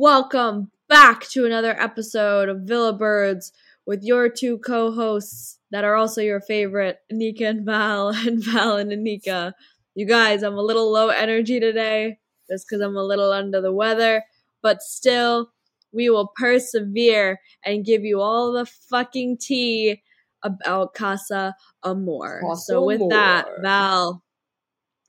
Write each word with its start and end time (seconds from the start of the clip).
Welcome 0.00 0.70
back 0.88 1.26
to 1.30 1.44
another 1.44 1.74
episode 1.76 2.48
of 2.48 2.60
Villa 2.60 2.92
Birds 2.92 3.52
with 3.84 4.04
your 4.04 4.28
two 4.28 4.58
co-hosts 4.58 5.58
that 5.72 5.82
are 5.82 5.96
also 5.96 6.20
your 6.20 6.40
favorite, 6.40 7.00
Anika 7.12 7.48
and 7.48 7.66
Val, 7.66 8.10
and 8.14 8.40
Val 8.40 8.76
and 8.76 8.92
Anika. 8.92 9.54
You 9.96 10.06
guys, 10.06 10.44
I'm 10.44 10.54
a 10.54 10.62
little 10.62 10.92
low 10.92 11.08
energy 11.08 11.58
today, 11.58 12.20
just 12.48 12.68
because 12.68 12.80
I'm 12.80 12.94
a 12.94 13.02
little 13.02 13.32
under 13.32 13.60
the 13.60 13.72
weather, 13.72 14.22
but 14.62 14.82
still, 14.82 15.50
we 15.90 16.08
will 16.10 16.32
persevere 16.36 17.40
and 17.64 17.84
give 17.84 18.04
you 18.04 18.20
all 18.20 18.52
the 18.52 18.66
fucking 18.66 19.38
tea 19.38 20.04
about 20.44 20.94
Casa 20.94 21.56
Amor. 21.82 22.42
Casa 22.48 22.62
so 22.62 22.84
with 22.84 23.00
that, 23.10 23.48
Val, 23.62 24.22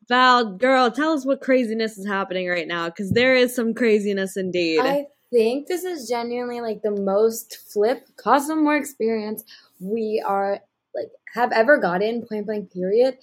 Val, 0.10 0.54
girl, 0.58 0.90
tell 0.90 1.14
us 1.14 1.24
what 1.26 1.40
craziness 1.40 1.98
is 1.98 2.08
happening 2.08 2.48
right 2.50 2.68
now, 2.68 2.90
because 2.90 3.12
there 3.12 3.36
is 3.36 3.56
some 3.56 3.76
craziness 3.76 4.36
indeed. 4.36 4.80
I 4.82 5.06
think 5.32 5.68
this 5.68 5.84
is 5.84 6.10
genuinely 6.10 6.62
like 6.62 6.82
the 6.82 6.90
most 6.90 7.58
flip 7.72 8.08
Casa 8.18 8.54
Amor 8.54 8.76
experience 8.76 9.44
we 9.80 10.24
are 10.26 10.62
like 10.96 11.10
have 11.36 11.52
ever 11.52 11.78
gotten 11.78 12.26
point 12.26 12.48
blank 12.48 12.74
period. 12.74 13.18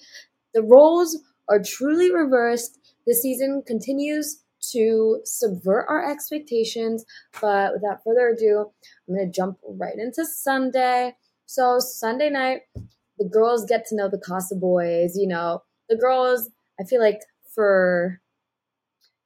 The 0.53 0.63
roles 0.63 1.19
are 1.49 1.61
truly 1.61 2.09
reversed. 2.09 2.79
The 3.05 3.13
season 3.13 3.63
continues 3.67 4.41
to 4.71 5.19
subvert 5.25 5.85
our 5.89 6.09
expectations, 6.09 7.03
but 7.41 7.73
without 7.73 8.01
further 8.05 8.29
ado, 8.29 8.71
I'm 9.09 9.15
gonna 9.15 9.29
jump 9.29 9.57
right 9.67 9.97
into 9.97 10.25
Sunday. 10.25 11.15
So 11.45 11.79
Sunday 11.79 12.29
night, 12.29 12.61
the 13.19 13.27
girls 13.29 13.65
get 13.65 13.85
to 13.87 13.95
know 13.95 14.07
the 14.09 14.17
Casa 14.17 14.55
boys. 14.55 15.17
You 15.17 15.27
know, 15.27 15.63
the 15.89 15.97
girls. 15.97 16.49
I 16.79 16.83
feel 16.83 17.01
like 17.01 17.21
for 17.53 18.21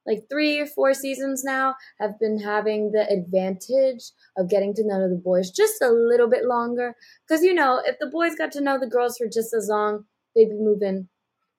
like 0.06 0.24
three 0.28 0.58
or 0.58 0.66
four 0.66 0.94
seasons 0.94 1.44
now 1.44 1.74
I've 2.00 2.18
been 2.18 2.38
having 2.38 2.90
the 2.90 3.08
advantage 3.08 4.10
of 4.36 4.50
getting 4.50 4.74
to 4.74 4.86
know 4.86 5.08
the 5.08 5.14
boys 5.14 5.50
just 5.50 5.80
a 5.80 5.90
little 5.90 6.28
bit 6.28 6.44
longer. 6.44 6.94
Because, 7.26 7.44
you 7.44 7.54
know, 7.54 7.80
if 7.84 7.98
the 8.00 8.06
boys 8.06 8.34
got 8.34 8.52
to 8.52 8.60
know 8.60 8.78
the 8.78 8.86
girls 8.86 9.18
for 9.18 9.26
just 9.26 9.54
as 9.54 9.68
long, 9.68 10.04
they'd 10.34 10.48
be 10.48 10.56
moving 10.56 11.08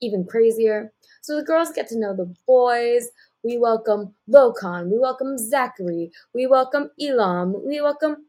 even 0.01 0.25
crazier. 0.25 0.91
So 1.21 1.35
the 1.37 1.45
girls 1.45 1.71
get 1.71 1.87
to 1.89 1.99
know 1.99 2.15
the 2.15 2.33
boys. 2.45 3.09
We 3.43 3.57
welcome 3.57 4.13
Lochan. 4.29 4.89
We 4.91 4.99
welcome 4.99 5.37
Zachary. 5.37 6.11
We 6.33 6.47
welcome 6.47 6.89
Elam. 7.01 7.55
We 7.65 7.81
welcome 7.81 8.25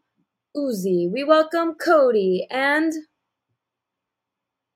Ouzy. 0.57 1.11
We 1.11 1.25
welcome 1.25 1.75
Cody. 1.75 2.47
And 2.51 2.93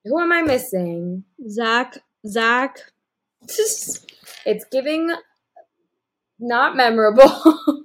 who 0.05 0.19
am 0.21 0.33
I 0.33 0.43
missing? 0.43 1.25
Zach, 1.49 1.99
Zach, 2.27 2.79
It's 4.45 4.65
giving 4.71 5.15
not 6.41 6.77
memorable. 6.77 7.29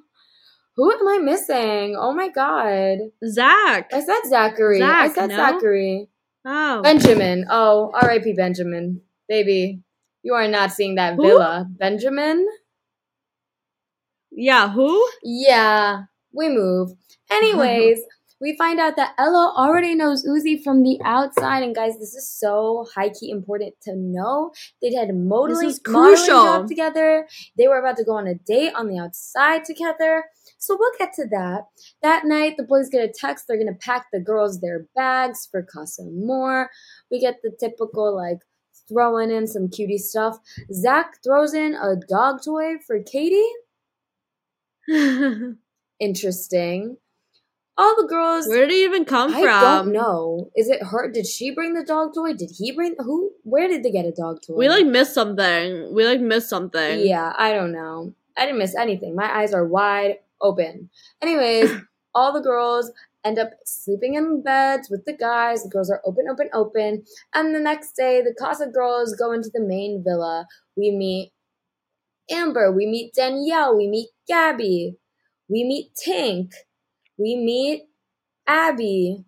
Who 0.76 0.92
am 0.92 1.08
I 1.08 1.20
missing? 1.20 1.96
Oh 1.98 2.14
my 2.14 2.30
god. 2.30 2.98
Zach. 3.28 3.92
I 3.94 4.00
said 4.02 4.22
Zachary. 4.28 4.82
I 4.82 5.08
said 5.10 5.30
no? 5.30 5.36
Zachary. 5.36 6.10
Oh, 6.46 6.82
Benjamin. 6.82 7.46
Oh, 7.50 7.92
R.I.P. 7.94 8.34
Benjamin. 8.34 9.02
Baby, 9.30 9.82
you 10.24 10.34
are 10.34 10.48
not 10.48 10.72
seeing 10.72 10.96
that 10.96 11.16
Who? 11.16 11.22
villa. 11.22 11.68
Benjamin? 11.78 12.48
yeah. 14.32 14.70
Who? 14.70 15.08
Yeah, 15.24 16.04
we 16.34 16.50
move. 16.50 16.92
Anyways, 17.30 18.00
we 18.44 18.58
find 18.58 18.78
out 18.78 18.98
that 18.98 19.14
Ella 19.18 19.54
already 19.56 19.96
knows 19.96 20.26
Ouzy 20.26 20.62
from 20.62 20.84
the 20.84 21.00
outside, 21.06 21.64
and 21.64 21.74
guys, 21.74 21.98
this 21.98 22.14
is 22.14 22.30
so 22.30 22.86
high 22.94 23.10
key 23.10 23.32
important 23.32 23.74
to 23.84 23.96
know. 23.96 24.52
They 24.82 24.94
had 24.94 25.16
modeling, 25.16 25.70
is 25.70 25.80
modeling 25.88 26.16
crucial. 26.18 26.44
job 26.44 26.68
together. 26.68 27.26
They 27.58 27.70
were 27.70 27.80
about 27.80 27.96
to 27.98 28.04
go 28.04 28.18
on 28.18 28.28
a 28.28 28.36
date 28.36 28.74
on 28.76 28.90
the 28.90 29.00
outside 29.00 29.64
together. 29.64 30.26
So 30.58 30.76
we'll 30.78 30.92
get 31.00 31.14
to 31.14 31.26
that. 31.32 31.68
That 32.02 32.26
night, 32.26 32.58
the 32.58 32.64
boys 32.64 32.90
get 32.90 33.10
a 33.10 33.14
text. 33.14 33.46
They're 33.48 33.58
gonna 33.58 33.78
pack 33.80 34.08
the 34.12 34.20
girls 34.20 34.60
their 34.60 34.88
bags 34.94 35.48
for 35.50 35.64
Casa 35.64 36.02
Amor. 36.02 36.70
We 37.10 37.22
get 37.22 37.38
the 37.44 37.56
typical 37.58 38.14
like 38.14 38.40
throwing 38.90 39.32
in 39.32 39.48
some 39.48 39.70
cutie 39.70 39.98
stuff. 39.98 40.38
Zach 40.74 41.16
throws 41.24 41.54
in 41.54 41.76
a 41.76 41.96
dog 41.96 42.44
toy 42.44 42.74
for 42.86 43.02
Katie 43.02 43.50
interesting. 46.00 46.98
All 47.78 47.96
the 48.00 48.08
girls. 48.08 48.48
Where 48.48 48.68
did 48.68 48.72
he 48.72 48.84
even 48.84 49.04
come 49.04 49.34
I 49.34 49.42
from? 49.42 49.50
I 49.50 49.78
don't 49.78 49.94
know. 49.94 50.52
Is 50.56 50.70
it 50.70 50.84
her? 50.84 51.10
Did 51.12 51.26
she 51.26 51.52
bring 51.52 51.74
the 51.74 51.84
dog 51.84 52.14
toy? 52.14 52.34
Did 52.34 52.52
he 52.58 52.72
bring 52.72 52.96
who? 53.00 53.32
Where 53.44 53.68
did 53.68 53.84
they 53.84 53.92
get 53.92 54.06
a 54.06 54.12
dog 54.12 54.42
toy? 54.46 54.56
We 54.56 54.70
like 54.70 54.86
missed 54.86 55.14
something. 55.14 55.94
We 55.94 56.06
like 56.06 56.22
missed 56.22 56.50
something. 56.50 57.00
Yeah, 57.00 57.34
I 57.38 57.54
don't 57.54 57.72
know. 57.72 58.14
I 58.38 58.46
didn't 58.46 58.60
miss 58.60 58.76
anything. 58.76 59.16
My 59.16 59.40
eyes 59.40 59.54
are 59.54 59.66
wide 59.66 60.18
open. 60.42 60.90
Anyways, 61.22 61.72
all 62.16 62.32
the 62.32 62.42
girls 62.42 62.92
end 63.24 63.40
up 63.40 63.52
sleeping 63.66 64.16
in 64.16 64.44
beds 64.44 64.90
with 64.90 65.06
the 65.06 65.14
guys. 65.14 65.64
The 65.64 65.70
girls 65.70 65.90
are 65.90 66.02
open, 66.06 66.26
open, 66.30 66.50
open. 66.54 67.06
And 67.34 67.56
the 67.56 67.60
next 67.60 67.96
day, 67.96 68.22
the 68.22 68.36
Casa 68.38 68.68
girls 68.68 69.16
go 69.16 69.32
into 69.32 69.50
the 69.52 69.62
main 69.62 70.04
villa. 70.04 70.48
We 70.76 70.92
meet 70.92 71.32
Amber. 72.30 72.72
We 72.72 72.86
meet 72.86 73.14
Danielle. 73.14 73.76
We 73.76 73.88
meet 73.88 74.10
Gabby. 74.28 74.98
We 75.50 75.64
meet 75.64 75.92
Tink. 75.96 76.52
We 77.24 77.38
meet 77.38 77.84
Abby. 78.46 79.24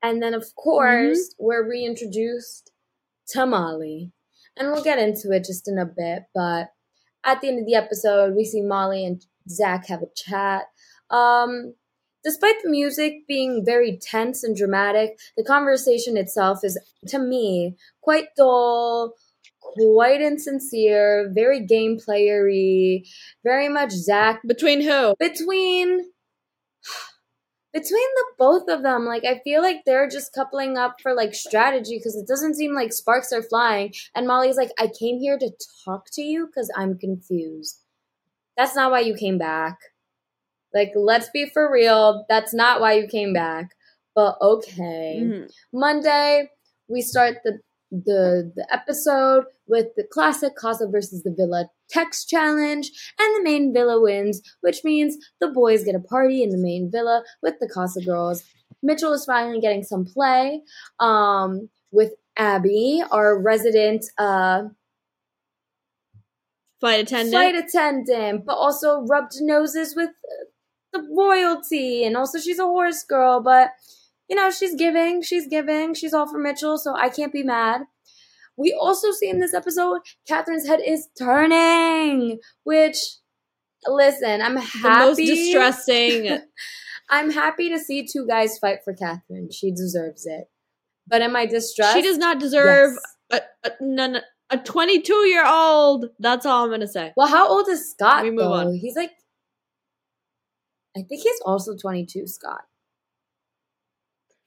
And 0.00 0.22
then, 0.22 0.34
of 0.34 0.54
course, 0.54 1.34
we're 1.36 1.68
reintroduced 1.68 2.70
to 3.30 3.44
Molly. 3.44 4.12
And 4.56 4.68
we'll 4.68 4.84
get 4.84 5.00
into 5.00 5.32
it 5.32 5.44
just 5.44 5.66
in 5.66 5.78
a 5.78 5.84
bit. 5.84 6.26
But 6.32 6.68
at 7.24 7.40
the 7.40 7.48
end 7.48 7.58
of 7.58 7.66
the 7.66 7.74
episode, 7.74 8.36
we 8.36 8.44
see 8.44 8.62
Molly 8.62 9.04
and 9.04 9.20
Zach 9.48 9.88
have 9.88 10.02
a 10.02 10.14
chat. 10.14 10.66
Um, 11.10 11.74
despite 12.22 12.62
the 12.62 12.70
music 12.70 13.26
being 13.26 13.64
very 13.64 13.98
tense 14.00 14.44
and 14.44 14.56
dramatic, 14.56 15.18
the 15.36 15.42
conversation 15.42 16.16
itself 16.16 16.60
is, 16.62 16.78
to 17.08 17.18
me, 17.18 17.74
quite 18.00 18.26
dull, 18.36 19.14
quite 19.60 20.20
insincere, 20.20 21.32
very 21.34 21.66
game 21.66 21.98
playery, 21.98 23.08
very 23.42 23.68
much 23.68 23.90
Zach 23.90 24.40
Between 24.46 24.82
who? 24.82 25.16
between 25.18 26.13
between 27.74 28.08
the 28.18 28.24
both 28.38 28.68
of 28.68 28.82
them 28.82 29.04
like 29.04 29.24
i 29.24 29.40
feel 29.44 29.60
like 29.60 29.78
they're 29.84 30.08
just 30.08 30.32
coupling 30.32 30.78
up 30.78 31.00
for 31.02 31.12
like 31.12 31.34
strategy 31.34 31.98
because 31.98 32.16
it 32.16 32.26
doesn't 32.26 32.54
seem 32.54 32.72
like 32.74 32.92
sparks 32.92 33.32
are 33.32 33.42
flying. 33.42 33.92
And 34.14 34.26
molly's 34.26 34.56
like 34.56 34.70
i 34.78 34.86
came 34.86 35.18
here 35.18 35.38
to 35.38 35.50
talk 35.84 36.06
to 36.12 36.22
you 36.22 36.46
because 36.46 36.70
i'm 36.76 36.96
confused. 36.98 37.80
That's 38.56 38.76
not 38.76 38.90
why 38.92 39.00
you 39.00 39.14
came 39.16 39.36
back. 39.38 39.76
Like 40.72 40.92
let's 40.94 41.28
be 41.30 41.46
for 41.52 41.70
real. 41.70 42.24
That's 42.28 42.54
not 42.54 42.80
why 42.80 42.94
you 42.94 43.06
came 43.08 43.32
back. 43.32 43.70
But 44.14 44.36
okay. 44.40 45.20
Mhm. 45.24 45.52
Monday, 45.72 46.50
we 46.88 47.00
start 47.02 47.38
the 47.44 47.58
the 47.90 48.52
the 48.54 48.66
episode 48.72 49.44
with 49.66 49.88
the 49.96 50.04
classic 50.04 50.54
Casa 50.56 50.86
versus 50.88 51.22
the 51.22 51.34
Villa 51.36 51.68
text 51.94 52.28
challenge, 52.28 52.90
and 53.18 53.36
the 53.36 53.42
main 53.42 53.72
villa 53.72 54.00
wins, 54.00 54.42
which 54.60 54.82
means 54.84 55.16
the 55.40 55.48
boys 55.48 55.84
get 55.84 55.94
a 55.94 56.00
party 56.00 56.42
in 56.42 56.50
the 56.50 56.58
main 56.58 56.90
villa 56.90 57.22
with 57.42 57.54
the 57.60 57.68
Casa 57.68 58.00
girls. 58.00 58.42
Mitchel 58.84 59.14
is 59.14 59.24
finally 59.24 59.60
getting 59.60 59.82
some 59.82 60.04
play 60.04 60.60
um, 61.00 61.68
with 61.90 62.12
Abby, 62.36 63.02
our 63.10 63.40
resident 63.40 64.04
uh, 64.18 64.64
Flight 66.80 67.00
attendant. 67.00 67.32
flight 67.32 67.54
attendant, 67.54 68.44
but 68.44 68.56
also 68.56 69.02
rubbed 69.06 69.40
noses 69.40 69.94
with 69.96 70.10
the 70.92 71.02
royalty, 71.10 72.04
and 72.04 72.16
also 72.16 72.38
she's 72.38 72.58
a 72.58 72.64
horse 72.64 73.02
girl, 73.04 73.40
but 73.40 73.70
you 74.28 74.36
know, 74.36 74.50
she's 74.50 74.74
giving, 74.74 75.22
she's 75.22 75.46
giving, 75.46 75.94
she's 75.94 76.14
all 76.14 76.26
for 76.26 76.38
Mitchel, 76.38 76.78
so 76.78 76.94
I 76.94 77.08
can't 77.08 77.32
be 77.32 77.42
mad. 77.42 77.82
We 78.56 78.76
also 78.80 79.10
see 79.10 79.28
in 79.28 79.40
this 79.40 79.54
episode, 79.54 80.00
Catherine's 80.28 80.66
head 80.66 80.80
is 80.84 81.08
turning, 81.18 82.38
which, 82.62 82.96
listen, 83.86 84.40
I'm 84.42 84.54
the 84.54 84.60
happy. 84.60 85.04
most 85.06 85.16
distressing. 85.18 86.38
I'm 87.10 87.30
happy 87.30 87.68
to 87.70 87.78
see 87.78 88.06
two 88.06 88.26
guys 88.26 88.58
fight 88.58 88.78
for 88.84 88.94
Catherine. 88.94 89.50
She 89.50 89.70
deserves 89.72 90.24
it. 90.26 90.44
But 91.06 91.20
am 91.20 91.36
I 91.36 91.46
distressed? 91.46 91.94
she 91.94 92.02
does 92.02 92.16
not 92.16 92.38
deserve 92.40 92.96
Yes. 93.30 93.42
a, 93.64 93.68
a, 93.68 93.72
none 93.80 94.20
A 94.50 94.56
22 94.58 95.12
year 95.28 95.44
old. 95.46 96.06
That's 96.18 96.46
all 96.46 96.64
I'm 96.64 96.70
gonna 96.70 96.86
say. 96.86 97.12
Well, 97.16 97.26
how 97.28 97.48
old 97.48 97.68
is 97.68 97.90
Scott? 97.90 98.22
We 98.22 98.30
move 98.30 98.38
though? 98.40 98.52
on. 98.52 98.74
He's 98.74 98.96
like, 98.96 99.10
I 100.96 101.00
think 101.02 101.22
he's 101.22 101.40
also 101.44 101.76
22. 101.76 102.26
Scott. 102.26 102.62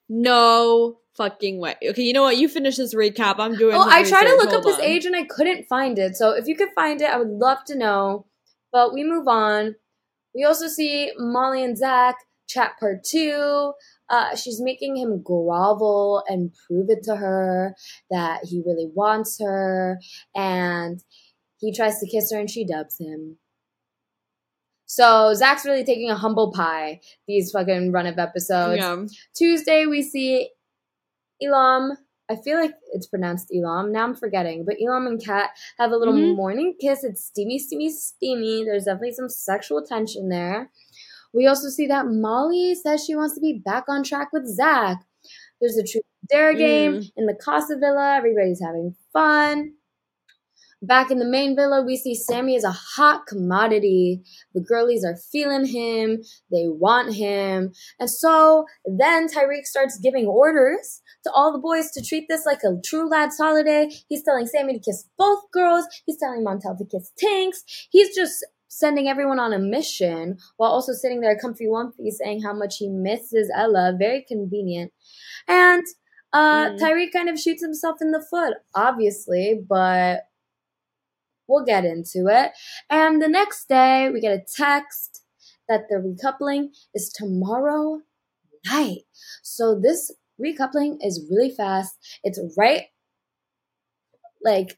No 0.10 1.00
fucking 1.18 1.60
way. 1.60 1.76
Okay, 1.84 2.04
you 2.04 2.14
know 2.14 2.24
what? 2.24 2.38
You 2.38 2.48
finish 2.48 2.78
this 2.78 2.94
recap. 2.94 3.36
I'm 3.40 3.56
doing. 3.56 3.76
Oh, 3.76 3.88
I 3.88 4.04
tried 4.04 4.26
to 4.26 4.36
look 4.36 4.54
up 4.54 4.64
Hold 4.64 4.76
his 4.76 4.80
age 4.80 5.06
and 5.06 5.16
I 5.16 5.24
couldn't 5.24 5.68
find 5.68 6.00
it. 6.00 6.16
So 6.16 6.32
if 6.32 6.48
you 6.48 6.56
could 6.56 6.70
find 6.76 7.02
it, 7.02 7.10
I 7.10 7.18
would 7.18 7.30
love 7.30 7.66
to 7.66 7.78
know. 7.78 8.26
But 8.72 8.94
we 8.94 9.04
move 9.04 9.28
on. 9.28 9.76
We 10.36 10.44
also 10.44 10.68
see 10.68 11.12
Molly 11.18 11.64
and 11.64 11.78
Zach 11.78 12.16
chat 12.48 12.74
part 12.80 13.04
two. 13.04 13.74
Uh, 14.10 14.36
she's 14.36 14.62
making 14.62 14.96
him 14.96 15.22
grovel 15.22 16.24
and 16.28 16.54
prove 16.68 16.90
it 16.90 17.04
to 17.04 17.16
her 17.18 17.76
that 18.10 18.46
he 18.46 18.64
really 18.66 18.90
wants 18.94 19.38
her. 19.42 20.00
And 20.36 21.04
he 21.58 21.74
tries 21.74 22.00
to 22.00 22.08
kiss 22.08 22.32
her 22.32 22.40
and 22.40 22.50
she 22.50 22.66
dubs 22.66 23.00
him. 23.00 23.38
So 24.86 25.34
Zach's 25.34 25.66
really 25.66 25.84
taking 25.84 26.10
a 26.10 26.16
humble 26.16 26.54
pie 26.54 27.02
these 27.28 27.52
fucking 27.52 27.92
run 27.92 28.08
of 28.08 28.18
episodes. 28.18 28.78
Yeah. 28.80 29.06
Tuesday 29.36 29.86
we 29.86 30.02
see 30.02 30.50
Elam. 31.42 31.98
I 32.30 32.36
feel 32.36 32.58
like 32.60 32.74
it's 32.94 33.08
pronounced 33.08 33.52
Elam. 33.56 33.92
Now 33.92 34.04
I'm 34.04 34.16
forgetting. 34.16 34.66
But 34.66 34.76
Elam 34.86 35.08
and 35.08 35.24
Kat 35.24 35.52
have 35.80 35.92
a 35.92 35.98
little 35.98 36.14
Mhm. 36.14 36.36
morning 36.36 36.76
kiss. 36.80 37.04
It's 37.04 37.24
steamy, 37.24 37.58
steamy, 37.60 37.90
steamy. 37.90 38.66
There's 38.66 38.84
definitely 38.86 39.14
some 39.14 39.30
sexual 39.30 39.82
tension 39.86 40.30
there. 40.30 40.70
We 41.34 41.48
also 41.48 41.70
see 41.70 41.88
that 41.88 42.08
Molly 42.08 42.76
says 42.76 43.06
she 43.06 43.16
wants 43.16 43.36
to 43.36 43.42
be 43.42 43.54
back 43.54 43.86
on 43.88 44.04
track 44.04 44.34
with 44.34 44.46
Zach. 44.48 45.06
There's 45.62 45.78
a 45.78 45.84
true 45.84 46.02
dare 46.30 46.54
game 46.54 46.96
Mm. 47.00 47.12
in 47.16 47.26
the 47.28 47.36
Casa 47.36 47.78
Villa. 47.78 48.16
Everybody's 48.18 48.62
having 48.62 48.96
fun. 49.14 49.77
Back 50.82 51.10
in 51.10 51.18
the 51.18 51.26
main 51.26 51.56
villa, 51.56 51.84
we 51.84 51.98
see 51.98 52.14
Sammy 52.14 52.56
is 52.56 52.64
a 52.64 52.72
hot 52.72 53.26
commodity. 53.26 54.22
The 54.54 54.62
girlies 54.62 55.04
are 55.04 55.18
feeling 55.32 55.66
him. 55.66 56.22
They 56.52 56.68
want 56.68 57.16
him. 57.16 57.74
And 58.00 58.10
so 58.10 58.66
then 58.86 59.28
Tyrique 59.28 59.66
starts 59.66 59.98
giving 59.98 60.28
orders 60.28 61.02
to 61.24 61.32
all 61.34 61.52
the 61.52 61.58
boys 61.58 61.90
to 61.92 62.04
treat 62.04 62.28
this 62.30 62.46
like 62.46 62.62
a 62.64 62.80
true 62.86 63.10
lads 63.10 63.38
holiday. 63.38 63.90
He's 64.08 64.24
telling 64.24 64.46
Sammy 64.46 64.74
to 64.74 64.80
kiss 64.80 65.08
both 65.18 65.50
girls. 65.52 65.86
He's 66.06 66.18
telling 66.20 66.46
Montel 66.46 66.78
to 66.78 66.86
kiss 66.86 67.12
Tinks. 67.18 67.64
He's 67.90 68.16
just 68.16 68.46
sending 68.68 69.08
everyone 69.08 69.40
on 69.40 69.54
a 69.54 69.60
mission 69.60 70.38
while 70.58 70.70
also 70.70 70.94
sitting 70.94 71.22
there 71.22 71.40
comfy 71.40 71.66
wumpy 71.66 72.12
saying 72.12 72.44
how 72.44 72.54
much 72.54 72.76
he 72.78 72.88
misses 72.88 73.52
Ella. 73.56 73.96
Very 73.98 74.24
convenient. 74.28 74.92
And 75.48 75.84
uh, 76.34 76.72
Mhm. 76.72 76.80
Tyrique 76.80 77.14
kind 77.14 77.30
of 77.30 77.40
shoots 77.40 77.64
himself 77.64 77.98
in 78.02 78.12
the 78.12 78.22
foot, 78.30 78.54
obviously, 78.76 79.60
but 79.68 80.27
we'll 81.48 81.66
get 81.66 81.86
into 81.86 82.28
it. 82.28 82.52
And 82.90 83.22
the 83.22 83.28
next 83.28 83.68
day, 83.68 84.10
we 84.12 84.20
get 84.20 84.38
a 84.38 84.46
text 84.56 85.24
that 85.70 85.84
the 85.90 85.96
recoupling 85.96 86.70
is 86.94 87.10
tomorrow 87.10 88.02
night. 88.66 89.02
So 89.44 89.80
this 89.80 90.12
recoupling 90.42 90.98
is 91.02 91.26
really 91.30 91.52
fast. 91.52 91.98
It's 92.24 92.40
right, 92.58 92.84
like, 94.44 94.78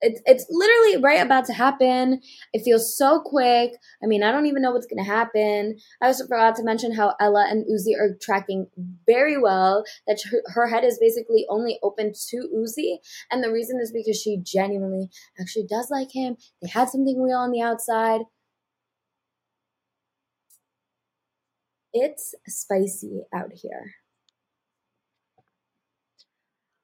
it's 0.00 0.20
it's 0.26 0.46
literally 0.50 1.02
right 1.02 1.20
about 1.20 1.44
to 1.46 1.52
happen. 1.52 2.20
It 2.52 2.62
feels 2.64 2.96
so 2.96 3.20
quick. 3.20 3.72
I 4.02 4.06
mean, 4.06 4.22
I 4.22 4.30
don't 4.30 4.46
even 4.46 4.62
know 4.62 4.72
what's 4.72 4.86
gonna 4.86 5.04
happen. 5.04 5.76
I 6.00 6.06
also 6.06 6.26
forgot 6.26 6.56
to 6.56 6.64
mention 6.64 6.94
how 6.94 7.14
Ella 7.20 7.46
and 7.48 7.64
Ouzy 7.66 7.98
are 7.98 8.16
tracking 8.20 8.68
very 9.06 9.40
well. 9.40 9.84
That 10.06 10.20
her, 10.30 10.42
her 10.54 10.68
head 10.68 10.84
is 10.84 10.98
basically 11.00 11.46
only 11.48 11.78
open 11.82 12.12
to 12.30 12.48
Ouzy, 12.54 12.98
and 13.30 13.42
the 13.42 13.52
reason 13.52 13.80
is 13.80 13.92
because 13.92 14.20
she 14.20 14.38
genuinely 14.42 15.08
actually 15.40 15.66
does 15.68 15.88
like 15.90 16.12
him. 16.12 16.36
They 16.62 16.68
had 16.68 16.88
something 16.88 17.20
real 17.20 17.38
on 17.38 17.50
the 17.50 17.62
outside. 17.62 18.22
It's 21.92 22.34
spicy 22.46 23.22
out 23.34 23.52
here. 23.54 23.94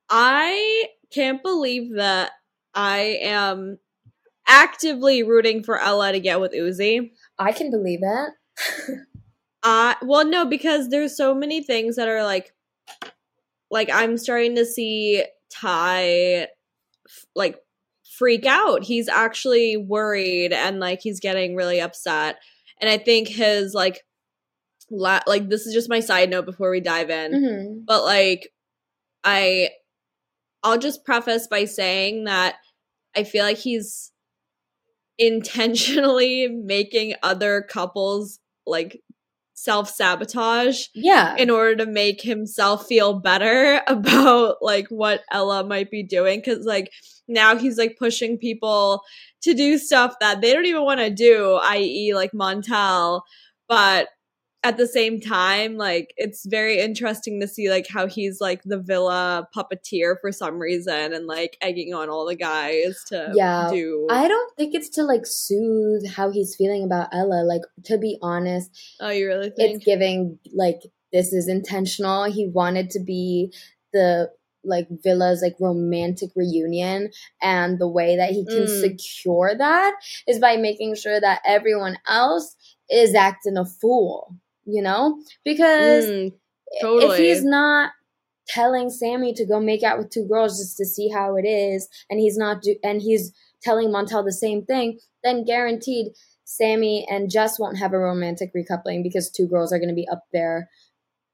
I 0.08 0.86
can't 1.10 1.42
believe 1.42 1.94
that 1.96 2.32
I 2.74 3.18
am 3.22 3.78
actively 4.46 5.22
rooting 5.22 5.62
for 5.62 5.78
Ella 5.78 6.12
to 6.12 6.20
get 6.20 6.40
with 6.40 6.52
Ouzy. 6.52 7.10
I 7.38 7.52
can 7.52 7.70
believe 7.70 8.00
it. 8.02 8.98
Uh 9.62 9.94
well 10.02 10.26
no, 10.26 10.44
because 10.44 10.88
there's 10.90 11.16
so 11.16 11.34
many 11.34 11.62
things 11.62 11.96
that 11.96 12.08
are 12.08 12.22
like 12.24 12.52
like 13.70 13.88
I'm 13.90 14.18
starting 14.18 14.56
to 14.56 14.66
see 14.66 15.24
Ty 15.50 16.48
f- 17.08 17.26
like 17.34 17.58
freak 18.18 18.44
out. 18.46 18.84
He's 18.84 19.08
actually 19.08 19.76
worried 19.76 20.52
and 20.52 20.80
like 20.80 21.00
he's 21.00 21.18
getting 21.20 21.56
really 21.56 21.80
upset. 21.80 22.36
And 22.80 22.90
I 22.90 22.98
think 22.98 23.28
his 23.28 23.72
like 23.72 24.02
la- 24.90 25.22
like 25.26 25.48
this 25.48 25.66
is 25.66 25.72
just 25.72 25.88
my 25.88 26.00
side 26.00 26.28
note 26.28 26.44
before 26.44 26.70
we 26.70 26.80
dive 26.80 27.08
in. 27.10 27.32
hmm 27.32 27.78
but 27.86 28.04
like 28.04 28.50
i 29.24 29.70
i'll 30.64 30.78
just 30.78 31.04
preface 31.04 31.46
by 31.46 31.64
saying 31.64 32.24
that 32.24 32.56
i 33.14 33.22
feel 33.22 33.44
like 33.44 33.58
he's 33.58 34.10
intentionally 35.18 36.48
making 36.64 37.14
other 37.22 37.62
couples 37.62 38.40
like 38.66 39.00
self-sabotage 39.56 40.86
Yeah. 40.94 41.36
in 41.36 41.48
order 41.48 41.76
to 41.76 41.86
make 41.86 42.20
himself 42.20 42.86
feel 42.86 43.20
better 43.20 43.80
about 43.86 44.56
like 44.60 44.88
what 44.88 45.22
ella 45.30 45.64
might 45.64 45.90
be 45.90 46.02
doing 46.02 46.40
because 46.40 46.64
like 46.64 46.90
now 47.28 47.56
he's 47.56 47.78
like 47.78 47.96
pushing 47.98 48.36
people 48.36 49.02
to 49.42 49.54
do 49.54 49.78
stuff 49.78 50.14
that 50.20 50.40
they 50.40 50.52
don't 50.52 50.66
even 50.66 50.82
want 50.82 51.00
to 51.00 51.10
do 51.10 51.54
i.e 51.62 52.12
like 52.14 52.32
montel 52.32 53.22
but 53.68 54.08
at 54.64 54.78
the 54.78 54.86
same 54.86 55.20
time 55.20 55.76
like 55.76 56.14
it's 56.16 56.46
very 56.46 56.80
interesting 56.80 57.40
to 57.40 57.46
see 57.46 57.70
like 57.70 57.86
how 57.88 58.06
he's 58.06 58.40
like 58.40 58.62
the 58.64 58.78
villa 58.78 59.46
puppeteer 59.54 60.16
for 60.20 60.32
some 60.32 60.58
reason 60.58 61.12
and 61.12 61.26
like 61.26 61.56
egging 61.60 61.92
on 61.92 62.08
all 62.08 62.24
the 62.26 62.34
guys 62.34 62.96
to 63.06 63.30
Yeah, 63.34 63.68
do 63.70 64.06
I 64.10 64.26
don't 64.26 64.56
think 64.56 64.74
it's 64.74 64.88
to 64.90 65.02
like 65.04 65.26
soothe 65.26 66.06
how 66.16 66.30
he's 66.30 66.56
feeling 66.56 66.82
about 66.82 67.08
Ella. 67.12 67.44
Like, 67.44 67.62
to 67.84 67.98
be 67.98 68.18
honest, 68.22 68.70
oh 69.00 69.10
you 69.10 69.26
really 69.26 69.50
think 69.50 69.76
it's 69.76 69.84
giving 69.84 70.38
like 70.54 70.80
this 71.12 71.32
is 71.32 71.46
intentional. 71.48 72.24
He 72.24 72.48
wanted 72.48 72.90
to 72.90 73.00
be 73.00 73.52
the 73.92 74.30
like 74.64 74.88
Villa's 75.02 75.42
like 75.42 75.56
romantic 75.60 76.30
reunion, 76.34 77.10
and 77.42 77.78
the 77.78 77.88
way 77.88 78.16
that 78.16 78.30
he 78.30 78.46
can 78.46 78.64
Mm. 78.64 78.80
secure 78.80 79.54
that 79.56 79.94
is 80.26 80.38
by 80.38 80.56
making 80.56 80.94
sure 80.94 81.20
that 81.20 81.42
everyone 81.46 81.98
else 82.08 82.56
is 82.90 83.14
acting 83.14 83.58
a 83.58 83.64
fool. 83.66 84.36
You 84.66 84.82
know, 84.82 85.22
because 85.44 86.06
Mm, 86.06 86.32
if 86.80 87.16
he's 87.16 87.44
not 87.44 87.92
telling 88.48 88.90
Sammy 88.90 89.32
to 89.34 89.46
go 89.46 89.60
make 89.60 89.82
out 89.82 89.98
with 89.98 90.10
two 90.10 90.26
girls 90.26 90.58
just 90.58 90.76
to 90.76 90.84
see 90.84 91.08
how 91.08 91.36
it 91.36 91.44
is, 91.46 91.88
and 92.10 92.20
he's 92.20 92.36
not 92.36 92.62
do- 92.62 92.78
and 92.82 93.00
he's 93.02 93.32
telling 93.62 93.88
Montel 93.88 94.24
the 94.24 94.32
same 94.32 94.64
thing, 94.64 94.98
then 95.22 95.44
guaranteed 95.44 96.12
Sammy 96.44 97.06
and 97.10 97.30
Jess 97.30 97.58
won't 97.58 97.78
have 97.78 97.92
a 97.92 97.98
romantic 97.98 98.52
recoupling 98.54 99.02
because 99.02 99.30
two 99.30 99.46
girls 99.46 99.72
are 99.72 99.78
going 99.78 99.88
to 99.88 99.94
be 99.94 100.08
up 100.08 100.24
there 100.32 100.68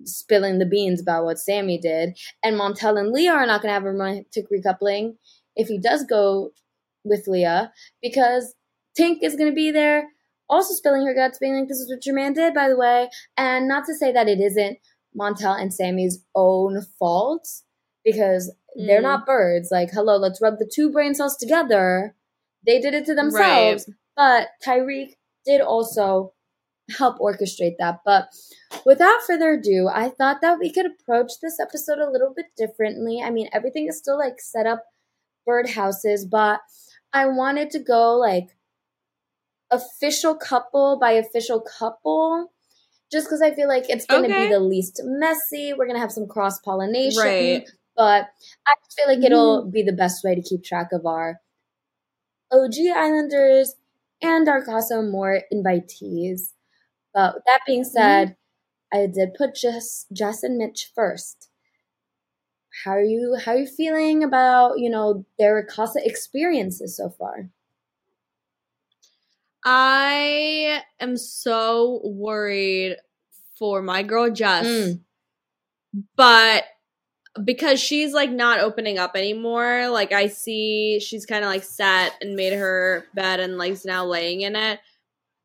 spilling 0.04 0.58
the 0.58 0.66
beans 0.66 1.00
about 1.00 1.24
what 1.24 1.38
Sammy 1.38 1.78
did, 1.78 2.18
and 2.42 2.58
Montel 2.58 2.98
and 2.98 3.12
Leah 3.12 3.32
are 3.32 3.46
not 3.46 3.62
going 3.62 3.70
to 3.70 3.74
have 3.74 3.84
a 3.84 3.92
romantic 3.92 4.46
recoupling 4.50 5.16
if 5.56 5.68
he 5.68 5.78
does 5.78 6.04
go 6.04 6.52
with 7.04 7.26
Leah 7.26 7.72
because 8.02 8.54
Tink 8.98 9.18
is 9.22 9.36
going 9.36 9.50
to 9.50 9.54
be 9.54 9.70
there. 9.70 10.08
Also 10.50 10.74
spilling 10.74 11.06
her 11.06 11.14
guts, 11.14 11.38
being 11.38 11.54
like, 11.58 11.68
"This 11.68 11.78
is 11.78 11.88
what 11.88 12.04
your 12.04 12.14
man 12.14 12.34
did, 12.34 12.52
by 12.52 12.68
the 12.68 12.76
way," 12.76 13.08
and 13.36 13.66
not 13.68 13.86
to 13.86 13.94
say 13.94 14.12
that 14.12 14.28
it 14.28 14.40
isn't 14.40 14.78
Montel 15.18 15.58
and 15.60 15.72
Sammy's 15.72 16.22
own 16.34 16.82
fault 16.98 17.48
because 18.04 18.52
they're 18.76 19.00
Mm. 19.00 19.10
not 19.10 19.26
birds. 19.26 19.70
Like, 19.70 19.90
hello, 19.92 20.16
let's 20.16 20.40
rub 20.40 20.58
the 20.58 20.70
two 20.72 20.90
brain 20.90 21.14
cells 21.14 21.36
together. 21.36 22.14
They 22.66 22.78
did 22.80 22.94
it 22.94 23.06
to 23.06 23.14
themselves, 23.14 23.88
but 24.16 24.48
Tyrique 24.62 25.16
did 25.44 25.60
also 25.60 26.34
help 26.98 27.18
orchestrate 27.18 27.76
that. 27.78 28.00
But 28.04 28.28
without 28.84 29.22
further 29.26 29.52
ado, 29.54 29.88
I 29.88 30.08
thought 30.10 30.40
that 30.42 30.58
we 30.58 30.72
could 30.72 30.86
approach 30.86 31.32
this 31.40 31.58
episode 31.60 31.98
a 31.98 32.10
little 32.10 32.32
bit 32.34 32.46
differently. 32.56 33.20
I 33.22 33.30
mean, 33.30 33.48
everything 33.52 33.86
is 33.88 33.98
still 33.98 34.18
like 34.18 34.40
set 34.40 34.66
up 34.66 34.84
birdhouses, 35.48 36.28
but 36.28 36.60
I 37.12 37.26
wanted 37.26 37.70
to 37.70 37.78
go 37.78 38.16
like 38.16 38.56
official 39.70 40.34
couple 40.34 40.98
by 41.00 41.12
official 41.12 41.60
couple 41.60 42.52
just 43.12 43.26
because 43.26 43.42
I 43.42 43.52
feel 43.54 43.68
like 43.68 43.88
it's 43.88 44.06
going 44.06 44.22
to 44.24 44.28
Okay. 44.30 44.46
be 44.48 44.52
the 44.52 44.60
least 44.60 45.00
messy. 45.04 45.72
We're 45.72 45.86
going 45.86 45.96
to 45.96 46.00
have 46.00 46.12
some 46.12 46.28
cross 46.28 46.60
pollination. 46.60 47.22
Right. 47.22 47.68
But 47.96 48.28
I 48.66 48.74
feel 48.96 49.06
like 49.08 49.24
it'll 49.24 49.62
mm-hmm. 49.62 49.70
be 49.70 49.82
the 49.82 49.92
best 49.92 50.24
way 50.24 50.34
to 50.34 50.42
keep 50.42 50.62
track 50.64 50.92
of 50.92 51.06
our 51.06 51.40
OG 52.52 52.74
Islanders 52.94 53.74
and 54.22 54.48
our 54.48 54.64
Casa 54.64 54.94
Amor 54.98 55.42
invitees. 55.52 56.52
But 57.12 57.34
with 57.34 57.44
that 57.46 57.60
being 57.66 57.82
mm-hmm. 57.82 57.90
said, 57.90 58.36
I 58.92 59.06
did 59.06 59.34
put 59.34 59.54
Jess, 59.56 60.06
Jess 60.12 60.42
and 60.42 60.56
Mitch 60.58 60.90
first. 60.94 61.48
how 62.84 62.92
are 62.92 63.02
you 63.02 63.36
how 63.44 63.52
are 63.52 63.58
you 63.58 63.66
feeling 63.66 64.22
about 64.24 64.78
you 64.78 64.88
know 64.90 65.24
their 65.38 65.64
casa 65.64 66.00
experiences 66.04 66.96
so 66.96 67.10
far 67.10 67.48
I 69.64 70.82
am 71.00 71.16
so 71.16 72.00
worried 72.04 72.96
for 73.58 73.82
my 73.82 74.02
girl 74.02 74.30
Jess, 74.30 74.66
Mm. 74.66 75.00
but 76.16 76.64
because 77.44 77.80
she's 77.80 78.12
like 78.12 78.30
not 78.30 78.60
opening 78.60 78.98
up 78.98 79.12
anymore, 79.16 79.88
like 79.88 80.12
I 80.12 80.26
see 80.28 81.00
she's 81.00 81.26
kind 81.26 81.44
of 81.44 81.50
like 81.50 81.62
sat 81.64 82.12
and 82.20 82.34
made 82.36 82.52
her 82.54 83.06
bed 83.14 83.40
and 83.40 83.58
like 83.58 83.78
now 83.84 84.04
laying 84.04 84.40
in 84.42 84.56
it. 84.56 84.80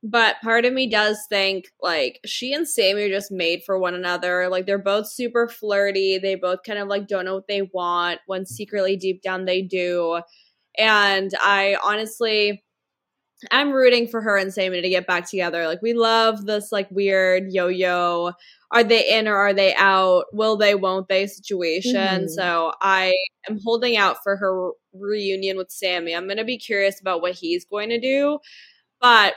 But 0.03 0.37
part 0.43 0.65
of 0.65 0.73
me 0.73 0.87
does 0.87 1.19
think 1.29 1.65
like 1.81 2.19
she 2.25 2.53
and 2.53 2.67
Sammy 2.67 3.03
are 3.03 3.09
just 3.09 3.31
made 3.31 3.63
for 3.65 3.79
one 3.79 3.95
another. 3.95 4.49
Like 4.49 4.65
they're 4.67 4.77
both 4.77 5.07
super 5.09 5.47
flirty. 5.47 6.17
They 6.19 6.35
both 6.35 6.59
kind 6.65 6.79
of 6.79 6.87
like 6.87 7.07
don't 7.07 7.25
know 7.25 7.35
what 7.35 7.47
they 7.47 7.63
want 7.73 8.19
when 8.27 8.45
secretly 8.45 8.97
deep 8.97 9.21
down 9.23 9.45
they 9.45 9.61
do. 9.63 10.21
And 10.77 11.31
I 11.39 11.77
honestly 11.83 12.64
I'm 13.51 13.71
rooting 13.71 14.07
for 14.07 14.21
her 14.21 14.37
and 14.37 14.53
Sammy 14.53 14.81
to 14.81 14.89
get 14.89 15.07
back 15.07 15.29
together. 15.29 15.67
Like 15.67 15.81
we 15.81 15.93
love 15.93 16.45
this 16.45 16.71
like 16.71 16.89
weird 16.91 17.51
yo-yo. 17.51 18.31
Are 18.71 18.83
they 18.83 19.07
in 19.17 19.27
or 19.27 19.35
are 19.35 19.53
they 19.53 19.75
out? 19.75 20.25
Will 20.33 20.57
they, 20.57 20.75
won't 20.75 21.07
they 21.07 21.27
situation. 21.27 22.25
Mhm. 22.25 22.29
So 22.29 22.73
I 22.81 23.13
am 23.49 23.59
holding 23.63 23.97
out 23.97 24.17
for 24.23 24.37
her 24.37 24.71
reunion 24.93 25.57
with 25.57 25.71
Sammy. 25.71 26.15
I'm 26.15 26.25
going 26.27 26.37
to 26.37 26.43
be 26.45 26.57
curious 26.57 26.99
about 27.01 27.21
what 27.21 27.33
he's 27.33 27.65
going 27.65 27.89
to 27.89 27.99
do. 27.99 28.39
But 29.01 29.35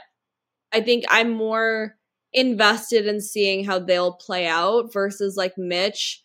I 0.73 0.81
think 0.81 1.05
I'm 1.09 1.31
more 1.31 1.97
invested 2.33 3.07
in 3.07 3.21
seeing 3.21 3.65
how 3.65 3.79
they'll 3.79 4.13
play 4.15 4.47
out 4.47 4.93
versus 4.93 5.37
like 5.37 5.57
Mitch. 5.59 6.23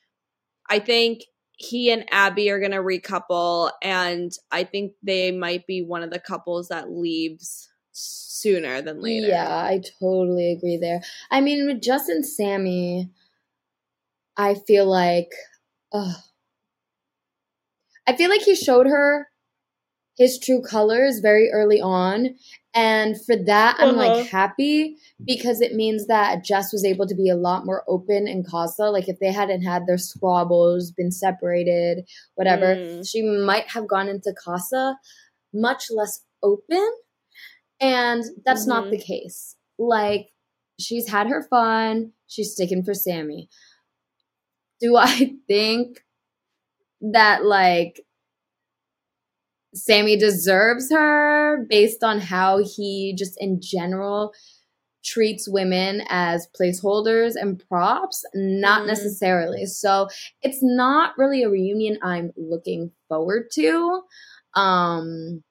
I 0.70 0.80
think 0.80 1.22
he 1.64 1.92
and 1.92 2.06
Abby 2.12 2.50
are 2.50 2.60
going 2.60 2.72
to 2.72 2.78
recouple, 2.78 3.72
and 3.82 4.32
I 4.52 4.64
think 4.64 4.94
they 5.02 5.32
might 5.32 5.66
be 5.66 5.82
one 5.82 6.04
of 6.04 6.12
the 6.12 6.20
couples 6.20 6.68
that 6.68 6.92
leaves 6.92 7.70
sooner 7.92 8.82
than 8.82 9.02
later. 9.02 9.28
Yeah, 9.28 9.48
I 9.48 9.82
totally 10.00 10.52
agree 10.52 10.78
there. 10.78 11.02
I 11.32 11.42
mean, 11.42 11.66
with 11.66 11.82
Justin 11.82 12.24
Sammy, 12.24 13.10
I 14.36 14.56
feel 14.56 14.86
like, 14.86 15.30
ugh. 15.92 16.16
I 18.06 18.16
feel 18.16 18.30
like 18.30 18.42
he 18.42 18.56
showed 18.56 18.88
her 18.88 19.30
his 20.18 20.38
true 20.38 20.62
colors 20.62 21.20
very 21.20 21.50
early 21.52 21.80
on. 21.80 22.36
And 22.76 23.16
for 23.26 23.36
that, 23.36 23.78
I'm 23.80 23.90
Uh-huh. 23.90 23.98
like 23.98 24.28
happy 24.28 24.98
because 25.24 25.62
it 25.62 25.76
means 25.76 26.08
that 26.08 26.44
Jess 26.44 26.74
was 26.74 26.84
able 26.84 27.06
to 27.08 27.16
be 27.16 27.30
a 27.30 27.36
lot 27.36 27.66
more 27.66 27.84
open 27.88 28.28
in 28.28 28.44
Casa. 28.44 28.90
Like, 28.90 29.08
if 29.08 29.20
they 29.20 29.32
hadn't 29.32 29.62
had 29.62 29.86
their 29.86 29.98
squabbles, 30.00 30.92
been 30.92 31.12
separated, 31.12 32.06
whatever, 32.36 32.76
Mm. 32.76 33.08
she 33.08 33.22
might 33.22 33.68
have 33.70 33.88
gone 33.88 34.10
into 34.10 34.34
Casa 34.34 34.98
much 35.54 35.92
less 35.92 36.22
open. 36.44 36.92
And 37.82 38.24
that's 38.46 38.66
not 38.68 38.86
Mhm. 38.86 38.92
the 38.92 38.98
case. 39.00 39.56
Like, 39.78 40.32
she's 40.80 41.10
had 41.10 41.28
her 41.28 41.44
fun, 41.44 42.14
she's 42.28 42.54
sticking 42.54 42.84
for 42.84 42.94
Sammy. 42.94 43.50
Do 44.80 44.96
I 44.98 45.36
think 45.48 46.04
that, 47.02 47.46
like, 47.46 48.06
Sammy 49.74 50.18
deserves 50.18 50.92
her 50.92 51.66
based 51.70 52.04
on 52.04 52.20
how 52.20 52.60
he 52.64 53.16
just 53.18 53.36
in 53.42 53.60
general 53.62 54.34
treats 55.06 55.50
women 55.50 56.04
as 56.10 56.48
placeholders 56.60 57.36
and 57.36 57.64
props? 57.70 58.24
Not 58.36 58.84
Mhm. 58.84 58.88
necessarily. 58.88 59.66
So 59.66 60.10
it's 60.44 60.60
not 60.64 61.18
really 61.18 61.44
a 61.44 61.50
reunion 61.50 62.00
I'm 62.04 62.34
looking 62.38 62.92
forward 63.10 63.50
to. 63.54 64.04
Um, 64.56 65.44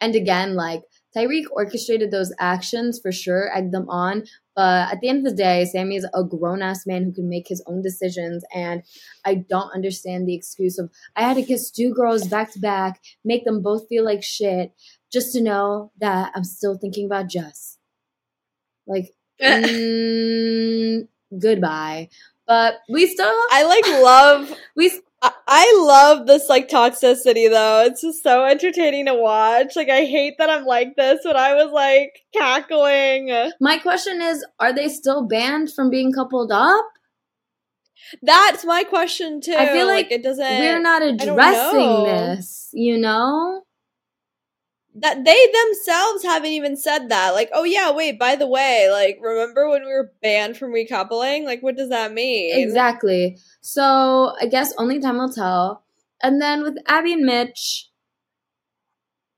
and 0.00 0.14
again, 0.16 0.54
like 0.56 0.82
Tyrique 1.16 1.50
orchestrated 1.50 2.10
those 2.10 2.32
actions 2.38 2.98
for 3.00 3.12
sure, 3.12 3.50
egged 3.56 3.72
them 3.72 3.88
on. 3.88 4.24
But 4.56 4.92
at 4.92 5.00
the 5.00 5.08
end 5.08 5.26
of 5.26 5.32
the 5.32 5.42
day, 5.42 5.64
Sammy 5.64 5.96
is 5.96 6.06
a 6.14 6.24
grown 6.24 6.62
ass 6.62 6.86
man 6.86 7.04
who 7.04 7.12
can 7.12 7.28
make 7.28 7.48
his 7.48 7.62
own 7.66 7.82
decisions. 7.82 8.44
And 8.54 8.82
I 9.24 9.34
don't 9.34 9.74
understand 9.74 10.28
the 10.28 10.34
excuse 10.34 10.78
of, 10.78 10.90
I 11.16 11.22
had 11.22 11.36
to 11.36 11.42
kiss 11.42 11.70
two 11.70 11.92
girls 11.92 12.26
back 12.26 12.52
to 12.52 12.60
back, 12.60 13.00
make 13.24 13.44
them 13.44 13.62
both 13.62 13.88
feel 13.88 14.04
like 14.04 14.22
shit, 14.22 14.72
just 15.12 15.32
to 15.32 15.42
know 15.42 15.92
that 16.00 16.32
I'm 16.34 16.44
still 16.44 16.78
thinking 16.78 17.06
about 17.06 17.28
Jess. 17.28 17.78
Like, 18.86 19.14
mm, 19.42 21.08
goodbye. 21.38 22.08
But 22.46 22.80
we 22.88 23.06
still, 23.06 23.34
I 23.50 23.64
like 23.64 24.02
love 24.02 24.52
we 24.76 25.00
I- 25.46 25.84
love 25.84 26.26
this 26.26 26.48
like 26.48 26.68
toxicity 26.68 27.50
though. 27.50 27.84
It's 27.86 28.00
just 28.02 28.22
so 28.22 28.44
entertaining 28.44 29.06
to 29.06 29.14
watch. 29.14 29.76
Like 29.76 29.88
I 29.90 30.04
hate 30.04 30.34
that 30.38 30.50
I'm 30.50 30.64
like 30.64 30.96
this, 30.96 31.20
but 31.24 31.36
I 31.36 31.54
was 31.54 31.72
like 31.72 32.20
cackling. 32.34 33.50
My 33.60 33.78
question 33.78 34.20
is, 34.22 34.44
are 34.58 34.72
they 34.72 34.88
still 34.88 35.26
banned 35.26 35.72
from 35.72 35.90
being 35.90 36.12
coupled 36.12 36.52
up? 36.52 36.84
That's 38.22 38.64
my 38.64 38.84
question 38.84 39.40
too. 39.40 39.54
I 39.56 39.72
feel 39.72 39.86
like 39.86 40.10
it 40.10 40.22
doesn't. 40.22 40.44
We're 40.44 40.80
not 40.80 41.02
addressing 41.02 42.04
this, 42.04 42.70
you 42.72 42.98
know? 42.98 43.62
That 44.96 45.24
they 45.24 45.46
themselves 45.52 46.22
haven't 46.22 46.52
even 46.52 46.76
said 46.76 47.08
that. 47.08 47.34
Like, 47.34 47.50
oh 47.52 47.64
yeah, 47.64 47.90
wait. 47.90 48.18
By 48.18 48.36
the 48.36 48.46
way, 48.46 48.88
like, 48.90 49.18
remember 49.20 49.68
when 49.68 49.82
we 49.84 49.88
were 49.92 50.12
banned 50.22 50.56
from 50.56 50.72
recoupling? 50.72 51.44
Like, 51.44 51.62
what 51.62 51.76
does 51.76 51.88
that 51.88 52.12
mean? 52.12 52.56
Exactly. 52.62 53.38
So 53.60 54.34
I 54.40 54.46
guess 54.46 54.72
only 54.78 55.00
time 55.00 55.18
will 55.18 55.32
tell. 55.32 55.84
And 56.22 56.40
then 56.40 56.62
with 56.62 56.76
Abby 56.86 57.12
and 57.12 57.24
Mitch, 57.26 57.90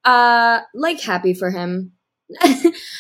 uh, 0.04 0.60
like 0.75 1.00
happy 1.00 1.34
for 1.34 1.50
him. 1.50 1.92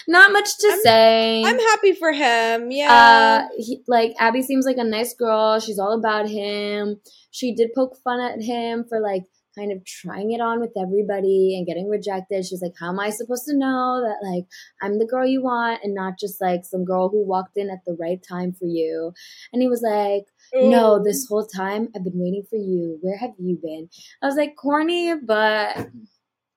Not 0.08 0.32
much 0.32 0.56
to 0.58 0.68
I'm- 0.68 0.80
say. 0.82 1.42
I'm 1.44 1.58
happy 1.58 1.92
for 1.94 2.12
him. 2.12 2.70
Yeah. 2.70 2.92
uh 2.92 3.48
he, 3.58 3.82
like 3.88 4.14
abby 4.20 4.40
seems 4.42 4.64
like 4.64 4.76
a 4.78 4.84
nice 4.84 5.14
girl 5.14 5.58
she's 5.58 5.78
all 5.80 5.92
about 5.98 6.28
him 6.28 7.00
she 7.32 7.52
did 7.54 7.70
poke 7.74 7.96
fun 8.04 8.20
at 8.20 8.40
him 8.40 8.84
for 8.88 9.00
like 9.00 9.24
kind 9.56 9.72
of 9.72 9.84
trying 9.84 10.32
it 10.32 10.40
on 10.40 10.60
with 10.60 10.72
everybody 10.76 11.56
and 11.56 11.66
getting 11.66 11.88
rejected. 11.88 12.44
She's 12.44 12.62
like 12.62 12.74
how 12.78 12.90
am 12.90 13.00
i 13.00 13.10
supposed 13.10 13.44
to 13.46 13.56
know 13.56 14.02
that 14.02 14.26
like 14.26 14.44
i'm 14.82 14.98
the 14.98 15.06
girl 15.06 15.26
you 15.26 15.42
want 15.42 15.80
and 15.82 15.94
not 15.94 16.18
just 16.18 16.40
like 16.40 16.64
some 16.64 16.84
girl 16.84 17.08
who 17.08 17.26
walked 17.26 17.56
in 17.56 17.70
at 17.70 17.84
the 17.86 17.96
right 17.98 18.22
time 18.22 18.52
for 18.52 18.66
you? 18.66 19.12
And 19.52 19.62
he 19.62 19.68
was 19.68 19.82
like 19.82 20.26
no 20.54 21.02
this 21.02 21.26
whole 21.28 21.46
time 21.46 21.88
i've 21.94 22.04
been 22.04 22.12
waiting 22.18 22.44
for 22.48 22.56
you. 22.56 22.98
Where 23.00 23.18
have 23.18 23.32
you 23.38 23.58
been? 23.62 23.88
I 24.22 24.26
was 24.26 24.36
like 24.36 24.56
corny 24.56 25.14
but 25.14 25.88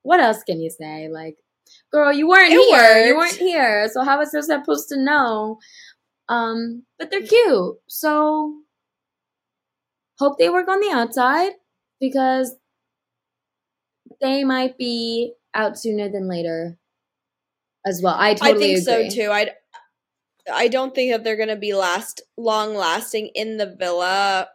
what 0.03 0.19
else 0.19 0.43
can 0.43 0.59
you 0.59 0.69
say? 0.69 1.09
Like 1.09 1.37
girl 1.91 2.11
you 2.11 2.27
weren't 2.27 2.53
It 2.53 2.59
here. 2.59 3.05
You 3.05 3.17
weren't 3.17 3.35
here. 3.35 3.89
So 3.91 4.03
how 4.03 4.19
was 4.19 4.33
I 4.33 4.41
supposed 4.41 4.89
to 4.89 4.97
know? 4.97 5.59
Um 6.27 6.83
but 6.97 7.11
they're 7.11 7.21
cute. 7.21 7.77
So 7.87 8.55
hope 10.19 10.37
they 10.37 10.49
work 10.49 10.67
on 10.67 10.81
the 10.81 10.91
outside 10.91 11.53
because 11.99 12.55
they 14.21 14.43
might 14.43 14.77
be 14.77 15.33
out 15.53 15.77
sooner 15.77 16.09
than 16.09 16.27
later 16.27 16.77
as 17.85 18.01
well 18.03 18.15
i 18.15 18.29
I 18.29 18.35
think 18.35 18.55
agree 18.55 18.79
so 18.81 19.09
too. 19.09 19.29
I 19.31 19.51
I 20.51 20.67
don't 20.67 20.95
think 20.95 21.11
that 21.11 21.23
they're 21.23 21.35
going 21.35 21.49
to 21.49 21.55
be 21.55 21.73
last 21.73 22.21
long 22.37 22.73
lasting 22.73 23.27
in 23.35 23.57
the 23.57 23.75
villa 23.77 24.47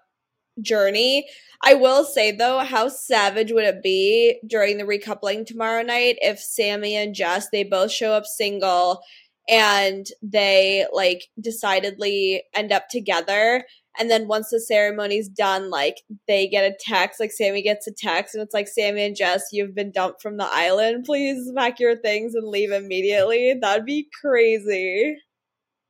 journey. 0.60 1.26
I 1.62 1.74
will 1.74 2.04
say 2.04 2.32
though, 2.32 2.58
how 2.60 2.88
savage 2.88 3.52
would 3.52 3.64
it 3.64 3.82
be 3.82 4.40
during 4.46 4.78
the 4.78 4.84
recoupling 4.84 5.46
tomorrow 5.46 5.82
night 5.82 6.16
if 6.20 6.38
Sammy 6.38 6.96
and 6.96 7.14
Jess 7.14 7.48
they 7.50 7.64
both 7.64 7.90
show 7.90 8.12
up 8.12 8.26
single 8.26 9.02
and 9.48 10.06
they 10.22 10.86
like 10.92 11.28
decidedly 11.40 12.44
end 12.54 12.72
up 12.72 12.88
together. 12.88 13.64
And 13.98 14.10
then 14.10 14.26
once 14.26 14.50
the 14.50 14.60
ceremony's 14.60 15.28
done 15.28 15.70
like 15.70 16.02
they 16.26 16.48
get 16.48 16.70
a 16.70 16.76
text 16.80 17.20
like 17.20 17.30
Sammy 17.30 17.62
gets 17.62 17.86
a 17.86 17.92
text 17.92 18.34
and 18.34 18.42
it's 18.42 18.54
like 18.54 18.68
Sammy 18.68 19.04
and 19.04 19.16
Jess 19.16 19.48
you've 19.52 19.74
been 19.74 19.92
dumped 19.92 20.20
from 20.22 20.36
the 20.36 20.48
island. 20.50 21.04
Please 21.04 21.50
pack 21.56 21.78
your 21.78 21.96
things 21.96 22.34
and 22.34 22.48
leave 22.48 22.72
immediately. 22.72 23.54
That'd 23.60 23.84
be 23.84 24.08
crazy. 24.20 25.16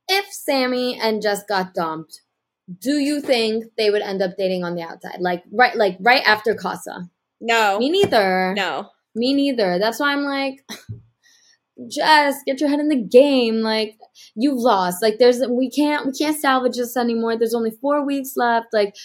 If 0.07 0.25
sammy 0.31 0.99
and 1.01 1.19
jess 1.19 1.43
got 1.49 1.73
dumped 1.73 2.21
do 2.79 2.97
you 2.97 3.21
think 3.21 3.65
they 3.77 3.89
would 3.89 4.01
end 4.01 4.21
up 4.21 4.31
dating 4.37 4.63
on 4.63 4.75
the 4.75 4.81
outside? 4.81 5.17
Like 5.19 5.43
right 5.51 5.75
like 5.75 5.97
right 5.99 6.23
after 6.25 6.55
casa? 6.55 7.09
No. 7.39 7.77
Me 7.79 7.89
neither. 7.89 8.53
No. 8.55 8.89
Me 9.13 9.33
neither. 9.33 9.77
That's 9.79 9.99
why 9.99 10.11
I'm 10.11 10.23
like, 10.23 10.65
Jess, 11.89 12.41
get 12.45 12.59
your 12.59 12.69
head 12.69 12.79
in 12.79 12.89
the 12.89 12.95
game. 12.95 13.57
Like, 13.61 13.97
you've 14.35 14.59
lost. 14.59 15.01
Like, 15.01 15.17
there's 15.19 15.41
we 15.47 15.69
can't 15.69 16.05
we 16.05 16.11
can't 16.13 16.39
salvage 16.39 16.77
this 16.77 16.95
anymore. 16.97 17.37
There's 17.37 17.53
only 17.53 17.71
four 17.71 18.05
weeks 18.05 18.33
left. 18.35 18.67
Like, 18.73 18.95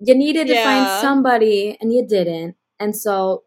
you 0.00 0.14
needed 0.14 0.46
to 0.48 0.62
find 0.62 1.00
somebody, 1.00 1.76
and 1.80 1.92
you 1.92 2.06
didn't. 2.06 2.56
And 2.80 2.96
so, 2.96 3.44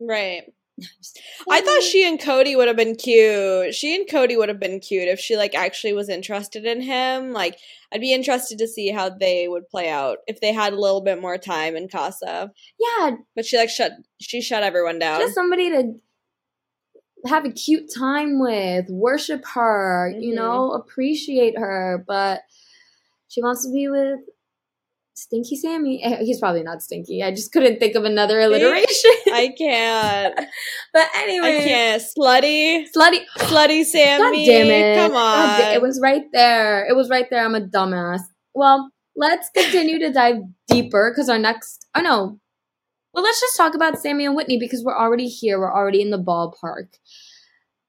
right 0.00 0.42
I 1.50 1.60
thought 1.60 1.82
she 1.82 2.06
and 2.06 2.20
Cody 2.20 2.56
would 2.56 2.68
have 2.68 2.76
been 2.76 2.96
cute. 2.96 3.74
She 3.74 3.94
and 3.94 4.08
Cody 4.08 4.36
would 4.36 4.48
have 4.48 4.60
been 4.60 4.80
cute 4.80 5.08
if 5.08 5.20
she 5.20 5.36
like 5.36 5.54
actually 5.54 5.92
was 5.92 6.08
interested 6.08 6.64
in 6.64 6.80
him. 6.80 7.32
Like 7.32 7.58
I'd 7.92 8.00
be 8.00 8.12
interested 8.12 8.58
to 8.58 8.68
see 8.68 8.90
how 8.90 9.10
they 9.10 9.48
would 9.48 9.68
play 9.68 9.88
out 9.88 10.18
if 10.26 10.40
they 10.40 10.52
had 10.52 10.72
a 10.72 10.80
little 10.80 11.00
bit 11.00 11.20
more 11.20 11.38
time 11.38 11.76
in 11.76 11.88
Casa. 11.88 12.52
Yeah, 12.78 13.16
But 13.34 13.46
she 13.46 13.56
like 13.56 13.70
shut 13.70 13.92
she 14.20 14.40
shut 14.40 14.62
everyone 14.62 14.98
down. 14.98 15.20
just 15.20 15.34
somebody 15.34 15.70
to 15.70 15.94
have 17.26 17.44
a 17.44 17.50
cute 17.50 17.90
time 17.96 18.40
with, 18.40 18.86
worship 18.88 19.44
her, 19.54 20.12
you 20.18 20.32
Mhm. 20.32 20.36
know, 20.36 20.70
appreciate 20.72 21.58
her, 21.58 22.04
but 22.06 22.40
she 23.28 23.42
wants 23.42 23.64
to 23.66 23.72
be 23.72 23.88
with 23.88 24.20
Stinky 25.14 25.56
Sammy. 25.56 26.02
Eh, 26.02 26.22
He's 26.22 26.40
probably 26.40 26.62
not 26.62 26.80
stinky. 26.82 27.22
I 27.22 27.30
just 27.30 27.52
couldn't 27.52 27.78
think 27.78 27.94
of 27.94 28.04
another 28.04 28.40
alliteration. 28.40 29.10
I 29.32 29.52
can't. 29.56 30.34
but 30.94 31.08
anyway, 31.16 31.58
I 31.58 31.64
can't. 31.68 32.02
Slutty. 32.02 32.86
slutty. 32.96 33.20
Slutty 33.38 33.84
Sammy. 33.84 34.46
God 34.46 34.50
damn 34.50 34.66
it! 34.70 34.96
Come 34.96 35.16
on. 35.16 35.60
da- 35.60 35.74
it 35.74 35.82
was 35.82 36.00
right 36.02 36.24
there. 36.32 36.86
It 36.88 36.96
was 36.96 37.10
right 37.10 37.26
there. 37.28 37.44
I'm 37.44 37.54
a 37.54 37.60
dumbass. 37.60 38.20
Well, 38.54 38.90
let's 39.14 39.50
continue 39.54 39.98
to 39.98 40.10
dive 40.10 40.36
deeper 40.68 41.10
because 41.14 41.28
our 41.28 41.38
next. 41.38 41.86
Oh 41.94 42.00
no. 42.00 42.38
Well, 43.12 43.24
let's 43.24 43.40
just 43.40 43.56
talk 43.56 43.74
about 43.74 43.98
Sammy 43.98 44.24
and 44.24 44.36
Whitney 44.36 44.58
because 44.58 44.84
we're 44.84 44.96
already 44.98 45.26
here. 45.26 45.58
We're 45.58 45.74
already 45.74 46.00
in 46.00 46.10
the 46.10 46.18
ballpark. 46.18 46.94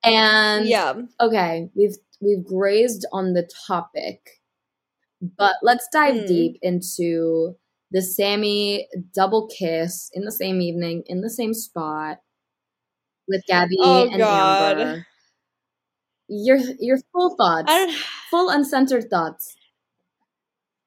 And 0.04 0.66
yeah. 0.66 0.94
okay, 1.20 1.70
we've 1.76 1.96
we've 2.20 2.44
grazed 2.46 3.06
on 3.14 3.34
the 3.34 3.48
topic, 3.68 4.42
but 5.38 5.56
let's 5.62 5.88
dive 5.94 6.22
Hmm. 6.22 6.26
deep 6.26 6.58
into 6.64 7.56
the 7.92 8.02
Sammy 8.02 8.88
double 9.14 9.48
kiss 9.48 10.10
in 10.14 10.24
the 10.26 10.32
same 10.32 10.60
evening 10.62 11.04
in 11.06 11.22
the 11.22 11.30
same 11.30 11.54
spot 11.54 12.18
with 13.28 13.44
Gabby 13.48 13.78
Oh, 13.80 14.08
and 14.10 14.18
God. 14.18 14.80
Amber. 14.80 15.08
Your 16.28 16.58
your 16.80 16.98
full 17.12 17.36
thoughts, 17.36 17.72
full 18.32 18.50
uncensored 18.50 19.10
thoughts. 19.10 19.56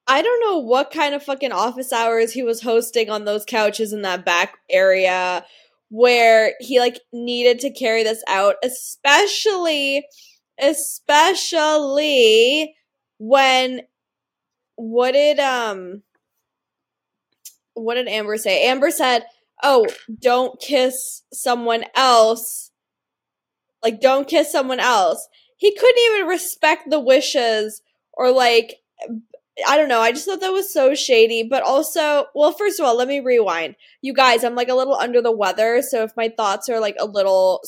I 0.06 0.20
don't 0.22 0.40
know 0.40 0.58
what 0.58 0.90
kind 0.90 1.14
of 1.14 1.22
fucking 1.22 1.52
office 1.52 1.92
hours 1.92 2.32
he 2.32 2.42
was 2.42 2.62
hosting 2.62 3.08
on 3.08 3.24
those 3.24 3.44
couches 3.44 3.92
in 3.92 4.02
that 4.02 4.24
back 4.24 4.58
area 4.68 5.44
where 5.88 6.54
he 6.60 6.78
like 6.78 7.00
needed 7.12 7.60
to 7.60 7.70
carry 7.70 8.02
this 8.02 8.22
out, 8.28 8.56
especially 8.62 10.04
especially 10.60 11.54
when 13.18 13.80
what 14.76 15.12
did 15.12 15.38
um 15.40 16.02
what 17.74 17.94
did 17.94 18.08
Amber 18.08 18.36
say? 18.36 18.66
Amber 18.66 18.90
said, 18.90 19.24
"Oh, 19.62 19.86
don't 20.20 20.60
kiss 20.60 21.22
someone 21.32 21.84
else. 21.94 22.70
Like 23.82 24.00
don't 24.00 24.28
kiss 24.28 24.52
someone 24.52 24.80
else." 24.80 25.28
He 25.56 25.74
couldn't 25.74 26.04
even 26.10 26.26
respect 26.26 26.90
the 26.90 27.00
wishes 27.00 27.80
or 28.12 28.30
like 28.30 28.76
I 29.68 29.76
don't 29.76 29.88
know. 29.88 30.00
I 30.00 30.10
just 30.12 30.24
thought 30.26 30.40
that 30.40 30.52
was 30.52 30.72
so 30.72 30.94
shady. 30.94 31.42
But 31.48 31.62
also, 31.62 32.26
well, 32.34 32.52
first 32.52 32.80
of 32.80 32.86
all, 32.86 32.96
let 32.96 33.06
me 33.08 33.20
rewind. 33.20 33.76
You 34.02 34.12
guys, 34.12 34.42
I'm 34.44 34.54
like 34.54 34.68
a 34.68 34.74
little 34.74 34.94
under 34.94 35.22
the 35.22 35.30
weather. 35.32 35.80
So 35.82 36.02
if 36.02 36.12
my 36.16 36.28
thoughts 36.28 36.68
are 36.68 36.80
like 36.80 36.96
a 36.98 37.06
little 37.06 37.62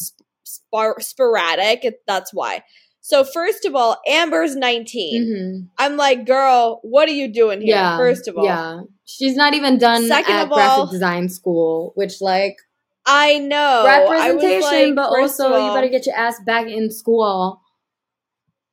spar- 0.45 1.01
sporadic, 1.01 1.85
it, 1.85 2.01
that's 2.07 2.33
why. 2.35 2.63
So, 3.03 3.23
first 3.23 3.65
of 3.65 3.77
all, 3.77 4.01
Amber's 4.09 4.57
19. 4.57 5.23
Mhm. 5.23 5.69
I'm 5.79 5.97
like, 5.97 6.27
girl, 6.27 6.81
what 6.83 7.09
are 7.09 7.13
you 7.13 7.33
doing 7.33 7.61
here? 7.61 7.77
Yeah. 7.77 7.97
First 7.97 8.27
of 8.27 8.37
all, 8.37 8.45
yeah, 8.45 8.81
she's 9.05 9.37
not 9.37 9.55
even 9.55 9.79
done 9.79 10.09
Second 10.09 10.35
at 10.35 10.43
of 10.45 10.49
graphic 10.51 10.79
all- 10.79 10.87
design 10.91 11.29
school, 11.29 11.93
which 11.95 12.21
like 12.21 12.57
I 13.07 13.39
know. 13.39 13.85
I 13.87 14.01
representation, 14.33 14.61
like, 14.61 14.95
but 14.97 15.11
also 15.21 15.51
you 15.69 15.73
better 15.73 15.89
get 15.89 16.05
your 16.07 16.17
ass 16.17 16.41
back 16.45 16.67
in 16.67 16.91
school. 16.91 17.61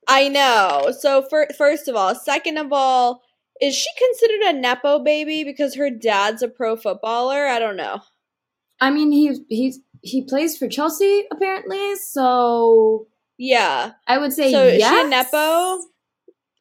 I 0.07 0.27
know. 0.29 0.91
So, 0.99 1.23
for, 1.29 1.47
first 1.57 1.87
of 1.87 1.95
all, 1.95 2.15
second 2.15 2.57
of 2.57 2.71
all, 2.73 3.21
is 3.61 3.75
she 3.75 3.89
considered 3.97 4.41
a 4.55 4.59
Nepo 4.59 4.99
baby 4.99 5.43
because 5.43 5.75
her 5.75 5.89
dad's 5.89 6.41
a 6.41 6.47
pro 6.47 6.75
footballer? 6.75 7.45
I 7.47 7.59
don't 7.59 7.77
know. 7.77 8.01
I 8.81 8.89
mean, 8.91 9.11
he 9.11 9.37
he's 9.49 9.79
he 10.01 10.23
plays 10.25 10.57
for 10.57 10.67
Chelsea 10.67 11.23
apparently, 11.31 11.95
so 11.95 13.07
Yeah. 13.37 13.91
I 14.07 14.17
would 14.17 14.33
say 14.33 14.51
So 14.51 14.63
is 14.63 14.79
yes. 14.79 14.89
she 14.91 15.05
a 15.05 15.09
nepo? 15.09 15.81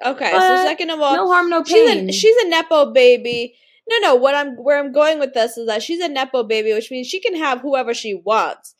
Okay, 0.05 0.31
so 0.31 0.38
second 0.64 0.90
of 0.90 1.01
all, 1.01 1.16
no 1.16 1.29
harm, 1.33 1.49
no 1.49 1.64
she's 1.64 1.90
pain. 1.90 2.09
a 2.09 2.12
she's 2.12 2.37
a 2.45 2.49
nepo 2.49 2.93
baby. 2.93 3.57
No, 3.90 3.99
no. 3.99 4.14
What 4.14 4.35
I'm 4.37 4.55
where 4.57 4.79
I'm 4.79 4.93
going 4.93 5.19
with 5.19 5.35
this 5.35 5.57
is 5.57 5.66
that 5.66 5.83
she's 5.83 6.01
a 6.01 6.09
nepo 6.09 6.45
baby, 6.45 6.73
which 6.73 6.90
means 6.90 7.09
she 7.09 7.19
can 7.21 7.35
have 7.37 7.61
whoever 7.61 7.95
she 7.95 8.14
wants. 8.14 8.75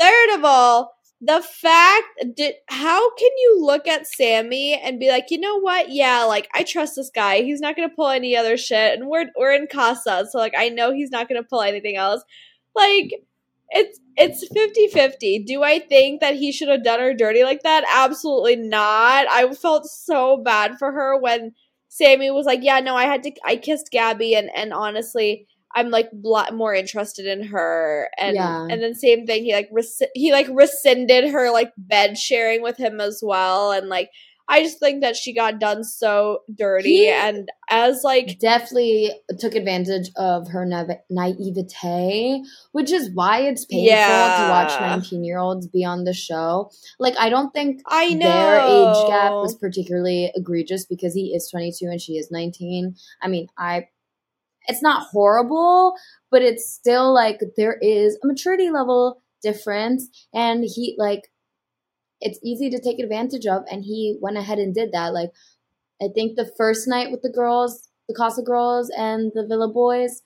Third 0.00 0.34
of 0.34 0.44
all, 0.44 0.92
the 1.24 1.40
fact 1.40 2.08
did 2.34 2.54
how 2.68 3.14
can 3.14 3.30
you 3.38 3.58
look 3.64 3.86
at 3.86 4.08
Sammy 4.08 4.74
and 4.74 4.98
be 4.98 5.08
like, 5.08 5.26
you 5.30 5.38
know 5.38 5.60
what? 5.60 5.90
Yeah, 5.90 6.24
like 6.24 6.48
I 6.52 6.64
trust 6.64 6.96
this 6.96 7.10
guy. 7.14 7.42
He's 7.42 7.60
not 7.60 7.76
gonna 7.76 7.88
pull 7.88 8.08
any 8.08 8.36
other 8.36 8.56
shit, 8.56 8.98
and 8.98 9.08
we're 9.08 9.26
we're 9.38 9.54
in 9.54 9.68
casa, 9.68 10.26
so 10.30 10.38
like 10.38 10.54
I 10.58 10.68
know 10.68 10.92
he's 10.92 11.12
not 11.12 11.28
gonna 11.28 11.44
pull 11.44 11.62
anything 11.62 11.96
else. 11.96 12.22
Like 12.74 13.12
it's 13.70 14.00
it's 14.16 14.44
50-50. 14.52 15.46
Do 15.46 15.62
I 15.62 15.78
think 15.78 16.20
that 16.20 16.34
he 16.36 16.52
should 16.52 16.68
have 16.68 16.84
done 16.84 17.00
her 17.00 17.14
dirty 17.14 17.44
like 17.44 17.62
that? 17.62 17.84
Absolutely 17.90 18.56
not. 18.56 19.26
I 19.30 19.50
felt 19.54 19.86
so 19.86 20.36
bad 20.38 20.78
for 20.78 20.92
her 20.92 21.18
when 21.18 21.52
Sammy 21.88 22.30
was 22.32 22.46
like, 22.46 22.60
"Yeah, 22.62 22.80
no, 22.80 22.96
I 22.96 23.04
had 23.04 23.22
to 23.24 23.32
I 23.44 23.56
kissed 23.56 23.90
Gabby 23.92 24.34
and 24.34 24.50
and 24.56 24.72
honestly, 24.72 25.46
I'm 25.74 25.90
like 25.90 26.10
bl- 26.12 26.52
more 26.54 26.74
interested 26.74 27.26
in 27.26 27.44
her." 27.48 28.08
And 28.18 28.36
Yeah. 28.36 28.66
and 28.70 28.82
then 28.82 28.94
same 28.94 29.26
thing, 29.26 29.44
he 29.44 29.52
like 29.52 29.68
res- 29.72 30.02
he 30.14 30.32
like 30.32 30.48
rescinded 30.50 31.30
her 31.30 31.50
like 31.52 31.72
bed 31.76 32.18
sharing 32.18 32.62
with 32.62 32.76
him 32.76 33.00
as 33.00 33.20
well 33.22 33.72
and 33.72 33.88
like 33.88 34.10
I 34.48 34.62
just 34.64 34.80
think 34.80 35.02
that 35.02 35.14
she 35.16 35.32
got 35.32 35.60
done 35.60 35.82
so 35.84 36.40
dirty 36.52 37.04
He- 37.04 37.08
and 37.08 37.48
as 37.70 38.02
like 38.04 38.38
Definitely 38.40 39.12
took 39.38 39.54
advantage 39.54 40.10
of 40.16 40.48
her 40.48 40.66
naive- 40.66 40.98
naivete, 41.08 42.42
which 42.72 42.90
is 42.90 43.10
why 43.14 43.42
it's 43.42 43.64
painful 43.64 43.86
to 43.86 44.48
watch 44.50 44.78
19 44.80 45.24
year 45.24 45.38
olds 45.38 45.66
be 45.68 45.84
on 45.84 46.04
the 46.04 46.12
show. 46.12 46.70
Like, 46.98 47.14
I 47.18 47.30
don't 47.30 47.52
think 47.54 47.80
I 47.86 48.12
know 48.14 48.26
their 48.26 48.60
age 48.60 49.06
gap 49.08 49.32
was 49.32 49.54
particularly 49.54 50.30
egregious 50.34 50.84
because 50.84 51.14
he 51.14 51.34
is 51.34 51.48
22 51.48 51.86
and 51.88 52.00
she 52.00 52.14
is 52.18 52.30
19. 52.30 52.94
I 53.22 53.28
mean, 53.28 53.46
I 53.56 53.88
it's 54.68 54.82
not 54.82 55.06
horrible, 55.10 55.94
but 56.30 56.42
it's 56.42 56.70
still 56.70 57.12
like 57.12 57.40
there 57.56 57.78
is 57.80 58.18
a 58.22 58.26
maturity 58.26 58.70
level 58.70 59.20
difference 59.42 60.08
and 60.32 60.64
he 60.64 60.94
like 60.98 61.22
it's 62.20 62.38
easy 62.44 62.70
to 62.70 62.80
take 62.80 63.00
advantage 63.00 63.46
of 63.46 63.64
and 63.70 63.82
he 63.84 64.16
went 64.20 64.36
ahead 64.36 64.58
and 64.58 64.74
did 64.74 64.92
that. 64.92 65.12
Like 65.12 65.30
I 66.00 66.06
think 66.14 66.36
the 66.36 66.50
first 66.56 66.86
night 66.88 67.10
with 67.10 67.22
the 67.22 67.30
girls, 67.30 67.88
the 68.08 68.14
Casa 68.14 68.42
girls 68.42 68.90
and 68.96 69.32
the 69.34 69.46
Villa 69.46 69.68
boys, 69.72 70.22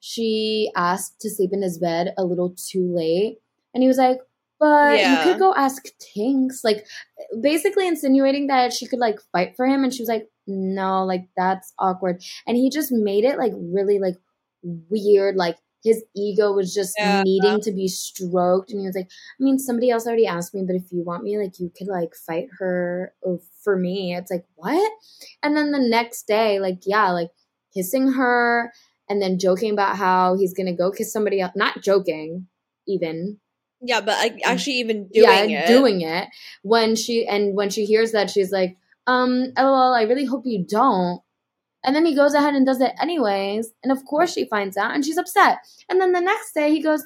she 0.00 0.70
asked 0.76 1.20
to 1.20 1.30
sleep 1.30 1.50
in 1.52 1.62
his 1.62 1.78
bed 1.78 2.12
a 2.18 2.24
little 2.24 2.54
too 2.56 2.92
late. 2.94 3.38
And 3.74 3.82
he 3.82 3.88
was 3.88 3.98
like, 3.98 4.18
but 4.58 4.98
Yeah. 4.98 5.24
you 5.24 5.32
could 5.32 5.38
go 5.40 5.54
ask 5.54 5.84
Tinks. 5.98 6.62
Like, 6.64 6.86
basically 7.40 7.86
insinuating 7.86 8.46
that 8.48 8.72
she 8.72 8.86
could, 8.86 8.98
like, 8.98 9.18
fight 9.32 9.54
for 9.56 9.66
him. 9.66 9.84
And 9.84 9.92
she 9.92 10.02
was 10.02 10.08
like, 10.08 10.28
no, 10.46 11.04
like, 11.04 11.28
that's 11.36 11.72
awkward. 11.78 12.22
And 12.46 12.56
he 12.56 12.70
just 12.70 12.90
made 12.92 13.24
it, 13.24 13.38
like, 13.38 13.52
really, 13.54 13.98
like, 13.98 14.16
weird. 14.62 15.36
Like, 15.36 15.56
his 15.84 16.04
ego 16.14 16.52
was 16.52 16.72
just 16.72 16.94
Yeah. 16.98 17.22
needing 17.24 17.60
to 17.62 17.72
be 17.72 17.88
stroked. 17.88 18.70
And 18.70 18.80
he 18.80 18.86
was 18.86 18.94
like, 18.96 19.08
I 19.08 19.42
mean, 19.42 19.58
somebody 19.58 19.90
else 19.90 20.06
already 20.06 20.26
asked 20.26 20.54
me, 20.54 20.62
but 20.66 20.76
if 20.76 20.92
you 20.92 21.02
want 21.02 21.24
me, 21.24 21.38
like, 21.38 21.58
you 21.58 21.70
could, 21.76 21.88
like, 21.88 22.14
fight 22.14 22.48
her 22.58 23.12
uh, 23.26 23.36
for 23.62 23.76
me. 23.76 24.14
It's 24.14 24.30
like, 24.30 24.44
what? 24.54 24.92
And 25.42 25.56
then 25.56 25.72
the 25.72 25.80
next 25.80 26.26
day, 26.26 26.60
like, 26.60 26.80
yeah, 26.86 27.10
like, 27.10 27.30
kissing 27.74 28.12
her 28.12 28.72
and 29.08 29.20
then 29.20 29.38
joking 29.38 29.72
about 29.72 29.96
how 29.96 30.36
he's 30.36 30.54
gonna 30.54 30.74
go 30.76 30.90
kiss 30.90 31.12
somebody 31.12 31.40
else. 31.40 31.52
Not 31.56 31.82
joking, 31.82 32.46
even. 32.86 33.38
yeah, 33.80 34.00
but 34.00 34.18
like 34.18 34.34
mm. 34.34 34.40
actually 34.44 34.74
even 34.74 35.08
doing 35.08 35.50
yeah, 35.50 35.64
it. 35.64 35.66
doing 35.66 36.00
it. 36.02 36.28
When 36.62 36.94
she 36.96 37.26
and 37.26 37.54
when 37.56 37.70
she 37.70 37.84
hears 37.84 38.12
that, 38.12 38.30
she's 38.30 38.52
like, 38.52 38.76
um, 39.06 39.52
lol, 39.56 39.94
I 39.94 40.02
really 40.02 40.24
hope 40.24 40.42
you 40.44 40.64
don't. 40.68 41.20
And 41.84 41.96
then 41.96 42.04
he 42.04 42.14
goes 42.14 42.34
ahead 42.34 42.54
and 42.54 42.64
does 42.64 42.80
it 42.80 42.92
anyways. 43.00 43.70
And 43.82 43.90
of 43.90 44.04
course 44.04 44.32
she 44.32 44.44
finds 44.44 44.76
out 44.76 44.94
and 44.94 45.04
she's 45.04 45.18
upset. 45.18 45.58
And 45.88 46.00
then 46.00 46.12
the 46.12 46.20
next 46.20 46.52
day 46.54 46.70
he 46.70 46.80
goes, 46.80 47.04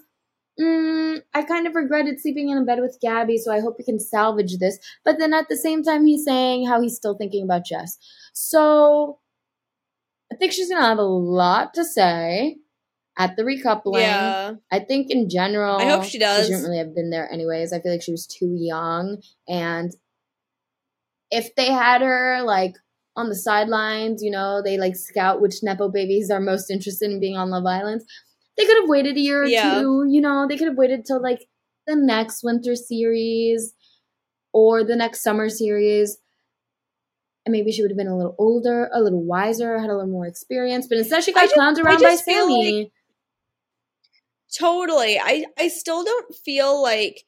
mm, 0.61 1.20
I 1.35 1.42
kind 1.42 1.66
of 1.66 1.74
regretted 1.74 2.20
sleeping 2.20 2.50
in 2.50 2.59
a 2.59 2.64
bed 2.64 2.80
with 2.80 2.98
Gabby, 3.00 3.38
so 3.38 3.52
I 3.52 3.61
hope 3.61 3.76
we 3.78 3.85
can 3.85 4.00
salvage 4.00 4.59
this. 4.59 4.78
But 5.04 5.18
then 5.18 5.32
at 5.32 5.48
the 5.48 5.56
same 5.56 5.82
time, 5.82 6.04
he's 6.06 6.24
saying 6.24 6.66
how 6.66 6.80
he's 6.80 6.96
still 6.96 7.16
thinking 7.16 7.44
about 7.44 7.64
Jess. 7.64 7.98
So 8.32 9.18
I 10.32 10.37
think 10.37 10.52
she's 10.52 10.68
gonna 10.68 10.87
have 10.87 10.98
a 10.98 11.02
lot 11.02 11.74
to 11.74 11.85
say 11.85 12.56
at 13.18 13.37
the 13.37 13.44
recoupling. 13.44 14.00
Yeah. 14.00 14.54
I 14.70 14.80
think 14.80 15.11
in 15.11 15.28
general, 15.28 15.78
I 15.78 15.88
hope 15.88 16.04
she 16.04 16.18
does. 16.18 16.46
She 16.46 16.52
shouldn't 16.52 16.64
really 16.64 16.78
have 16.78 16.94
been 16.94 17.11
there 17.11 17.30
anyways. 17.30 17.72
I 17.72 17.80
feel 17.80 17.92
like 17.92 18.02
she 18.02 18.12
was 18.12 18.26
too 18.26 18.54
young, 18.59 19.22
and 19.48 19.92
if 21.30 21.54
they 21.56 21.70
had 21.72 22.00
her 22.02 22.42
like 22.44 22.74
on 23.16 23.28
the 23.28 23.34
sidelines, 23.34 24.22
you 24.22 24.30
know, 24.30 24.62
they 24.62 24.78
like 24.78 24.94
scout 24.96 25.40
which 25.40 25.62
nepo 25.62 25.88
babies 25.88 26.30
are 26.30 26.40
most 26.40 26.70
interested 26.70 27.10
in 27.10 27.20
being 27.20 27.36
on 27.36 27.50
Love 27.50 27.66
Island. 27.66 28.02
They 28.56 28.64
could 28.66 28.80
have 28.80 28.88
waited 28.88 29.16
a 29.16 29.20
year 29.20 29.42
or 29.42 29.46
Yeah. 29.46 29.80
two. 29.80 30.04
You 30.08 30.20
know, 30.20 30.46
they 30.48 30.56
could 30.56 30.68
have 30.68 30.76
waited 30.76 31.04
till 31.06 31.20
like 31.22 31.46
the 31.86 31.96
next 31.96 32.42
winter 32.42 32.74
series 32.76 33.72
or 34.52 34.84
the 34.84 34.96
next 34.96 35.22
summer 35.22 35.48
series. 35.48 36.18
And 37.44 37.52
maybe 37.52 37.70
she 37.70 37.80
would 37.82 37.90
have 37.92 37.96
been 37.98 38.08
a 38.08 38.16
little 38.16 38.34
older, 38.38 38.90
a 38.92 39.00
little 39.00 39.22
wiser, 39.24 39.78
had 39.78 39.88
a 39.90 39.94
little 39.94 40.10
more 40.10 40.26
experience. 40.26 40.86
But 40.88 40.98
instead, 40.98 41.22
she 41.24 41.32
got 41.32 41.42
just- 41.44 41.54
clowned 41.56 41.78
around 41.78 42.02
by 42.02 42.16
Sammy. 42.16 42.90
Totally. 44.58 45.18
I 45.18 45.46
I 45.58 45.68
still 45.68 46.04
don't 46.04 46.34
feel 46.34 46.80
like 46.82 47.24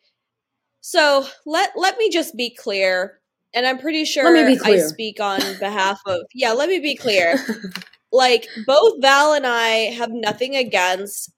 so 0.81 1.27
let 1.45 1.73
let 1.77 1.99
me 1.99 2.11
just 2.11 2.37
be 2.37 2.51
clear. 2.55 3.18
And 3.55 3.67
I'm 3.67 3.79
pretty 3.79 4.05
sure 4.05 4.37
I 4.37 4.79
speak 4.79 5.21
on 5.21 5.41
behalf 5.59 6.01
of 6.07 6.21
Yeah, 6.35 6.53
let 6.53 6.69
me 6.69 6.81
be 6.81 6.95
clear. 6.95 7.39
like 8.13 8.47
both 8.67 9.01
Val 9.01 9.33
and 9.33 9.47
I 9.47 9.91
have 9.97 10.11
nothing 10.11 10.57
against 10.57 11.33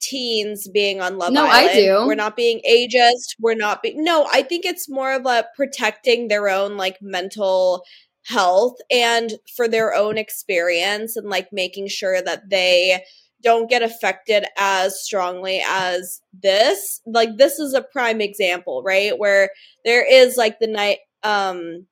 teens 0.00 0.68
being 0.68 1.00
on 1.00 1.16
Love 1.16 1.32
No, 1.32 1.46
I 1.46 1.72
do. 1.72 2.04
We're 2.06 2.14
not 2.14 2.36
being 2.36 2.60
ageist. 2.68 3.36
We're 3.40 3.54
not 3.54 3.82
being 3.82 4.02
No, 4.04 4.28
I 4.32 4.42
think 4.42 4.64
it's 4.64 4.88
more 4.88 5.12
of 5.12 5.26
a 5.26 5.46
protecting 5.56 6.28
their 6.28 6.48
own 6.48 6.76
like 6.76 7.00
mental 7.00 7.84
health 8.24 8.76
and 8.90 9.32
for 9.56 9.66
their 9.68 9.94
own 9.94 10.18
experience 10.18 11.16
and 11.16 11.28
like 11.28 11.52
making 11.52 11.88
sure 11.88 12.22
that 12.22 12.50
they 12.50 13.02
don't 13.42 13.68
get 13.68 13.82
affected 13.82 14.44
as 14.56 15.02
strongly 15.02 15.62
as 15.66 16.20
this. 16.32 17.00
Like 17.06 17.36
this 17.36 17.58
is 17.58 17.74
a 17.74 17.82
prime 17.82 18.20
example, 18.20 18.82
right? 18.84 19.18
Where 19.18 19.50
there 19.84 20.06
is 20.06 20.36
like 20.36 20.60
the 20.60 20.68
night 20.68 20.98
um 21.22 21.86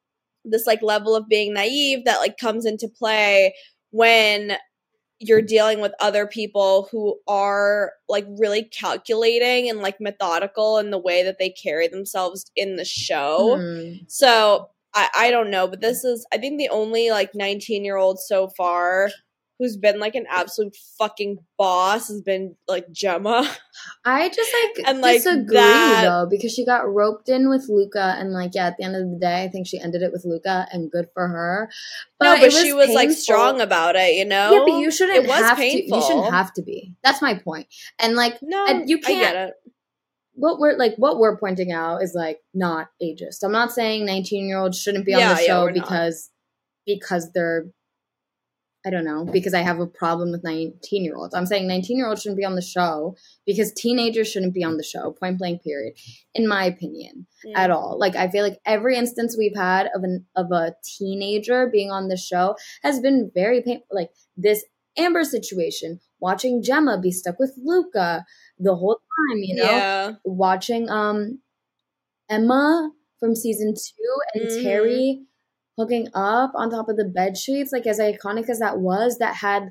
this 0.45 0.66
like 0.66 0.83
level 0.83 1.14
of 1.14 1.29
being 1.29 1.53
naive 1.53 2.05
that 2.05 2.19
like 2.19 2.38
comes 2.38 2.64
into 2.64 2.88
play 2.88 3.55
when 3.90 4.57
you're 5.21 5.43
dealing 5.43 5.81
with 5.81 5.93
other 6.01 6.27
people 6.27 6.88
who 6.90 7.19
are 7.29 7.93
like 8.09 8.27
really 8.38 8.62
calculating 8.64 9.69
and 9.69 9.81
like 9.81 10.01
methodical 10.01 10.79
in 10.79 10.90
the 10.90 10.99
way 10.99 11.23
that 11.23 11.38
they 11.38 11.51
carry 11.51 11.87
themselves 11.87 12.51
in 12.57 12.77
the 12.77 12.87
show. 12.87 13.59
Hmm. 13.59 14.05
So 14.09 14.71
I, 14.95 15.11
I 15.14 15.31
don't 15.31 15.51
know, 15.51 15.69
but 15.69 15.83
this 15.83 16.05
is 16.05 16.27
I 16.33 16.38
think 16.38 16.59
the 16.59 16.71
only 16.71 17.11
like 17.11 17.35
19 17.35 17.85
year 17.85 17.97
old 17.97 18.19
so 18.19 18.49
far 18.49 19.11
who's 19.61 19.77
been 19.77 20.01
like 20.01 20.14
an 20.14 20.25
absolute 20.31 20.75
fucking 20.99 21.37
boss 21.59 22.09
has 22.09 22.23
been 22.23 22.57
like 22.66 22.90
Gemma. 22.90 23.46
I 24.05 24.29
just 24.31 24.51
like 24.77 24.88
And, 24.88 25.01
like, 25.03 25.18
disagree 25.18 25.55
that- 25.57 26.03
though 26.05 26.27
because 26.29 26.53
she 26.53 26.64
got 26.64 26.92
roped 26.92 27.29
in 27.29 27.49
with 27.51 27.66
Luca 27.68 28.16
and 28.18 28.33
like 28.33 28.53
yeah 28.55 28.66
at 28.68 28.79
the 28.79 28.85
end 28.85 28.96
of 28.96 29.03
the 29.03 29.18
day 29.20 29.44
I 29.44 29.49
think 29.49 29.66
she 29.66 29.79
ended 29.79 30.01
it 30.03 30.11
with 30.12 30.25
Luca 30.25 30.66
and 30.73 30.90
good 30.90 31.09
for 31.14 31.29
her. 31.29 31.70
no, 32.23 32.33
it 32.33 32.40
but 32.40 32.53
she 32.53 32.73
was 32.73 32.88
like 32.90 33.11
strong 33.11 33.61
about 33.61 33.96
it, 33.96 34.14
you 34.14 34.25
know? 34.25 34.51
Yeah, 34.53 34.61
but 34.66 34.79
you 34.81 34.90
shouldn't 34.90 35.25
It 35.25 35.29
was 35.29 35.38
have 35.38 35.59
painful. 35.59 36.01
to. 36.01 36.03
You 36.05 36.09
shouldn't 36.09 36.33
have 36.35 36.53
to 36.55 36.62
be. 36.62 36.94
That's 37.05 37.20
my 37.23 37.35
point. 37.35 37.66
And 37.99 38.16
like 38.16 38.38
No, 38.42 38.66
and 38.66 38.88
you 38.88 38.96
I 38.96 39.01
get 39.01 39.35
can't- 39.35 39.49
it. 39.51 39.55
what 40.33 40.59
we're 40.59 40.77
like 40.79 40.94
what 40.96 41.18
we're 41.18 41.37
pointing 41.38 41.70
out 41.70 42.03
is 42.03 42.14
like 42.14 42.38
not 42.55 42.88
ageist. 43.03 43.42
I'm 43.42 43.53
not 43.53 43.73
saying 43.73 44.07
19 44.07 44.49
year 44.49 44.59
olds 44.59 44.81
shouldn't 44.81 45.05
be 45.05 45.12
on 45.12 45.20
Yeah, 45.20 45.35
the 45.35 45.42
show 45.42 45.64
not. 45.66 45.75
because 45.75 46.31
because 46.87 47.31
they're 47.35 47.66
I 48.85 48.88
don't 48.88 49.05
know 49.05 49.27
because 49.31 49.53
I 49.53 49.61
have 49.61 49.79
a 49.79 49.87
problem 49.87 50.31
with 50.31 50.43
19 50.43 51.05
year 51.05 51.14
olds. 51.16 51.35
I'm 51.35 51.45
saying 51.45 51.69
19 51.69 51.99
year 51.99 52.09
olds 52.09 52.23
shouldn't 52.23 52.38
be 52.38 52.47
on 52.47 52.55
the 52.55 52.62
show 52.62 53.14
because 53.47 53.73
teenagers 53.73 54.31
shouldn't 54.31 54.55
be 54.55 54.64
on 54.64 54.79
the 54.79 54.83
show. 54.83 55.12
Point 55.12 55.38
blank. 55.38 55.62
Period. 55.62 55.95
In 56.35 56.49
my 56.49 56.64
opinion, 56.64 57.27
Mm. 57.47 57.53
at 57.57 57.71
all. 57.71 57.99
Like 57.99 58.16
I 58.16 58.29
feel 58.29 58.43
like 58.43 58.59
every 58.64 58.97
instance 58.97 59.37
we've 59.37 59.57
had 59.57 59.88
of 59.95 60.03
an 60.03 60.27
of 60.35 60.51
a 60.53 60.75
teenager 60.83 61.66
being 61.71 61.90
on 61.90 62.09
the 62.09 62.16
show 62.16 62.57
has 62.83 63.01
been 63.01 63.31
very 63.35 63.61
painful. 63.62 63.87
Like 63.90 64.11
this 64.37 64.64
Amber 64.97 65.25
situation, 65.25 66.01
watching 66.19 66.62
Gemma 66.62 66.99
be 67.01 67.11
stuck 67.12 67.38
with 67.38 67.55
Luca 67.62 68.25
the 68.59 68.75
whole 68.75 68.97
time, 69.31 69.38
you 69.38 69.57
know, 69.57 69.64
Yeah. 69.64 70.12
watching 70.25 70.88
um 70.88 71.40
Emma 72.29 72.90
from 73.19 73.35
season 73.35 73.75
two 73.75 74.14
and 74.35 74.49
Mhm. 74.49 74.62
Terry 74.62 75.27
hooking 75.81 76.09
up 76.14 76.53
on 76.55 76.71
top 76.71 76.88
of 76.88 76.97
the 76.97 77.05
bed 77.05 77.37
sheets, 77.37 77.73
like 77.73 77.87
as 77.87 77.99
iconic 77.99 78.49
as 78.49 78.59
that 78.61 78.79
was, 78.79 79.19
that 79.19 79.37
had 79.37 79.71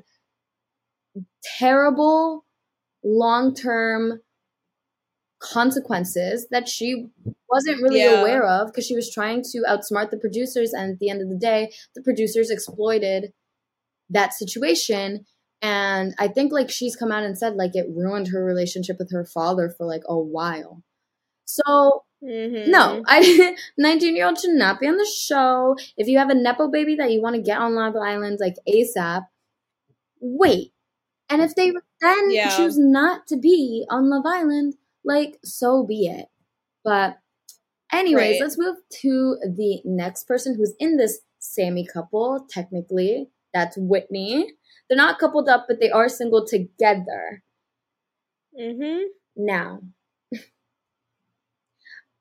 terrible 1.42 2.44
long 3.04 3.54
term 3.54 4.20
consequences 5.38 6.46
that 6.50 6.68
she 6.68 7.08
wasn't 7.48 7.80
really 7.82 8.02
Yeah. 8.02 8.20
aware 8.20 8.44
of 8.46 8.68
because 8.68 8.86
she 8.86 8.94
was 8.94 9.10
trying 9.10 9.42
to 9.42 9.62
outsmart 9.66 10.10
the 10.10 10.18
producers 10.18 10.72
and 10.74 10.92
at 10.92 10.98
the 10.98 11.08
end 11.08 11.22
of 11.22 11.30
the 11.30 11.36
day 11.38 11.72
the 11.94 12.02
producers 12.02 12.50
exploited 12.50 13.32
that 14.10 14.34
situation 14.34 15.24
and 15.62 16.14
i 16.18 16.28
think 16.28 16.52
like 16.52 16.70
she's 16.70 16.96
come 16.96 17.12
out 17.12 17.24
and 17.24 17.38
said 17.38 17.56
like 17.56 17.74
it 17.74 17.86
ruined 17.94 18.28
her 18.28 18.44
relationship 18.44 18.96
with 18.98 19.10
her 19.12 19.24
father 19.24 19.70
for 19.76 19.86
like 19.86 20.02
a 20.06 20.18
while 20.18 20.82
so 21.46 22.04
Mhm. 22.22 22.68
no, 22.68 23.02
I 23.06 23.56
19 23.78 24.14
year 24.16 24.26
old 24.26 24.38
should 24.38 24.50
not 24.54 24.78
be 24.80 24.86
on 24.86 24.96
the 24.96 25.06
show. 25.06 25.76
If 25.96 26.06
you 26.08 26.18
have 26.18 26.28
a 26.30 26.34
nepo 26.34 26.68
baby 26.68 26.94
that 26.96 27.10
you 27.10 27.22
want 27.22 27.36
to 27.36 27.42
get 27.42 27.58
on 27.58 27.74
Love 27.74 27.96
Island 27.96 28.38
like 28.40 28.56
ASAP, 28.68 29.26
wait. 30.20 30.72
And 31.30 31.42
if 31.42 31.54
they 31.56 31.72
then 32.00 32.30
Yeah. 32.30 32.56
choose 32.56 32.78
not 32.78 33.26
to 33.28 33.36
be 33.36 33.86
on 33.90 34.10
Love 34.10 34.26
Island, 34.26 34.76
like 35.04 35.38
so 35.44 35.84
be 35.84 36.06
it. 36.06 36.28
But 36.84 37.18
anyways, 37.92 38.34
Right. 38.34 38.42
let's 38.42 38.58
move 38.58 38.78
to 39.02 39.38
the 39.44 39.82
next 39.84 40.24
person 40.24 40.56
who's 40.56 40.74
in 40.78 40.96
this 40.98 41.20
Sammy 41.40 41.86
couple. 41.86 42.46
Technically, 42.50 43.30
that's 43.54 43.76
Whitney. 43.78 44.54
They're 44.88 44.96
not 44.98 45.18
coupled 45.20 45.48
up, 45.48 45.66
but 45.68 45.80
they 45.80 45.90
are 45.90 46.08
single 46.08 46.46
together. 46.46 47.42
Mm-hmm. 48.58 49.02
Now, 49.36 49.80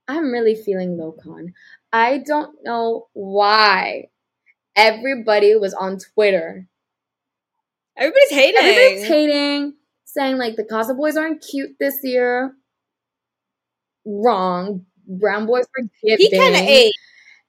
I'm 0.10 0.32
really 0.32 0.56
feeling 0.56 0.98
Lochan. 0.98 1.54
I 1.94 2.18
don't 2.18 2.58
know 2.64 3.10
why 3.14 4.06
everybody 4.76 5.56
was 5.56 5.76
on 5.76 6.00
Twitter. 6.00 6.68
Everybody's 7.96 8.32
hating. 8.32 8.58
Everybody's 8.60 9.08
hating, 9.08 9.74
saying 10.06 10.38
like 10.38 10.56
the 10.56 10.64
Casa 10.64 10.96
Boys 10.96 11.16
aren't 11.16 11.46
cute 11.48 11.76
this 11.80 12.00
year. 12.02 12.56
Wrong. 14.04 14.88
Brown 15.08 15.46
boys 15.46 15.66
were 15.78 15.88
giving. 16.04 16.18
He 16.26 16.38
kind 16.38 16.56
of 16.56 16.62
ate. 16.62 16.94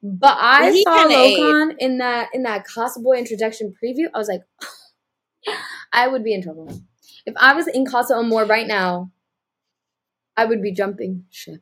But 0.03 0.37
I 0.38 0.70
He 0.70 0.83
saw 0.83 1.09
ate. 1.09 1.38
Lochan 1.38 1.75
in 1.79 1.99
that 1.99 2.29
in 2.35 2.42
that 2.42 2.66
Casa 2.66 3.01
Boy 3.01 3.16
introduction 3.16 3.75
preview. 3.83 4.09
I 4.14 4.18
was 4.18 4.29
like, 4.29 4.42
I 5.94 6.09
would 6.09 6.25
be 6.25 6.35
in 6.35 6.42
trouble. 6.42 6.79
If 7.25 7.35
I 7.38 7.55
was 7.55 7.68
in 7.68 7.87
Casa 7.87 8.16
Amor 8.16 8.44
right 8.44 8.66
now, 8.66 9.12
I 10.37 10.44
would 10.44 10.61
be 10.62 10.73
jumping 10.73 11.25
ship. 11.31 11.61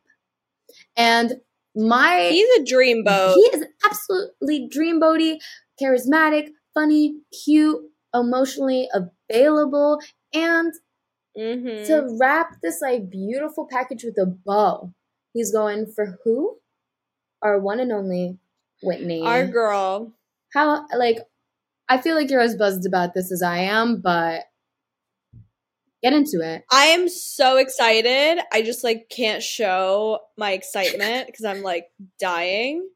And 0.97 1.41
my 1.75 2.29
He's 2.31 2.49
a 2.59 2.63
dreamboat. 2.63 3.33
he 3.35 3.41
is 3.53 3.65
absolutely 3.85 4.69
dreamboaty, 4.69 5.37
charismatic, 5.81 6.49
funny, 6.73 7.19
cute, 7.45 7.79
emotionally 8.13 8.89
available, 8.93 10.01
and 10.33 10.73
Mhm. 11.37 11.85
to 11.87 12.17
wrap 12.19 12.55
this 12.61 12.81
like 12.81 13.09
beautiful 13.09 13.67
package 13.67 14.03
with 14.03 14.17
a 14.17 14.25
bow, 14.25 14.93
he's 15.33 15.51
going 15.51 15.85
for 15.87 16.17
who? 16.23 16.57
Our 17.41 17.59
one 17.59 17.79
and 17.79 17.91
only 17.91 18.39
Whitney. 18.83 19.21
Our 19.25 19.47
girl. 19.47 20.13
How 20.53 20.87
like 20.97 21.19
I 21.87 21.99
feel 21.99 22.15
like 22.15 22.29
you're 22.29 22.41
as 22.41 22.55
buzzed 22.55 22.85
about 22.85 23.13
this 23.13 23.31
as 23.31 23.41
I 23.41 23.59
am, 23.59 24.01
but 24.01 24.45
get 26.01 26.13
into 26.13 26.41
it. 26.41 26.63
I 26.71 26.85
am 26.85 27.09
so 27.09 27.57
excited. 27.57 28.39
I 28.51 28.61
just 28.61 28.83
like 28.83 29.09
can't 29.09 29.43
show 29.43 30.19
my 30.37 30.51
excitement 30.51 31.27
because 31.27 31.45
I'm 31.45 31.61
like 31.61 31.91
dying. 32.19 32.87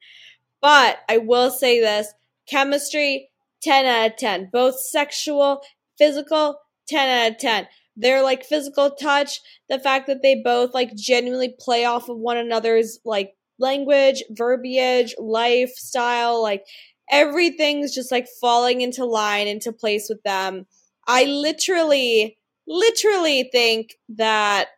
But 0.62 1.00
I 1.10 1.18
will 1.18 1.52
say 1.52 1.80
this 1.80 2.14
chemistry 2.48 3.30
10 3.62 3.86
out 3.86 4.12
of 4.12 4.18
10. 4.18 4.50
Both 4.52 4.80
sexual, 4.80 5.62
physical 5.98 6.60
10 6.88 7.10
out 7.10 7.32
of 7.32 7.38
10. 7.38 7.68
Their 7.96 8.24
like 8.24 8.44
physical 8.46 8.92
touch, 8.92 9.40
the 9.70 9.80
fact 9.80 10.08
that 10.08 10.22
they 10.22 10.36
both 10.36 10.74
like 10.74 10.96
genuinely 10.96 11.56
play 11.60 11.86
off 11.86 12.10
of 12.10 12.18
one 12.18 12.38
another's 12.38 13.00
like 13.06 13.36
language, 13.60 14.24
verbiage, 14.32 15.14
lifestyle, 15.20 16.42
like 16.42 16.66
everything's 17.12 17.94
just 17.94 18.12
like 18.12 18.28
falling 18.42 18.82
into 18.82 19.06
line, 19.06 19.48
into 19.48 19.72
place 19.72 20.08
with 20.10 20.24
them. 20.24 20.66
I 21.08 21.26
literally 21.26 22.38
literally 22.68 23.50
think 23.52 23.96
that 24.10 24.70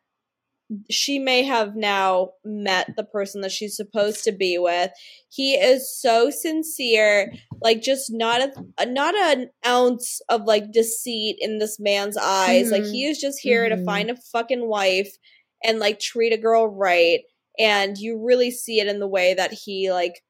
she 0.89 1.19
may 1.19 1.43
have 1.43 1.75
now 1.75 2.31
met 2.43 2.95
the 2.97 3.03
person 3.03 3.41
that 3.41 3.51
she's 3.51 3.75
supposed 3.75 4.23
to 4.23 4.31
be 4.31 4.57
with. 4.57 4.89
He 5.29 5.53
is 5.53 5.95
so 5.95 6.31
sincere, 6.31 7.31
like 7.61 7.81
just 7.83 8.11
not 8.11 8.41
a 8.79 8.85
not 8.87 9.13
an 9.15 9.51
ounce 9.65 10.21
of 10.29 10.45
like 10.45 10.71
deceit 10.71 11.37
in 11.39 11.59
this 11.59 11.79
man's 11.79 12.17
eyes. 12.17 12.71
Like 12.71 12.81
Mhm. 12.83 12.91
he 12.91 13.05
is 13.05 13.19
just 13.19 13.39
here 13.39 13.69
to 13.69 13.75
Mhm. 13.75 13.85
find 13.85 14.09
a 14.09 14.15
fucking 14.15 14.67
wife 14.67 15.15
and 15.63 15.77
like 15.79 15.99
treat 15.99 16.33
a 16.33 16.37
girl 16.37 16.67
right. 16.67 17.21
And 17.59 17.97
you 17.97 18.17
really 18.17 18.49
see 18.51 18.79
it 18.79 18.87
in 18.87 18.99
the 18.99 19.07
way 19.07 19.35
that 19.35 19.53
he 19.53 19.91
like 19.91 20.23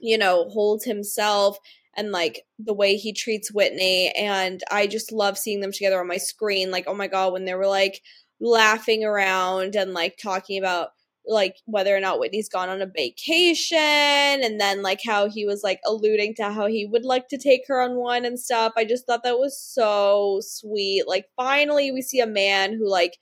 you 0.00 0.18
know 0.18 0.48
holds 0.48 0.84
himself 0.84 1.56
and 1.96 2.10
like 2.10 2.42
the 2.58 2.74
way 2.74 2.96
he 2.96 3.12
treats 3.12 3.52
Whitney 3.52 4.10
and 4.16 4.60
I 4.70 4.86
just 4.86 5.12
love 5.12 5.38
seeing 5.38 5.60
them 5.60 5.72
together 5.72 6.00
on 6.00 6.08
my 6.08 6.16
screen 6.16 6.70
like 6.70 6.84
oh 6.86 6.94
my 6.94 7.06
god 7.06 7.32
when 7.32 7.44
they 7.44 7.54
were 7.54 7.66
like 7.66 8.02
laughing 8.40 9.04
around 9.04 9.76
and 9.76 9.92
like 9.92 10.18
talking 10.20 10.58
about 10.58 10.90
like 11.26 11.56
whether 11.66 11.96
or 11.96 12.00
not 12.00 12.18
Whitney's 12.18 12.48
gone 12.48 12.68
on 12.68 12.82
a 12.82 12.86
vacation 12.86 13.78
and 13.78 14.60
then 14.60 14.82
like 14.82 15.00
how 15.06 15.28
he 15.28 15.46
was 15.46 15.62
like 15.62 15.80
alluding 15.86 16.34
to 16.36 16.50
how 16.50 16.66
he 16.66 16.84
would 16.84 17.04
like 17.04 17.28
to 17.28 17.38
take 17.38 17.62
her 17.68 17.80
on 17.80 17.94
one 17.94 18.24
and 18.24 18.38
stuff. 18.38 18.72
I 18.76 18.84
just 18.84 19.06
thought 19.06 19.22
that 19.22 19.38
was 19.38 19.58
so 19.58 20.40
sweet. 20.42 21.04
Like 21.06 21.26
finally 21.36 21.92
we 21.92 22.02
see 22.02 22.20
a 22.20 22.26
man 22.26 22.72
who 22.72 22.90
like 22.90 23.18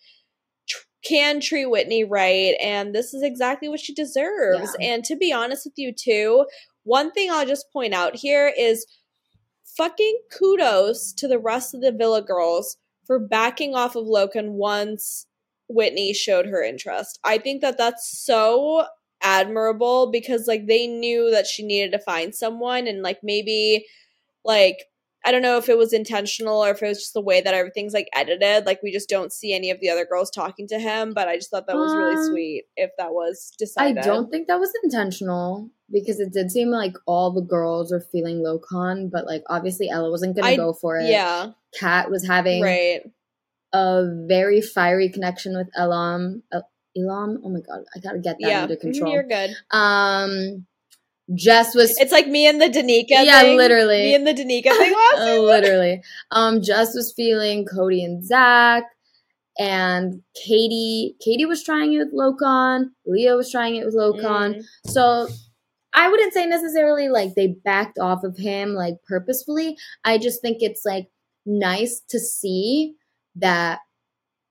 tr- 0.66 0.87
can 1.04 1.40
treat 1.40 1.66
Whitney 1.66 2.04
right 2.04 2.54
and 2.62 2.94
this 2.94 3.12
is 3.12 3.22
exactly 3.22 3.68
what 3.68 3.80
she 3.80 3.94
deserves. 3.94 4.74
Yeah. 4.80 4.92
And 4.92 5.04
to 5.04 5.16
be 5.16 5.33
honest 5.33 5.66
with 5.66 5.74
you 5.76 5.92
too, 5.92 6.46
one 6.90 7.12
thing 7.12 7.31
I'll 7.31 7.46
just 7.46 7.72
point 7.72 7.94
out 7.94 8.16
here 8.16 8.53
is 8.59 8.85
fucking 9.76 10.18
kudos 10.37 11.12
to 11.12 11.29
the 11.29 11.38
rest 11.38 11.72
of 11.72 11.83
the 11.83 11.92
Villa 11.92 12.20
girls 12.20 12.79
for 13.07 13.20
backing 13.20 13.76
off 13.76 13.94
of 13.94 14.07
Lochan 14.07 14.55
once 14.55 15.26
Whitney 15.68 16.12
showed 16.12 16.46
her 16.46 16.64
interest. 16.64 17.20
I 17.22 17.38
think 17.38 17.61
that 17.61 17.79
that's 17.79 18.20
so 18.20 18.87
admirable 19.22 20.11
because 20.11 20.48
like 20.48 20.66
they 20.66 20.88
knew 20.88 21.31
that 21.31 21.46
she 21.46 21.64
needed 21.64 21.92
to 21.92 22.00
find 22.00 22.35
someone 22.35 22.88
and 22.88 23.03
like 23.03 23.20
maybe 23.22 23.87
like 24.44 24.79
I 25.24 25.33
don't 25.33 25.42
know 25.42 25.59
if 25.59 25.68
it 25.68 25.76
was 25.76 25.92
intentional 25.92 26.64
or 26.64 26.70
if 26.70 26.83
it 26.83 26.88
was 26.88 26.98
just 26.98 27.12
the 27.14 27.20
way 27.20 27.40
that 27.42 27.52
everything's 27.52 27.92
like 27.92 28.09
edited. 28.14 28.64
Like 28.64 28.80
we 28.83 28.90
just 28.90 29.09
don't 29.09 29.33
see 29.33 29.52
any 29.54 29.70
of 29.70 29.78
the 29.80 29.90
other 29.90 30.06
girls 30.06 30.30
talking 30.30 30.66
to 30.68 30.78
him, 30.78 31.12
but 31.14 31.28
I 31.28 31.37
just 31.37 31.50
thought 31.50 31.66
that 31.66 31.76
was 31.76 31.94
really 31.94 32.14
Um, 32.16 32.26
sweet 32.30 32.64
if 32.76 32.90
that 32.96 33.12
was 33.12 33.52
decided. 33.59 33.98
I 33.98 34.02
don't 34.06 34.30
think 34.30 34.48
that 34.48 34.59
was 34.59 34.72
intentional 34.83 35.68
because 35.90 36.20
it 36.20 36.33
did 36.33 36.50
seem 36.50 36.70
like 36.70 36.94
all 37.06 37.33
the 37.33 37.42
girls 37.42 37.92
were 37.92 38.00
feeling 38.12 38.38
Lochan, 38.38 39.11
but 39.11 39.26
like 39.26 39.42
obviously 39.50 39.90
Ella 39.90 40.11
wasn't 40.11 40.37
gonna 40.37 40.48
I- 40.48 40.56
go 40.56 40.72
for 40.72 40.98
it. 40.98 41.11
Yeah, 41.11 41.50
Kat 41.78 42.11
was 42.11 42.26
having 42.26 42.62
right. 42.62 43.02
a 43.72 44.04
very 44.26 44.61
fiery 44.62 45.11
connection 45.11 45.56
with 45.56 45.68
Elam. 45.76 46.42
El- 46.52 46.68
Elam, 46.96 47.40
oh 47.44 47.48
my 47.50 47.61
god, 47.61 47.85
I 47.94 48.00
gotta 48.00 48.18
get 48.18 48.37
that 48.40 48.48
Yeah, 48.48 48.62
under 48.62 48.74
mhm, 48.76 48.80
control. 48.80 49.12
you're 49.12 49.22
good. 49.22 49.50
Um, 49.70 50.66
Jess 51.35 51.75
was 51.75 51.97
It's 51.99 52.12
like 52.12 52.27
me 52.27 52.47
and 52.47 52.61
the 52.61 52.66
Danica. 52.66 53.07
Yeah, 53.11 53.40
thing. 53.43 53.57
literally. 53.57 53.99
Me 54.03 54.14
and 54.14 54.27
the 54.27 54.33
Danica 54.35 54.77
thing 54.77 54.93
last 55.12 55.19
Uh, 55.29 55.40
literally. 55.40 56.03
Um, 56.31 56.62
Jess 56.62 56.95
was 56.95 57.12
feeling 57.14 57.64
Cody 57.66 58.03
and 58.05 58.25
Zach, 58.25 58.85
and 59.59 60.23
Katie. 60.35 61.16
Katie 61.25 61.45
was 61.47 61.62
trying 61.62 61.93
it 61.93 61.99
with 61.99 62.14
Lochan. 62.14 62.87
Leah 63.07 63.37
was 63.37 63.51
trying 63.51 63.77
it 63.77 63.85
with 63.85 63.95
Lochan. 63.95 64.57
Mm. 64.57 64.62
So 64.87 65.29
I 65.93 66.09
wouldn't 66.09 66.33
say 66.33 66.47
necessarily 66.47 67.09
like 67.09 67.35
they 67.35 67.49
backed 67.64 67.99
off 67.99 68.25
of 68.25 68.37
him 68.37 68.75
like 68.75 68.95
purposefully. 69.07 69.77
I 70.05 70.19
just 70.19 70.40
think 70.40 70.59
it's 70.61 70.85
like 70.85 71.09
nice 71.47 72.01
to 72.11 72.19
see 72.19 72.95
that 73.37 73.81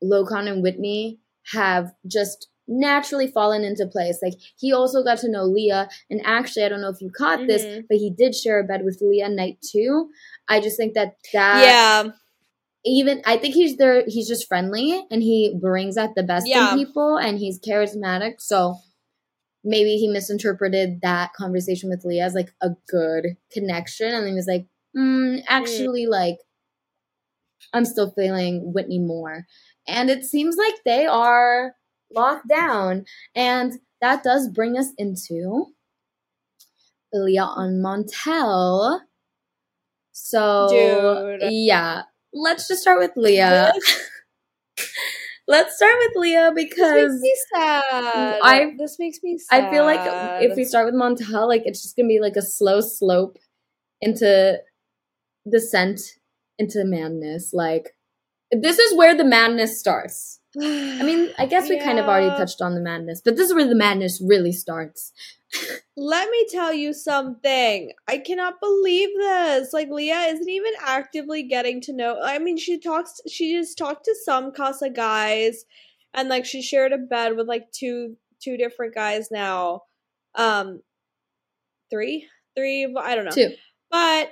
Lochan 0.04 0.50
and 0.52 0.62
Whitney 0.64 1.20
have 1.54 1.92
just 2.08 2.48
naturally 2.70 3.28
fallen 3.28 3.64
into 3.64 3.88
place. 3.88 4.20
Like 4.22 4.36
he 4.58 4.72
also 4.72 5.04
got 5.04 5.18
to 5.20 5.30
know 5.30 5.44
Leah, 5.44 5.90
and 6.10 6.22
actually, 6.24 6.64
I 6.64 6.70
don't 6.70 6.82
know 6.82 6.90
if 6.90 7.02
you 7.02 7.10
caught 7.10 7.48
this, 7.48 7.64
Mhm. 7.64 7.86
but 7.90 7.98
he 7.98 8.10
did 8.12 8.36
share 8.36 8.60
a 8.60 8.64
bed 8.64 8.86
with 8.86 9.02
Leah 9.02 9.28
night 9.30 9.58
two. 9.62 10.10
I 10.48 10.62
just 10.62 10.78
think 10.78 10.94
that 10.94 11.16
that 11.34 11.64
yeah, 11.66 12.12
even 12.86 13.22
I 13.26 13.38
think 13.38 13.56
he's 13.56 13.76
there. 13.78 14.04
He's 14.08 14.28
just 14.28 14.48
friendly 14.48 15.04
and 15.12 15.22
he 15.24 15.58
brings 15.60 15.98
out 15.98 16.16
the 16.16 16.24
best 16.24 16.48
Yeah. 16.48 16.72
in 16.72 16.78
people, 16.78 17.18
and 17.18 17.40
he's 17.40 17.60
charismatic. 17.60 18.36
So 18.40 18.76
maybe 19.64 19.98
he 19.98 20.08
misinterpreted 20.08 21.02
that 21.02 21.34
conversation 21.34 21.90
with 21.90 22.06
Leah 22.06 22.26
as 22.26 22.34
like 22.34 22.54
a 22.62 22.70
good 22.88 23.36
connection, 23.52 24.08
and 24.14 24.24
then 24.24 24.30
he 24.30 24.36
was 24.36 24.48
like, 24.48 24.68
mm, 24.96 25.44
actually, 25.48 26.06
like 26.06 26.38
I'm 27.74 27.86
still 27.86 28.12
feeling 28.12 28.74
Whitney 28.74 29.00
more, 29.00 29.46
and 29.88 30.10
it 30.10 30.24
seems 30.24 30.56
like 30.56 30.76
they 30.86 31.06
are 31.06 31.76
locked 32.14 32.48
down, 32.48 33.06
and 33.36 33.80
that 34.02 34.24
does 34.24 34.50
bring 34.50 34.78
us 34.78 34.92
into 34.98 35.68
Leah 37.14 37.44
on 37.44 37.82
Montel. 37.84 39.02
So 40.12 41.38
Dude. 41.40 41.52
yeah, 41.52 42.04
let's 42.34 42.68
just 42.68 42.82
start 42.82 43.00
with 43.00 43.12
Leah. 43.16 43.72
let's 45.48 45.76
start 45.76 45.96
with 46.00 46.12
Leah 46.16 46.52
this 46.56 46.66
because 46.66 47.12
makes 47.12 47.22
me 47.22 47.36
sad. 47.54 48.40
I- 48.44 48.76
this 48.78 49.00
makes 49.00 49.20
me 49.24 49.38
sad. 49.38 49.66
I 49.66 49.70
feel 49.70 49.84
like 49.86 50.02
if 50.42 50.56
we 50.56 50.64
start 50.64 50.86
with 50.86 50.96
Montel, 50.96 51.48
like 51.48 51.64
it's 51.66 51.82
just 51.82 51.96
gonna 51.96 52.08
be 52.08 52.20
like 52.20 52.36
a 52.36 52.42
slow 52.42 52.82
slope 52.82 53.38
into 54.02 54.60
descent 55.50 56.02
into 56.58 56.84
madness. 56.86 57.54
Like 57.54 57.96
this 58.52 58.80
is 58.80 58.96
where 58.96 59.16
the 59.16 59.24
madness 59.24 59.80
starts. 59.80 60.39
I 60.58 61.04
mean, 61.04 61.30
I 61.38 61.46
guess 61.46 61.70
we 61.70 61.80
kind 61.80 62.00
of 62.00 62.06
already 62.06 62.36
touched 62.36 62.62
on 62.62 62.74
the 62.74 62.82
madness, 62.82 63.22
but 63.24 63.36
this 63.36 63.50
is 63.50 63.54
where 63.54 63.68
the 63.68 63.76
madness 63.76 64.20
really 64.20 64.52
starts. 64.52 65.14
Let 65.96 66.30
me 66.30 66.48
tell 66.50 66.74
you 66.74 66.94
something. 66.94 67.92
I 68.08 68.18
cannot 68.18 68.60
believe 68.60 69.10
this. 69.16 69.74
Like 69.74 69.90
Leah 69.90 70.28
isn't 70.30 70.50
even 70.50 70.74
actively 70.84 71.44
getting 71.44 71.82
to 71.82 71.94
know. 71.94 72.20
I 72.24 72.40
mean, 72.40 72.58
she 72.58 72.80
talks. 72.80 73.22
She 73.28 73.54
just 73.54 73.78
talked 73.78 74.06
to 74.06 74.16
some 74.24 74.52
Casa 74.52 74.90
guys, 74.90 75.66
and 76.14 76.30
like 76.30 76.46
she 76.46 76.62
shared 76.62 76.94
a 76.94 76.98
bed 76.98 77.36
with 77.36 77.48
like 77.48 77.72
two 77.72 78.18
two 78.42 78.58
different 78.58 78.96
guys 78.96 79.30
now. 79.32 79.84
Um, 80.36 80.82
three, 81.92 82.28
three. 82.56 82.96
I 83.00 83.16
don't 83.16 83.26
know. 83.26 83.32
Too. 83.32 83.54
But 83.92 84.32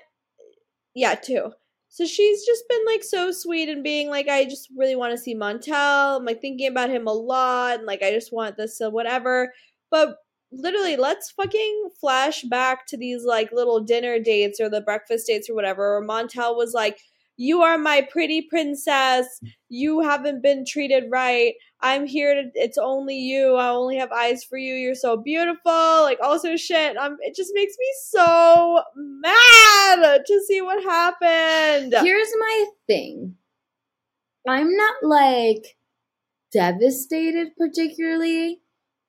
yeah, 0.95 1.15
two. 1.15 1.51
So 1.97 2.05
she's 2.05 2.45
just 2.45 2.63
been 2.69 2.85
like 2.85 3.03
so 3.03 3.31
sweet 3.31 3.69
and 3.69 3.83
being 3.83 4.07
like, 4.07 4.27
I 4.27 4.45
just 4.45 4.69
really 4.77 4.95
want 4.95 5.13
to 5.13 5.17
see 5.17 5.33
Montel. 5.33 6.17
I'm 6.17 6.25
like 6.25 6.39
thinking 6.39 6.67
about 6.67 6.91
him 6.91 7.07
a 7.07 7.11
lot 7.11 7.79
and 7.79 7.87
like 7.87 8.03
I 8.03 8.11
just 8.11 8.31
want 8.31 8.55
this 8.55 8.77
so 8.77 8.91
whatever. 8.91 9.51
But 9.89 10.17
literally, 10.51 10.95
let's 10.95 11.31
fucking 11.31 11.89
flash 11.99 12.43
back 12.43 12.85
to 12.89 12.97
these 12.97 13.23
like 13.23 13.51
little 13.51 13.79
dinner 13.79 14.19
dates 14.19 14.59
or 14.59 14.69
the 14.69 14.81
breakfast 14.81 15.25
dates 15.25 15.49
or 15.49 15.55
whatever, 15.55 15.99
where 15.99 16.07
Montel 16.07 16.55
was 16.55 16.71
like, 16.71 16.99
You 17.37 17.61
are 17.61 17.77
my 17.77 18.01
pretty 18.01 18.41
princess. 18.41 19.39
You 19.69 20.01
haven't 20.01 20.41
been 20.41 20.65
treated 20.67 21.05
right. 21.11 21.53
I'm 21.81 22.07
here 22.07 22.33
to 22.33 22.49
it's 22.55 22.79
only 22.79 23.15
you. 23.15 23.53
I 23.55 23.69
only 23.69 23.97
have 23.97 24.11
eyes 24.11 24.43
for 24.43 24.57
you. 24.57 24.73
You're 24.73 24.95
so 24.95 25.17
beautiful. 25.17 25.71
Like 26.01 26.17
also 26.21 26.55
shit. 26.55 26.97
Um 26.97 27.17
it 27.21 27.35
just 27.35 27.51
makes 27.53 27.75
me 27.77 27.85
so 28.09 28.81
mad 28.95 30.21
to 30.25 30.41
see 30.47 30.61
what 30.61 30.83
happened. 30.83 31.93
Here's 32.01 32.31
my 32.39 32.65
thing. 32.87 33.35
I'm 34.47 34.75
not 34.75 34.95
like 35.03 35.77
devastated 36.51 37.49
particularly 37.57 38.61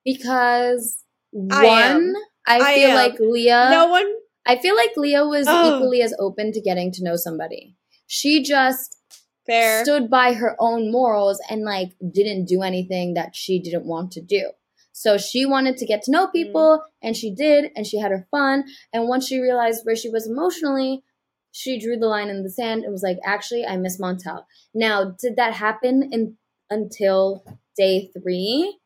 because 0.05 1.03
I 1.51 1.65
one, 1.65 1.75
am. 1.75 2.13
I 2.45 2.59
I 2.59 2.75
feel 2.75 2.89
am. 2.89 2.95
like 2.95 3.19
Leah 3.19 3.69
no 3.71 3.87
one 3.87 4.11
I 4.45 4.57
feel 4.57 4.75
like 4.75 4.91
Leah 4.97 5.25
was 5.25 5.47
Ugh. 5.47 5.75
equally 5.75 6.01
as 6.01 6.13
open 6.19 6.51
to 6.53 6.61
getting 6.61 6.91
to 6.93 7.03
know 7.03 7.15
somebody. 7.15 7.75
She 8.11 8.41
just 8.43 8.97
fair. 9.45 9.83
stood 9.85 10.09
by 10.09 10.33
her 10.33 10.55
own 10.59 10.91
morals 10.91 11.39
and 11.47 11.63
like 11.63 11.91
didn't 12.11 12.45
do 12.45 12.63
anything 12.63 13.13
that 13.13 13.35
she 13.35 13.59
didn't 13.61 13.85
want 13.85 14.11
to 14.13 14.21
do. 14.21 14.49
So 14.93 15.17
she 15.19 15.45
wanted 15.45 15.77
to 15.77 15.85
get 15.85 16.01
to 16.03 16.11
know 16.11 16.27
people 16.27 16.83
and 17.03 17.15
she 17.15 17.29
did 17.33 17.71
and 17.75 17.85
she 17.85 17.99
had 17.99 18.09
her 18.11 18.27
fun 18.31 18.65
and 18.91 19.07
once 19.07 19.27
she 19.27 19.39
realized 19.39 19.85
where 19.85 19.95
she 19.95 20.09
was 20.09 20.27
emotionally, 20.27 21.03
she 21.51 21.79
drew 21.79 21.97
the 21.97 22.07
line 22.07 22.29
in 22.29 22.41
the 22.41 22.49
sand 22.49 22.83
and 22.83 22.91
was 22.91 23.03
like, 23.03 23.19
"Actually, 23.23 23.63
I 23.65 23.77
miss 23.77 23.99
Montel." 24.01 24.45
Now, 24.73 25.15
did 25.21 25.35
that 25.35 25.53
happen 25.53 26.09
in 26.11 26.37
until 26.71 27.43
day 27.77 28.09
3? 28.13 28.79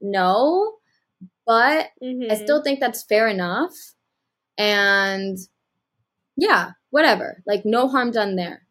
No. 0.00 0.78
But 1.46 1.90
I 2.02 2.04
Mhm. 2.04 2.42
still 2.42 2.62
think 2.62 2.80
that's 2.80 3.04
fair 3.04 3.28
enough. 3.28 3.74
And 4.58 5.38
yeah, 6.36 6.72
whatever. 6.90 7.42
Like, 7.46 7.64
no 7.64 7.88
harm 7.88 8.10
done 8.10 8.36
there. 8.36 8.63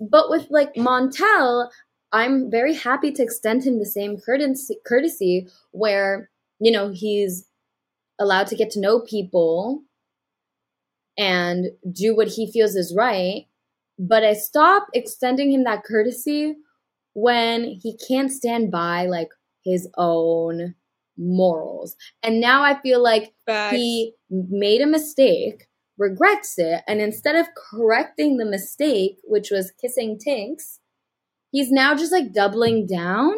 But 0.00 0.30
with 0.30 0.46
like 0.50 0.74
Montel, 0.74 1.68
I'm 2.12 2.50
very 2.50 2.74
happy 2.74 3.12
to 3.12 3.22
extend 3.22 3.64
him 3.64 3.78
the 3.78 3.86
same 3.86 4.18
courtesy, 4.18 5.48
where, 5.72 6.30
you 6.60 6.70
know, 6.70 6.90
he's 6.90 7.46
allowed 8.18 8.46
to 8.48 8.56
get 8.56 8.70
to 8.70 8.80
know 8.80 9.00
people 9.00 9.82
and 11.16 11.66
do 11.92 12.16
what 12.16 12.28
he 12.28 12.50
feels 12.50 12.76
is 12.76 12.94
right. 12.96 13.46
But 13.98 14.24
I 14.24 14.34
stop 14.34 14.86
extending 14.94 15.50
him 15.50 15.64
that 15.64 15.84
courtesy 15.84 16.56
when 17.14 17.64
he 17.64 17.96
can't 17.96 18.30
stand 18.30 18.70
by 18.70 19.06
like 19.06 19.30
his 19.64 19.88
own 19.96 20.76
morals. 21.16 21.96
And 22.22 22.40
now 22.40 22.62
I 22.62 22.80
feel 22.80 23.02
like 23.02 23.34
Facts. 23.44 23.76
he 23.76 24.14
made 24.30 24.80
a 24.80 24.86
mistake, 24.86 25.66
regrets 25.98 26.54
it, 26.58 26.82
and 26.86 27.00
instead 27.00 27.34
of 27.36 27.46
correcting 27.70 28.36
the 28.36 28.44
mistake, 28.46 29.18
which 29.24 29.50
was 29.50 29.72
kissing 29.80 30.18
Tinks, 30.18 30.78
he's 31.50 31.70
now 31.70 31.94
just 31.94 32.12
like 32.12 32.32
doubling 32.32 32.86
down. 32.86 33.34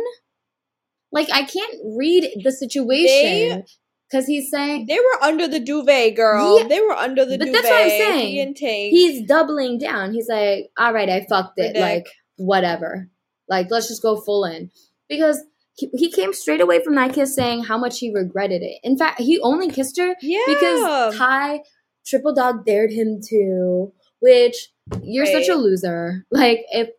Like 1.13 1.29
I 1.33 1.43
can't 1.45 1.77
read 1.97 2.29
the 2.45 2.53
situation 2.53 3.65
because 4.09 4.27
he's 4.27 4.51
saying 4.51 4.87
They 4.87 4.99
were 4.99 5.23
under 5.25 5.49
the 5.49 5.59
duvet, 5.61 6.15
girl. 6.17 6.61
Yeah. 6.61 6.69
they 6.69 6.81
were 6.81 6.93
under 6.93 7.25
the 7.25 7.37
But 7.39 7.47
duvet. 7.47 7.63
that's 7.63 7.69
what 7.71 7.83
I'm 7.83 7.89
saying. 7.89 8.29
He 8.29 8.41
and 8.41 8.57
Tank. 8.57 8.91
he's 8.91 9.27
doubling 9.27 9.79
down. 9.79 10.13
He's 10.13 10.29
like, 10.29 10.71
all 10.79 10.93
right, 10.93 11.09
I 11.09 11.27
fucked 11.29 11.59
it. 11.59 11.77
Like 11.77 12.07
whatever. 12.37 13.09
Like, 13.49 13.67
let's 13.71 13.89
just 13.89 14.03
go 14.03 14.21
full 14.21 14.45
in. 14.45 14.71
Because 15.09 15.41
he, 15.75 15.91
he 15.95 16.11
came 16.13 16.33
straight 16.33 16.61
away 16.61 16.83
from 16.85 16.95
that 16.95 17.13
kiss 17.13 17.35
saying 17.35 17.65
how 17.65 17.77
much 17.79 17.99
he 17.99 18.15
regretted 18.15 18.63
it. 18.63 18.79
In 18.85 18.97
fact, 18.97 19.19
he 19.21 19.41
only 19.41 19.69
kissed 19.69 19.99
her 19.99 20.15
Yeah. 20.23 20.39
because 20.47 21.17
Ty 21.17 21.63
triple 22.07 22.35
dog 22.35 22.65
dared 22.65 22.93
him 22.93 23.21
to, 23.29 23.93
which 24.21 24.69
you're 25.03 25.27
such 25.27 25.49
a 25.49 25.55
loser. 25.55 26.27
Like 26.31 26.65
if 26.71 26.91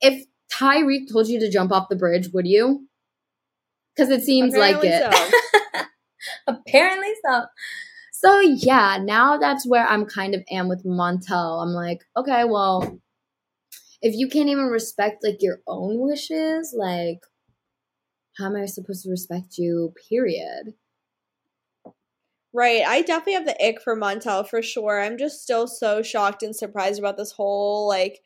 if 0.00 0.26
Tyrique 0.52 1.10
told 1.10 1.28
you 1.28 1.40
to 1.40 1.50
jump 1.50 1.72
off 1.72 1.88
the 1.88 1.96
bridge, 1.96 2.28
would 2.32 2.46
you? 2.46 2.86
Because 3.94 4.10
it 4.10 4.22
seems 4.22 4.54
like 4.54 4.76
Apparently 4.76 5.08
it. 5.08 5.86
Apparently 6.46 7.12
so. 7.24 7.42
So 8.12 8.40
yeah, 8.40 8.98
now 9.02 9.38
that's 9.38 9.66
where 9.66 9.86
I'm 9.86 10.04
kind 10.04 10.34
of 10.34 10.42
am 10.50 10.68
with 10.68 10.84
Montel. 10.84 11.62
I'm 11.62 11.70
like, 11.70 12.00
okay, 12.16 12.44
well, 12.44 13.00
if 14.02 14.14
you 14.14 14.28
can't 14.28 14.48
even 14.48 14.66
respect 14.66 15.24
like 15.24 15.38
your 15.40 15.60
own 15.66 16.00
wishes, 16.00 16.74
like 16.76 17.20
how 18.36 18.46
am 18.46 18.56
I 18.56 18.66
supposed 18.66 19.04
to 19.04 19.10
respect 19.10 19.58
you? 19.58 19.94
Period. 20.08 20.74
Right. 22.52 22.82
I 22.84 23.02
definitely 23.02 23.34
have 23.34 23.46
the 23.46 23.64
ick 23.64 23.80
for 23.80 23.96
Montel 23.96 24.46
for 24.48 24.60
sure. 24.62 25.00
I'm 25.00 25.18
just 25.18 25.42
still 25.42 25.68
so 25.68 26.02
shocked 26.02 26.42
and 26.42 26.54
surprised 26.54 26.98
about 26.98 27.16
this 27.16 27.32
whole 27.32 27.86
like 27.86 28.20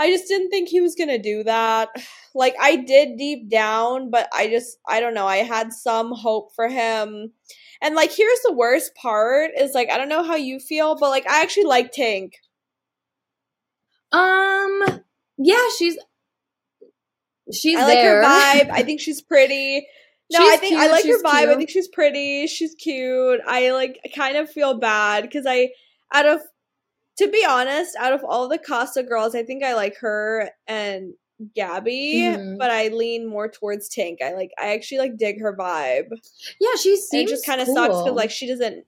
I 0.00 0.10
just 0.10 0.28
didn't 0.28 0.50
think 0.50 0.68
he 0.68 0.80
was 0.80 0.94
going 0.94 1.08
to 1.08 1.18
do 1.18 1.42
that. 1.44 1.88
Like 2.34 2.54
I 2.60 2.76
did 2.76 3.16
deep 3.16 3.50
down, 3.50 4.10
but 4.10 4.28
I 4.32 4.46
just 4.48 4.78
I 4.86 5.00
don't 5.00 5.14
know. 5.14 5.26
I 5.26 5.38
had 5.38 5.72
some 5.72 6.12
hope 6.12 6.54
for 6.54 6.68
him. 6.68 7.32
And 7.82 7.96
like 7.96 8.12
here's 8.12 8.40
the 8.44 8.52
worst 8.52 8.94
part 8.94 9.50
is 9.58 9.72
like 9.74 9.90
I 9.90 9.96
don't 9.98 10.10
know 10.10 10.22
how 10.22 10.36
you 10.36 10.60
feel, 10.60 10.94
but 10.94 11.10
like 11.10 11.28
I 11.28 11.42
actually 11.42 11.64
like 11.64 11.90
Tank. 11.90 12.34
Um, 14.12 15.00
yeah, 15.36 15.68
she's 15.78 15.98
she's 17.52 17.78
I 17.78 17.82
like 17.82 17.94
there. 17.94 18.22
her 18.22 18.28
vibe. 18.28 18.70
I 18.70 18.82
think 18.84 19.00
she's 19.00 19.20
pretty. 19.20 19.86
No, 20.30 20.40
She's 20.40 20.52
I 20.52 20.56
think 20.58 20.76
I 20.76 20.90
like 20.90 21.04
her 21.06 21.22
vibe. 21.22 21.48
I 21.48 21.56
think 21.56 21.70
she's 21.70 21.88
pretty. 21.88 22.46
She's 22.46 22.74
cute. 22.74 23.40
I 23.46 23.70
like 23.70 23.98
kind 24.14 24.36
of 24.36 24.50
feel 24.50 24.78
bad 24.78 25.22
because 25.22 25.46
I, 25.48 25.70
out 26.12 26.26
of, 26.26 26.40
to 27.16 27.28
be 27.28 27.44
honest, 27.48 27.96
out 27.98 28.12
of 28.12 28.22
all 28.24 28.46
the 28.48 28.58
Casa 28.58 29.02
girls, 29.02 29.34
I 29.34 29.42
think 29.42 29.64
I 29.64 29.74
like 29.74 29.96
her 29.98 30.50
and 30.66 31.14
Gabby, 31.54 32.14
Mhm. 32.16 32.58
but 32.58 32.70
I 32.70 32.88
lean 32.88 33.26
more 33.26 33.48
towards 33.48 33.88
Tank. 33.88 34.18
I 34.22 34.32
like. 34.34 34.50
I 34.60 34.74
actually 34.74 34.98
like 34.98 35.16
dig 35.16 35.40
her 35.40 35.56
vibe. 35.56 36.08
yeah, 36.60 36.74
she 36.80 36.90
And 37.12 37.22
it 37.22 37.28
just 37.28 37.46
kind 37.46 37.60
of 37.60 37.66
cool. 37.66 37.76
sucks 37.76 37.96
because 38.02 38.12
like 38.16 38.30
she 38.30 38.46
doesn't. 38.48 38.84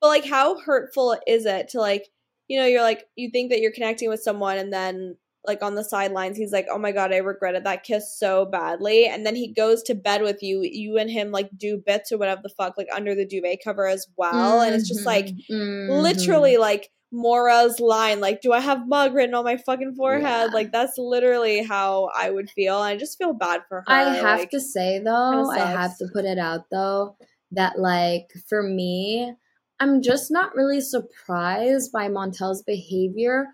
But 0.00 0.08
like, 0.08 0.24
how 0.26 0.58
hurtful 0.60 1.16
is 1.26 1.46
it 1.46 1.68
to 1.70 1.80
like, 1.80 2.06
you 2.48 2.58
know, 2.58 2.66
you're 2.66 2.82
like 2.82 3.06
you 3.16 3.30
think 3.30 3.50
that 3.50 3.60
you're 3.60 3.72
connecting 3.72 4.08
with 4.10 4.20
someone, 4.22 4.58
and 4.58 4.72
then 4.72 5.16
like 5.46 5.62
on 5.62 5.74
the 5.74 5.84
sidelines, 5.84 6.36
he's 6.36 6.52
like, 6.52 6.66
"Oh 6.70 6.78
my 6.78 6.92
god, 6.92 7.12
I 7.12 7.18
regretted 7.18 7.64
that 7.64 7.82
kiss 7.84 8.16
so 8.18 8.44
badly," 8.46 9.06
and 9.06 9.24
then 9.24 9.34
he 9.36 9.52
goes 9.52 9.82
to 9.84 9.94
bed 9.94 10.22
with 10.22 10.42
you. 10.42 10.60
You 10.62 10.98
and 10.98 11.10
him 11.10 11.30
like 11.32 11.50
do 11.56 11.76
bits 11.84 12.10
or 12.12 12.18
whatever 12.18 12.40
the 12.42 12.48
fuck, 12.50 12.76
like 12.76 12.88
under 12.94 13.14
the 13.14 13.26
duvet 13.26 13.60
cover 13.64 13.86
as 13.86 14.06
well, 14.16 14.60
and 14.60 14.74
it's 14.74 14.88
just 14.88 15.06
like 15.06 15.26
Mhm, 15.26 15.88
mhm. 15.88 16.02
literally 16.02 16.56
like. 16.56 16.90
Mora's 17.12 17.78
line, 17.78 18.20
like, 18.20 18.40
do 18.40 18.52
I 18.52 18.58
have 18.58 18.88
mug 18.88 19.14
written 19.14 19.32
on 19.36 19.44
my 19.44 19.56
fucking 19.56 19.94
forehead? 19.94 20.48
Yeah. 20.50 20.52
Like, 20.52 20.72
that's 20.72 20.98
literally 20.98 21.62
how 21.62 22.10
I 22.14 22.30
would 22.30 22.50
feel. 22.50 22.82
And 22.82 22.84
I 22.88 22.96
just 22.96 23.16
feel 23.16 23.32
bad 23.32 23.62
for 23.68 23.82
her. 23.82 23.84
I 23.86 24.12
have 24.16 24.40
like- 24.40 24.50
to 24.50 24.60
say 24.60 24.98
though, 24.98 25.48
I 25.48 25.58
have 25.60 25.96
to 25.98 26.08
put 26.12 26.24
it 26.24 26.36
out 26.36 26.62
though 26.70 27.16
that 27.52 27.78
like 27.78 28.32
for 28.48 28.60
me, 28.60 29.32
I'm 29.78 30.02
just 30.02 30.32
not 30.32 30.56
really 30.56 30.80
surprised 30.80 31.92
by 31.92 32.08
Montel's 32.08 32.62
behavior 32.62 33.46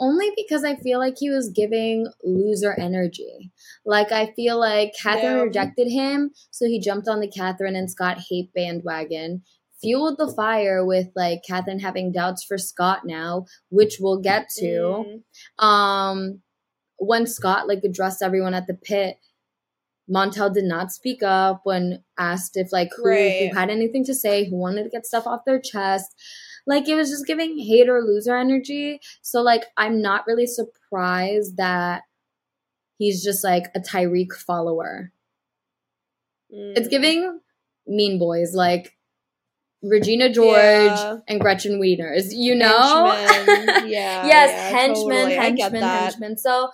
only 0.00 0.32
because 0.34 0.64
I 0.64 0.74
feel 0.76 0.98
like 0.98 1.16
he 1.18 1.30
was 1.30 1.50
giving 1.50 2.06
loser 2.24 2.72
energy. 2.72 3.52
Like 3.84 4.10
I 4.10 4.32
feel 4.34 4.58
like 4.58 4.94
Catherine 5.00 5.36
Yeah. 5.36 5.42
rejected 5.42 5.88
him, 5.90 6.32
so 6.50 6.66
he 6.66 6.80
jumped 6.80 7.06
on 7.06 7.20
the 7.20 7.28
Catherine 7.28 7.76
and 7.76 7.90
Scott 7.90 8.18
hate 8.30 8.52
bandwagon. 8.54 9.42
Fueled 9.82 10.18
the 10.18 10.32
fire 10.32 10.84
with 10.84 11.08
like 11.14 11.42
Catherine 11.46 11.78
having 11.80 12.12
doubts 12.12 12.42
for 12.44 12.58
Scott 12.58 13.02
now, 13.04 13.46
which 13.70 13.98
we'll 14.00 14.20
get 14.20 14.48
to 14.58 15.22
Mm. 15.58 15.64
um 15.64 16.42
when 16.96 17.26
Scott 17.26 17.66
like 17.68 17.82
addressed 17.84 18.22
everyone 18.22 18.52
at 18.54 18.66
the 18.66 18.74
pit, 18.74 19.16
Montel 20.10 20.52
did 20.52 20.64
not 20.64 20.92
speak 20.92 21.22
up 21.22 21.60
when 21.64 22.02
asked 22.18 22.56
if 22.56 22.72
like 22.72 22.90
who, 22.96 23.08
Right. 23.08 23.48
who 23.50 23.56
had 23.58 23.70
anything 23.70 24.04
to 24.04 24.14
say, 24.14 24.44
who 24.44 24.56
wanted 24.56 24.82
to 24.84 24.90
get 24.90 25.06
stuff 25.06 25.26
off 25.26 25.44
their 25.46 25.60
chest. 25.60 26.08
Like 26.66 26.88
it 26.88 26.94
was 26.94 27.10
just 27.10 27.26
giving 27.26 27.58
hater 27.58 28.00
loser 28.02 28.36
energy. 28.36 29.00
So 29.22 29.42
like 29.42 29.64
I'm 29.76 30.00
not 30.02 30.26
really 30.26 30.46
surprised 30.46 31.56
that 31.56 32.02
he's 32.98 33.22
just 33.24 33.42
like 33.44 33.64
a 33.74 33.80
Tyrique 33.80 34.34
follower. 34.34 35.12
It's 36.50 36.88
Mm. 36.88 36.90
giving 36.90 37.40
mean 37.86 38.18
boys 38.18 38.54
like 38.54 38.96
Regina 39.82 40.28
George 40.30 40.56
Yeah. 40.56 41.18
and 41.28 41.40
Gretchen 41.40 41.80
Wieners, 41.80 42.26
you 42.32 42.54
know? 42.54 43.10
Henchmen. 43.10 43.66
Yeah. 43.88 44.26
yes, 44.26 44.50
yeah, 44.50 44.78
henchmen, 44.78 45.16
totally. 45.16 45.34
Henchmen, 45.36 45.82
henchmen. 45.82 46.36
So, 46.36 46.70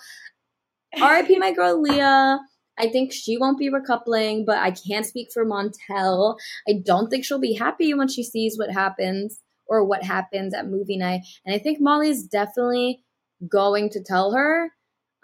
RIP 1.01 1.39
my 1.39 1.53
girl 1.53 1.81
Leah. 1.81 2.41
I 2.79 2.89
think 2.91 3.13
she 3.13 3.39
won't 3.39 3.59
be 3.59 3.71
recoupling, 3.71 4.45
but 4.45 4.59
I 4.59 4.71
can't 4.71 5.07
speak 5.07 5.29
for 5.33 5.47
Montel. 5.47 6.37
I 6.69 6.75
don't 6.85 7.09
think 7.09 7.25
she'll 7.25 7.39
be 7.39 7.55
happy 7.55 7.95
when 7.95 8.09
she 8.09 8.23
sees 8.23 8.59
what 8.59 8.71
happens 8.71 9.39
or 9.69 9.85
what 9.85 10.03
happens 10.03 10.55
at 10.55 10.69
movie 10.69 10.97
night. 10.97 11.23
And 11.45 11.55
I 11.55 11.59
think 11.59 11.81
Molly's 11.81 12.25
definitely 12.25 13.03
going 13.49 13.91
to 13.91 14.03
tell 14.03 14.33
her. 14.33 14.73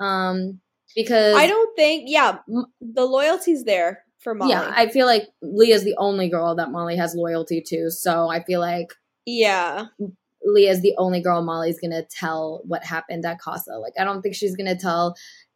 Um, 0.01 0.61
because 0.95 1.35
I 1.37 1.47
don't 1.47 1.75
think, 1.77 2.05
yeah, 2.07 2.39
the 2.81 3.05
loyalty's 3.07 3.65
there 3.65 4.05
for 4.19 4.35
Molly. 4.35 4.51
yeah, 4.51 4.73
I 4.75 4.89
feel 4.89 5.07
like 5.07 5.29
Leah's 5.41 5.85
the 5.85 5.97
only 5.99 6.29
girl 6.29 6.55
that 6.57 6.71
Molly 6.71 6.97
has 6.97 7.15
loyalty 7.15 7.63
to. 7.67 7.91
So 7.91 8.29
I 8.29 8.43
feel 8.43 8.61
like 8.61 8.93
yeah. 9.27 9.87
Leah's 10.45 10.81
the 10.81 10.95
only 10.99 11.21
girl 11.21 11.43
Molly's 11.43 11.81
gonna 11.81 12.05
tell 12.05 12.63
what 12.65 12.85
happened 12.85 13.25
at 13.25 13.39
Casa. 13.39 13.79
Like, 13.79 13.95
I 13.99 14.05
don't 14.05 14.23
think 14.23 14.35
she's 14.35 14.57
gonna 14.57 14.77
tell 14.77 15.15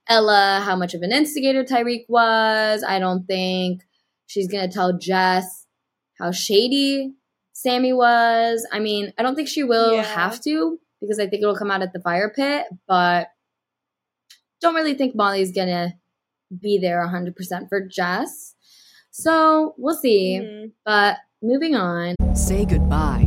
Ella 0.08 0.62
how 0.64 0.76
much 0.76 0.94
of 0.94 1.02
an 1.02 1.12
instigator 1.12 1.64
Tyrique 1.64 2.06
was. 2.08 2.84
I 2.86 2.98
don't 2.98 3.26
think 3.26 3.82
she's 4.26 4.48
gonna 4.48 4.70
tell 4.70 4.96
Jess 4.96 5.66
how 6.18 6.30
shady 6.30 7.14
Sammy 7.58 7.94
was. 7.94 8.66
I 8.70 8.80
mean, 8.80 9.14
I 9.16 9.22
don't 9.22 9.34
think 9.34 9.48
she 9.48 9.64
will 9.64 9.94
Yeah. 9.94 10.02
have 10.02 10.42
to 10.42 10.78
because 11.00 11.18
I 11.18 11.26
think 11.26 11.42
it'll 11.42 11.56
come 11.56 11.70
out 11.70 11.80
at 11.80 11.94
the 11.94 12.00
fire 12.00 12.28
pit, 12.28 12.66
but 12.86 13.28
don't 14.60 14.74
really 14.74 14.92
think 14.92 15.14
Molly's 15.16 15.52
gonna 15.52 15.94
be 16.60 16.76
there 16.76 17.00
100% 17.00 17.70
for 17.70 17.80
Jess. 17.80 18.54
So 19.10 19.74
we'll 19.78 19.96
see. 19.96 20.38
Mhm. 20.38 20.72
But 20.84 21.16
moving 21.40 21.74
on. 21.74 22.14
Say 22.34 22.66
goodbye 22.66 23.26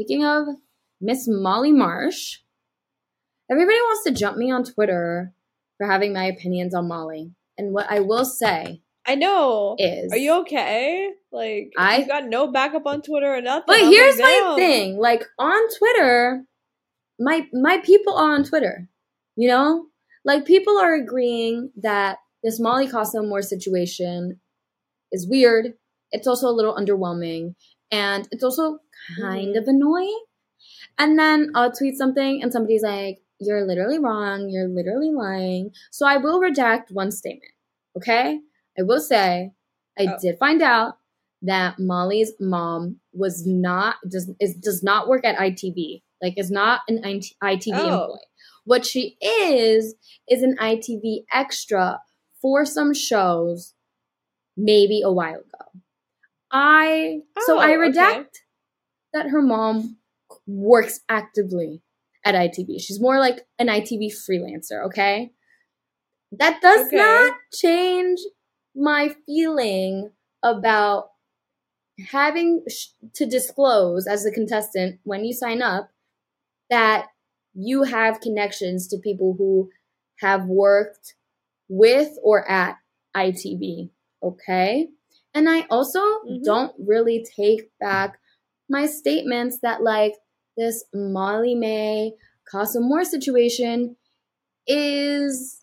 Speaking 0.00 0.24
of 0.24 0.46
Miss 0.98 1.28
Molly 1.28 1.72
Marsh, 1.72 2.38
everybody 3.50 3.76
wants 3.76 4.02
to 4.04 4.10
jump 4.10 4.38
me 4.38 4.50
on 4.50 4.64
Twitter 4.64 5.34
for 5.76 5.86
having 5.86 6.14
my 6.14 6.24
opinions 6.24 6.74
on 6.74 6.88
Molly. 6.88 7.32
And 7.58 7.74
what 7.74 7.84
I 7.90 8.00
will 8.00 8.24
say 8.24 8.80
I 9.06 9.14
know. 9.16 9.76
is 9.78 10.10
Are 10.10 10.16
you 10.16 10.40
okay? 10.40 11.10
Like, 11.30 11.72
I- 11.76 11.98
you 11.98 12.06
got 12.06 12.24
no 12.24 12.50
backup 12.50 12.86
on 12.86 13.02
Twitter 13.02 13.26
or 13.26 13.42
nothing. 13.42 13.64
But 13.66 13.80
I'm 13.80 13.92
here's 13.92 14.18
like, 14.18 14.42
my 14.42 14.56
thing. 14.56 14.96
Like 14.96 15.22
on 15.38 15.60
Twitter, 15.76 16.44
my 17.18 17.46
my 17.52 17.76
people 17.84 18.14
are 18.14 18.32
on 18.32 18.44
Twitter. 18.44 18.88
You 19.36 19.48
know? 19.48 19.88
Like 20.24 20.46
people 20.46 20.78
are 20.78 20.94
agreeing 20.94 21.72
that 21.82 22.16
this 22.42 22.58
Molly 22.58 22.88
Casa 22.88 23.18
Amor 23.18 23.42
situation 23.42 24.40
is 25.12 25.28
weird. 25.28 25.74
It's 26.10 26.26
also 26.26 26.48
a 26.48 26.56
little 26.56 26.74
underwhelming. 26.74 27.54
And 27.90 28.28
it's 28.30 28.44
also 28.44 28.78
kind 29.18 29.54
Mhm. 29.54 29.58
of 29.58 29.68
annoying. 29.68 30.24
And 30.98 31.18
then 31.18 31.50
I'll 31.54 31.72
tweet 31.72 31.96
something 31.96 32.42
and 32.42 32.52
somebody's 32.52 32.82
like, 32.82 33.18
You're 33.42 33.64
literally 33.66 33.98
wrong. 33.98 34.50
You're 34.50 34.68
literally 34.68 35.10
lying. 35.10 35.72
So 35.90 36.06
I 36.06 36.18
will 36.18 36.40
redact 36.40 36.90
one 36.92 37.10
statement. 37.10 37.52
Okay? 37.96 38.38
I 38.78 38.82
will 38.82 39.00
say 39.00 39.52
I 39.98 40.06
Oh. 40.08 40.18
did 40.20 40.38
find 40.38 40.60
out 40.60 40.98
that 41.42 41.78
Molly's 41.78 42.32
mom 42.38 43.00
was 43.14 43.46
not 43.46 43.96
does 44.06 44.30
is 44.40 44.54
does 44.56 44.82
not 44.82 45.08
work 45.08 45.24
at 45.24 45.38
ITV. 45.38 46.02
Like 46.20 46.36
is 46.36 46.50
not 46.50 46.82
an 46.86 46.98
ITV 47.42 47.78
Oh. 47.78 48.02
employee. 48.02 48.20
What 48.66 48.84
she 48.84 49.16
is 49.22 49.94
is 50.28 50.42
an 50.42 50.56
ITV 50.60 51.24
extra 51.32 52.02
for 52.42 52.66
some 52.66 52.92
shows 52.92 53.72
maybe 54.54 55.00
a 55.02 55.10
while 55.10 55.40
ago. 55.40 55.80
I 56.50 57.22
so 57.46 57.58
I 57.58 57.74
Oh, 57.74 57.78
redact 57.78 58.18
okay. 58.20 58.28
That 59.12 59.28
her 59.30 59.42
mom 59.42 59.96
works 60.46 61.00
actively 61.08 61.82
at 62.24 62.34
ITV. 62.34 62.80
She's 62.80 63.00
more 63.00 63.18
like 63.18 63.46
an 63.58 63.68
ITV 63.68 64.12
freelancer, 64.12 64.84
okay? 64.86 65.32
That 66.32 66.60
does 66.60 66.86
Okay. 66.86 66.96
not 66.96 67.34
change 67.52 68.20
my 68.74 69.14
feeling 69.26 70.12
about 70.42 71.10
having 72.10 72.64
to 73.14 73.26
disclose 73.26 74.06
as 74.06 74.24
a 74.24 74.30
contestant 74.30 75.00
when 75.04 75.24
you 75.24 75.32
sign 75.34 75.60
up 75.60 75.90
that 76.70 77.08
you 77.54 77.82
have 77.82 78.20
connections 78.20 78.86
to 78.88 78.98
people 78.98 79.34
who 79.36 79.70
have 80.20 80.46
worked 80.46 81.14
with 81.68 82.16
or 82.22 82.48
at 82.50 82.76
ITV, 83.14 83.90
okay? 84.22 84.88
And 85.34 85.48
I 85.48 85.62
also 85.70 86.00
Mhm. 86.24 86.44
don't 86.44 86.74
really 86.78 87.24
take 87.24 87.70
back 87.78 88.18
my 88.70 88.86
statements 88.86 89.58
that 89.62 89.82
like 89.82 90.14
this 90.56 90.84
Molly 90.94 91.54
May 91.54 92.12
Casa 92.50 92.78
Amor 92.78 93.04
situation 93.04 93.96
is 94.66 95.62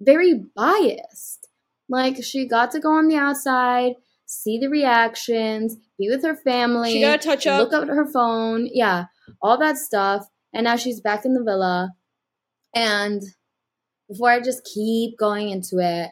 very 0.00 0.44
biased. 0.56 1.48
Like 1.88 2.22
she 2.22 2.46
got 2.46 2.70
to 2.72 2.80
go 2.80 2.92
on 2.92 3.08
the 3.08 3.16
outside, 3.16 3.94
see 4.26 4.58
the 4.58 4.68
reactions, 4.68 5.76
be 5.98 6.08
with 6.08 6.22
her 6.24 6.36
family, 6.36 6.92
She 6.92 7.00
got 7.00 7.20
to 7.20 7.28
touch 7.28 7.46
up. 7.46 7.70
look 7.70 7.82
at 7.82 7.88
her 7.88 8.10
phone, 8.10 8.68
yeah, 8.72 9.06
all 9.42 9.58
that 9.58 9.76
stuff. 9.76 10.26
And 10.52 10.64
now 10.64 10.76
she's 10.76 11.00
back 11.00 11.24
in 11.24 11.34
the 11.34 11.42
villa. 11.42 11.90
And 12.74 13.22
before 14.08 14.30
I 14.30 14.40
just 14.40 14.64
keep 14.64 15.18
going 15.18 15.50
into 15.50 15.78
it, 15.78 16.10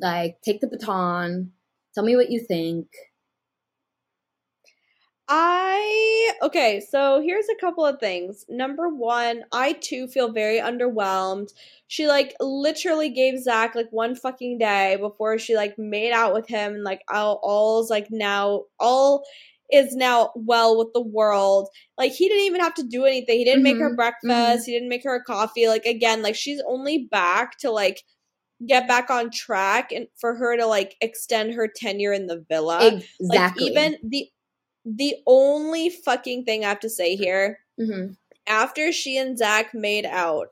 like 0.00 0.36
take 0.44 0.60
the 0.60 0.68
baton, 0.68 1.52
tell 1.94 2.04
me 2.04 2.16
what 2.16 2.30
you 2.30 2.40
think. 2.40 2.86
I 5.32 6.32
okay, 6.42 6.80
so 6.80 7.20
here's 7.20 7.48
a 7.48 7.54
couple 7.60 7.86
of 7.86 8.00
things. 8.00 8.44
Number 8.48 8.88
one, 8.88 9.44
I 9.52 9.74
too 9.74 10.08
feel 10.08 10.32
very 10.32 10.58
underwhelmed. 10.58 11.52
She 11.86 12.08
like 12.08 12.34
literally 12.40 13.10
gave 13.10 13.40
Zach 13.40 13.76
like 13.76 13.88
one 13.92 14.16
fucking 14.16 14.58
day 14.58 14.96
before 15.00 15.38
she 15.38 15.54
like 15.54 15.78
made 15.78 16.10
out 16.12 16.34
with 16.34 16.48
him 16.48 16.74
and 16.74 16.82
like 16.84 17.02
all 17.08 17.38
all's 17.44 17.90
like 17.90 18.08
now 18.10 18.64
all 18.80 19.24
is 19.72 19.94
now 19.94 20.32
well 20.34 20.76
with 20.76 20.88
the 20.94 21.00
world. 21.00 21.68
Like 21.96 22.10
he 22.12 22.28
didn't 22.28 22.46
even 22.46 22.60
have 22.60 22.74
to 22.74 22.82
do 22.82 23.04
anything. 23.04 23.38
He 23.38 23.44
didn't 23.44 23.62
make 23.62 23.78
her 23.78 23.94
Mhm, 23.94 23.94
breakfast. 23.94 24.66
He 24.66 24.72
didn't 24.72 24.88
make 24.88 25.04
her 25.04 25.14
a 25.14 25.22
coffee. 25.22 25.68
Like 25.68 25.86
again, 25.86 26.22
like 26.22 26.34
she's 26.34 26.60
only 26.66 27.06
back 27.08 27.56
to 27.58 27.70
like 27.70 28.02
get 28.66 28.86
back 28.86 29.10
on 29.10 29.30
track 29.30 29.90
and 29.92 30.06
for 30.16 30.34
her 30.34 30.56
to 30.56 30.66
like 30.66 30.96
extend 31.00 31.54
her 31.54 31.66
tenure 31.68 32.12
in 32.12 32.26
the 32.26 32.44
villa. 32.48 32.94
exactly. 33.20 33.28
Like 33.28 33.48
even 33.56 33.96
the 34.02 34.28
the 34.84 35.14
only 35.26 35.90
fucking 35.90 36.44
thing 36.44 36.64
I 36.64 36.68
have 36.68 36.80
to 36.80 36.90
say 36.90 37.16
here, 37.16 37.58
Mhm. 37.78 38.16
after 38.46 38.92
she 38.92 39.16
and 39.16 39.36
Zach 39.38 39.74
made 39.74 40.06
out, 40.06 40.48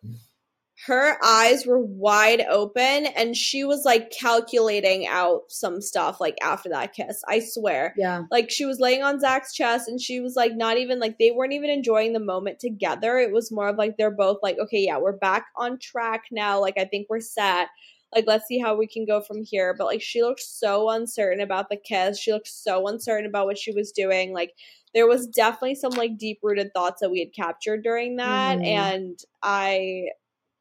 her 0.87 1.19
eyes 1.25 1.67
were 1.67 1.81
wide 1.81 2.41
open 2.49 3.07
and 3.07 3.37
she 3.37 3.65
was 3.65 3.85
like 3.85 4.13
calculating 4.13 5.09
out 5.09 5.43
some 5.49 5.81
stuff 5.81 6.21
like 6.21 6.39
after 6.41 6.69
that 6.69 6.93
kiss. 6.93 7.21
I 7.27 7.41
swear. 7.41 7.95
yeah. 7.97 8.23
Like 8.31 8.49
she 8.49 8.65
was 8.65 8.79
laying 8.79 9.03
on 9.03 9.19
Zach's 9.19 9.53
chest 9.53 9.89
and 9.89 10.01
she 10.01 10.21
was 10.21 10.37
like 10.37 10.55
not 10.55 10.79
even 10.79 11.01
like 11.01 11.19
they 11.19 11.33
weren't 11.33 11.53
even 11.53 11.69
enjoying 11.69 12.13
the 12.13 12.21
moment 12.21 12.61
together. 12.61 13.19
It 13.19 13.33
was 13.33 13.51
more 13.51 13.69
of 13.69 13.77
like 13.77 13.97
they're 13.97 14.13
both 14.13 14.39
like, 14.41 14.57
okay, 14.61 14.79
yeah, 14.85 14.99
we're 14.99 15.17
back 15.17 15.47
on 15.57 15.79
track 15.81 16.25
now. 16.31 16.61
Like 16.61 16.79
I 16.79 16.85
think 16.85 17.09
we're 17.11 17.19
set. 17.21 17.67
Like 18.15 18.25
let's 18.27 18.47
see 18.47 18.59
how 18.59 18.77
we 18.77 18.87
can 18.87 19.05
go 19.05 19.21
from 19.21 19.43
here. 19.45 19.75
But 19.77 19.87
like 19.87 20.03
she 20.03 20.23
looked 20.23 20.41
so 20.41 20.89
uncertain 20.91 21.41
about 21.41 21.69
the 21.69 21.77
kiss. 21.77 22.19
She 22.19 22.33
looked 22.33 22.49
so 22.49 22.87
uncertain 22.89 23.27
about 23.29 23.47
what 23.47 23.59
she 23.59 23.73
was 23.73 23.93
doing. 23.93 24.33
Like 24.33 24.53
there 24.95 25.07
was 25.07 25.27
definitely 25.27 25.75
some 25.75 25.93
like 25.93 26.17
deep 26.17 26.39
rooted 26.43 26.73
thoughts 26.75 27.01
that 27.01 27.11
we 27.11 27.21
had 27.21 27.35
captured 27.35 27.83
during 27.83 28.17
that. 28.17 28.59
Mhm. 28.59 28.67
And 28.67 29.19
I 29.43 30.07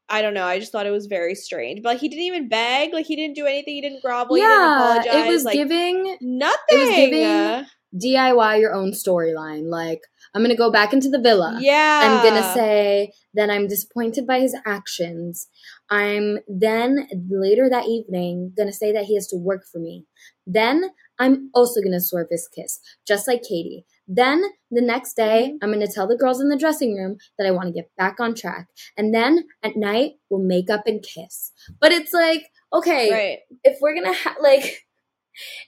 I 0.09 0.21
don't 0.21 0.33
know. 0.33 0.45
I 0.45 0.59
just 0.59 0.71
thought 0.71 0.85
it 0.85 0.91
was 0.91 1.07
very 1.07 1.35
strange. 1.35 1.81
But 1.83 1.89
like, 1.89 1.99
he 1.99 2.07
didn't 2.07 2.23
even 2.23 2.47
beg. 2.47 2.93
Like 2.93 3.05
he 3.05 3.15
didn't 3.15 3.35
do 3.35 3.45
anything. 3.45 3.73
He 3.73 3.81
didn't 3.81 4.01
grovel. 4.01 4.35
he 4.35 4.41
didn't 4.41 4.51
yeah, 4.57 4.75
apologize. 5.01 5.27
it 5.27 5.27
was 5.31 5.43
like, 5.43 5.53
giving 5.53 6.17
nothing. 6.21 6.57
It 6.69 6.77
was 6.77 6.95
giving- 6.95 7.65
DIY 7.95 8.59
your 8.59 8.73
own 8.73 8.91
storyline. 8.91 9.69
Like, 9.69 10.01
I'm 10.33 10.41
gonna 10.41 10.55
go 10.55 10.71
back 10.71 10.93
into 10.93 11.09
the 11.09 11.19
villa. 11.19 11.57
Yeah. 11.61 12.01
I'm 12.03 12.23
gonna 12.23 12.53
say 12.53 13.11
that 13.33 13.49
I'm 13.49 13.67
disappointed 13.67 14.27
by 14.27 14.39
his 14.39 14.55
actions. 14.65 15.47
I'm 15.89 16.39
then 16.47 17.07
later 17.29 17.69
that 17.69 17.87
evening 17.87 18.53
gonna 18.57 18.73
say 18.73 18.91
that 18.91 19.05
he 19.05 19.15
has 19.15 19.27
to 19.27 19.37
work 19.37 19.65
for 19.71 19.79
me. 19.79 20.05
Then 20.45 20.91
I'm 21.19 21.49
also 21.53 21.81
gonna 21.81 21.99
swerve 22.01 22.27
his 22.29 22.47
kiss, 22.47 22.79
just 23.07 23.27
like 23.27 23.43
Katie. 23.43 23.85
Then 24.07 24.43
the 24.71 24.81
next 24.81 25.15
day. 25.15 25.55
I'm 25.61 25.71
gonna 25.71 25.87
tell 25.87 26.07
the 26.07 26.17
girls 26.17 26.41
in 26.41 26.49
the 26.49 26.57
dressing 26.57 26.95
room 26.95 27.17
that 27.37 27.47
I 27.47 27.51
wanna 27.51 27.71
get 27.71 27.89
back 27.97 28.19
on 28.19 28.35
track. 28.35 28.67
And 28.97 29.13
then 29.13 29.45
at 29.63 29.75
night, 29.77 30.13
we'll 30.29 30.41
make 30.41 30.69
up 30.69 30.87
and 30.87 31.01
kiss. 31.01 31.51
But 31.79 31.91
it's 31.91 32.13
like, 32.13 32.43
okay, 32.73 33.11
Right. 33.11 33.39
if 33.63 33.77
we're 33.81 33.95
gonna 33.95 34.13
ha- 34.13 34.35
like 34.41 34.83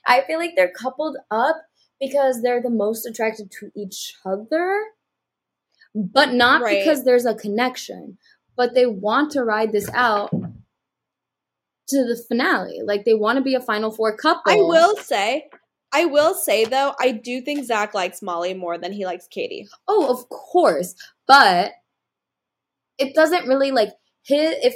i 0.06 0.20
feel 0.22 0.38
like 0.38 0.52
they're 0.56 0.72
coupled 0.72 1.16
up 1.30 1.56
because 2.00 2.42
they're 2.42 2.60
the 2.62 2.68
most 2.70 3.06
attracted 3.06 3.50
to 3.52 3.70
each 3.76 4.14
other 4.26 4.80
but 5.94 6.32
not 6.32 6.62
Right. 6.62 6.78
because 6.78 7.04
there's 7.04 7.26
a 7.26 7.34
connection 7.34 8.18
but 8.60 8.74
they 8.74 8.84
want 8.84 9.32
to 9.32 9.42
ride 9.42 9.72
this 9.72 9.88
out 9.94 10.28
to 11.88 12.04
the 12.04 12.22
finale. 12.28 12.82
Like 12.84 13.06
they 13.06 13.14
want 13.14 13.38
to 13.38 13.42
be 13.42 13.54
a 13.54 13.60
final 13.60 13.90
four 13.90 14.14
couple. 14.14 14.52
I 14.52 14.56
will 14.56 14.98
say, 14.98 15.48
I 15.94 16.04
will 16.04 16.34
say 16.34 16.66
though, 16.66 16.92
I 17.00 17.12
do 17.12 17.40
think 17.40 17.64
Zach 17.64 17.94
likes 17.94 18.20
Molly 18.20 18.52
more 18.52 18.76
than 18.76 18.92
he 18.92 19.06
likes 19.06 19.26
Katie. 19.26 19.66
oh 19.88 20.12
of 20.12 20.28
course 20.28 20.94
but 21.26 21.72
it 22.98 23.14
doesn't 23.14 23.48
really 23.48 23.70
like 23.70 23.92
his 24.24 24.54
if 24.62 24.74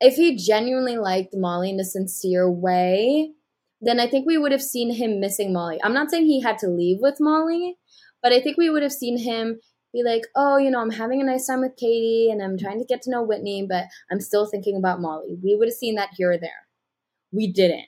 if 0.00 0.14
he 0.14 0.36
genuinely 0.36 0.96
liked 0.96 1.34
molly 1.34 1.70
in 1.70 1.80
a 1.80 1.84
sincere 1.84 2.48
way 2.48 3.32
then 3.80 3.98
i 3.98 4.06
think 4.06 4.26
we 4.26 4.38
would 4.38 4.52
have 4.52 4.62
seen 4.62 4.94
him 4.94 5.18
missing 5.18 5.52
molly. 5.52 5.80
I'm 5.82 5.94
not 5.94 6.10
saying 6.10 6.26
he 6.26 6.40
had 6.40 6.58
to 6.58 6.68
leave 6.68 6.98
with 7.00 7.16
molly 7.18 7.78
but 8.22 8.32
i 8.32 8.40
think 8.40 8.58
we 8.58 8.70
would 8.70 8.84
have 8.84 8.92
seen 8.92 9.18
him 9.18 9.58
be 9.92 10.02
like 10.04 10.22
oh 10.36 10.56
you 10.56 10.70
know 10.70 10.80
i'm 10.80 10.90
having 10.90 11.20
a 11.20 11.24
nice 11.24 11.46
time 11.46 11.60
with 11.60 11.76
katie 11.76 12.28
and 12.30 12.42
i'm 12.42 12.58
trying 12.58 12.78
to 12.78 12.84
get 12.84 13.02
to 13.02 13.10
know 13.10 13.22
whitney 13.22 13.66
but 13.68 13.84
i'm 14.10 14.20
still 14.20 14.46
thinking 14.46 14.76
about 14.76 15.00
molly 15.00 15.36
we 15.42 15.54
would 15.56 15.68
have 15.68 15.74
seen 15.74 15.94
that 15.94 16.10
here 16.16 16.32
or 16.32 16.38
there 16.38 16.66
we 17.32 17.50
didn't 17.52 17.84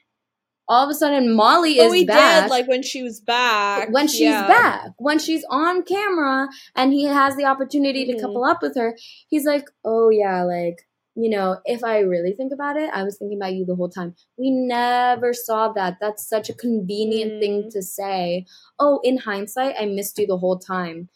all 0.68 0.84
of 0.84 0.90
a 0.90 0.94
sudden 0.94 1.34
molly 1.34 1.76
But 1.78 1.86
is 1.86 1.92
we 1.92 2.04
back 2.06 2.44
did 2.44 2.50
like 2.50 2.68
when 2.68 2.82
she 2.82 3.02
was 3.02 3.20
back. 3.20 3.88
when 3.90 4.06
she's 4.06 4.20
yeah. 4.20 4.46
back, 4.46 4.90
when 4.98 5.18
she's 5.18 5.44
on 5.50 5.82
camera 5.82 6.48
and 6.76 6.92
he 6.92 7.04
has 7.04 7.34
the 7.36 7.44
opportunity 7.44 8.06
Mhm. 8.06 8.14
to 8.14 8.20
couple 8.20 8.44
up 8.44 8.62
with 8.62 8.76
her, 8.76 8.96
he's 9.28 9.44
like, 9.44 9.64
oh 9.84 10.10
yeah, 10.10 10.44
like, 10.44 10.86
you 11.16 11.28
know, 11.28 11.58
if 11.64 11.82
I 11.82 11.98
really 11.98 12.32
think 12.34 12.52
about 12.52 12.76
it, 12.76 12.88
I 12.94 13.02
was 13.02 13.18
thinking 13.18 13.36
about 13.38 13.54
you 13.54 13.64
the 13.66 13.74
whole 13.74 13.88
time. 13.88 14.14
We 14.38 14.52
never 14.52 15.32
saw 15.34 15.72
that. 15.72 15.96
That's 16.00 16.28
such 16.28 16.48
a 16.48 16.54
convenient 16.54 17.40
thing 17.42 17.64
Mm. 17.64 17.70
to 17.72 17.82
say. 17.82 18.46
Oh, 18.78 19.00
in 19.02 19.18
hindsight, 19.18 19.74
I 19.76 19.86
missed 19.86 20.18
you 20.20 20.26
the 20.28 20.38
whole 20.38 20.60
time. 20.60 21.08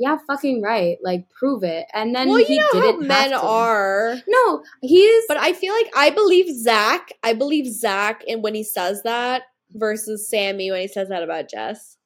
Yeah, 0.00 0.16
fucking 0.26 0.62
right. 0.62 0.96
Like, 1.02 1.28
prove 1.28 1.62
it. 1.62 1.84
And 1.92 2.14
then 2.14 2.30
Well, 2.30 2.42
he 2.42 2.54
you 2.54 2.60
know 2.60 2.80
didn't 2.80 3.06
men 3.06 3.34
are. 3.34 4.16
No, 4.26 4.64
he's. 4.80 5.24
But 5.28 5.36
I 5.36 5.52
feel 5.52 5.74
like 5.74 5.92
I 5.94 6.08
believe 6.08 6.46
Zach. 6.58 7.12
I 7.22 7.34
believe 7.34 7.70
Zach 7.70 8.22
and 8.26 8.42
when 8.42 8.54
he 8.54 8.64
says 8.64 9.02
that 9.02 9.42
versus 9.72 10.26
Sammy 10.28 10.70
when 10.70 10.80
he 10.80 10.88
says 10.88 11.10
that 11.10 11.22
about 11.22 11.50
Jess. 11.50 11.98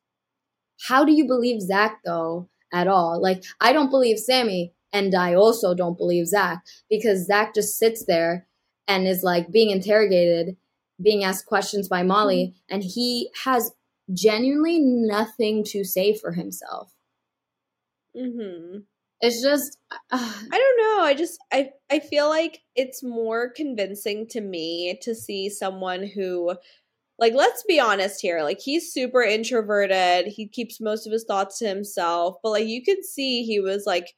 how 0.89 1.05
do 1.05 1.13
you 1.13 1.25
believe 1.25 1.61
Zach 1.63 2.01
though 2.05 2.49
at 2.73 2.89
all? 2.89 3.23
Like, 3.23 3.45
I 3.61 3.73
don't 3.73 3.91
believe 3.91 4.19
Sammy, 4.19 4.73
and 4.93 5.15
I 5.15 5.35
also 5.35 5.73
don't 5.75 5.97
believe 5.97 6.27
Zach 6.27 6.65
because 6.91 7.27
Zach 7.27 7.55
just 7.55 7.79
sits 7.79 8.05
there 8.05 8.47
and 8.89 9.07
is 9.07 9.23
like 9.23 9.53
being 9.53 9.71
interrogated, 9.71 10.57
being 11.01 11.23
asked 11.23 11.47
questions 11.47 11.89
by 11.89 12.03
Molly, 12.03 12.49
mm-hmm. 12.49 12.75
and 12.75 12.83
he 12.83 13.31
has 13.45 13.71
genuinely 14.13 14.81
nothing 14.81 15.63
to 15.65 15.85
say 15.85 16.13
for 16.13 16.33
himself. 16.33 16.94
Mm-hmm. 18.17 18.79
It's 19.21 19.43
just, 19.43 19.79
uh, 19.91 19.99
I 20.53 20.59
don't 20.59 20.99
know. 20.99 21.05
I 21.05 21.15
just 21.15 21.39
I 21.53 21.71
I 21.91 21.99
feel 22.01 22.29
like 22.29 22.61
it's 22.77 23.03
more 23.03 23.51
convincing 23.51 24.27
to 24.29 24.41
me 24.41 24.99
to 25.03 25.15
see 25.15 25.49
someone 25.49 26.07
who 26.07 26.55
like 27.19 27.35
let's 27.35 27.65
be 27.65 27.81
honest 27.81 28.21
here. 28.21 28.43
Like 28.43 28.61
he's 28.61 28.93
super 28.93 29.23
introverted. 29.23 30.27
He 30.27 30.49
keeps 30.49 30.81
most 30.81 31.07
of 31.07 31.13
his 31.13 31.25
thoughts 31.25 31.59
to 31.61 31.69
himself, 31.69 32.37
but 32.43 32.51
like 32.51 32.67
you 32.67 32.83
could 32.85 33.05
see 33.05 33.45
he 33.45 33.61
was 33.61 33.85
like 33.87 34.15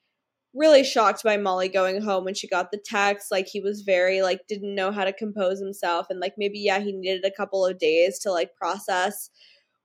really 0.55 0.83
shocked 0.85 1.23
by 1.23 1.37
Molly 1.37 1.69
going 1.69 2.01
home 2.03 2.25
when 2.25 2.35
she 2.35 2.49
got 2.49 2.71
the 2.71 2.81
text. 2.85 3.31
Like 3.31 3.47
he 3.49 3.61
was 3.61 3.83
very 3.83 4.23
like 4.23 4.41
didn't 4.49 4.75
know 4.75 4.91
how 4.93 5.05
to 5.05 5.13
compose 5.13 5.61
himself 5.61 6.07
and 6.11 6.21
like 6.21 6.35
maybe 6.39 6.59
yeah, 6.61 6.81
he 6.81 6.93
needed 6.93 7.25
a 7.25 7.31
couple 7.37 7.67
of 7.67 7.79
days 7.79 8.19
to 8.21 8.33
like 8.33 8.55
process 8.57 9.31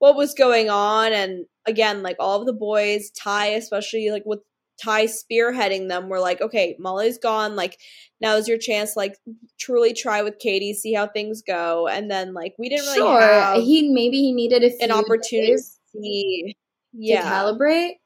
what 0.01 0.15
was 0.15 0.33
going 0.33 0.69
on 0.69 1.13
and 1.13 1.45
again 1.67 2.01
like 2.03 2.15
all 2.19 2.39
of 2.39 2.47
the 2.47 2.53
boys 2.53 3.11
ty 3.11 3.47
especially 3.47 4.09
like 4.09 4.23
with 4.25 4.39
Ty 4.83 5.05
spearheading 5.05 5.89
them 5.89 6.09
were 6.09 6.19
like, 6.19 6.41
okay, 6.41 6.75
Molly's 6.79 7.19
gone. 7.19 7.55
Like, 7.55 7.77
now 8.19 8.35
is 8.35 8.47
your 8.47 8.57
chance, 8.57 8.95
like, 8.95 9.15
truly 9.59 9.93
try 9.93 10.23
with 10.23 10.39
Katie, 10.39 10.73
see 10.73 10.93
how 10.93 11.07
things 11.07 11.43
go. 11.45 11.87
And 11.87 12.09
then, 12.09 12.33
like, 12.33 12.55
we 12.57 12.67
didn't 12.69 12.85
really 12.87 12.97
sure, 12.97 13.61
he 13.61 13.91
maybe 13.93 14.17
he 14.17 14.33
needed 14.33 14.63
a 14.63 14.69
few 14.71 14.79
an 14.81 14.91
opportunity 14.91 15.47
to 15.47 15.51
days 15.51 15.79
see. 15.93 16.43
to 16.47 16.55
Yeah. 16.93 17.31
calibrate. 17.31 17.97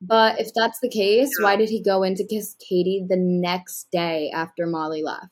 But 0.00 0.40
if 0.40 0.52
that's 0.54 0.80
the 0.80 0.88
case, 0.88 1.30
Yeah. 1.38 1.44
why 1.44 1.56
did 1.56 1.70
he 1.70 1.80
go 1.80 2.02
in 2.02 2.16
to 2.16 2.26
kiss 2.26 2.56
Katie 2.68 3.06
the 3.08 3.16
next 3.16 3.88
day 3.92 4.30
after 4.34 4.66
Molly 4.66 5.02
left? 5.04 5.28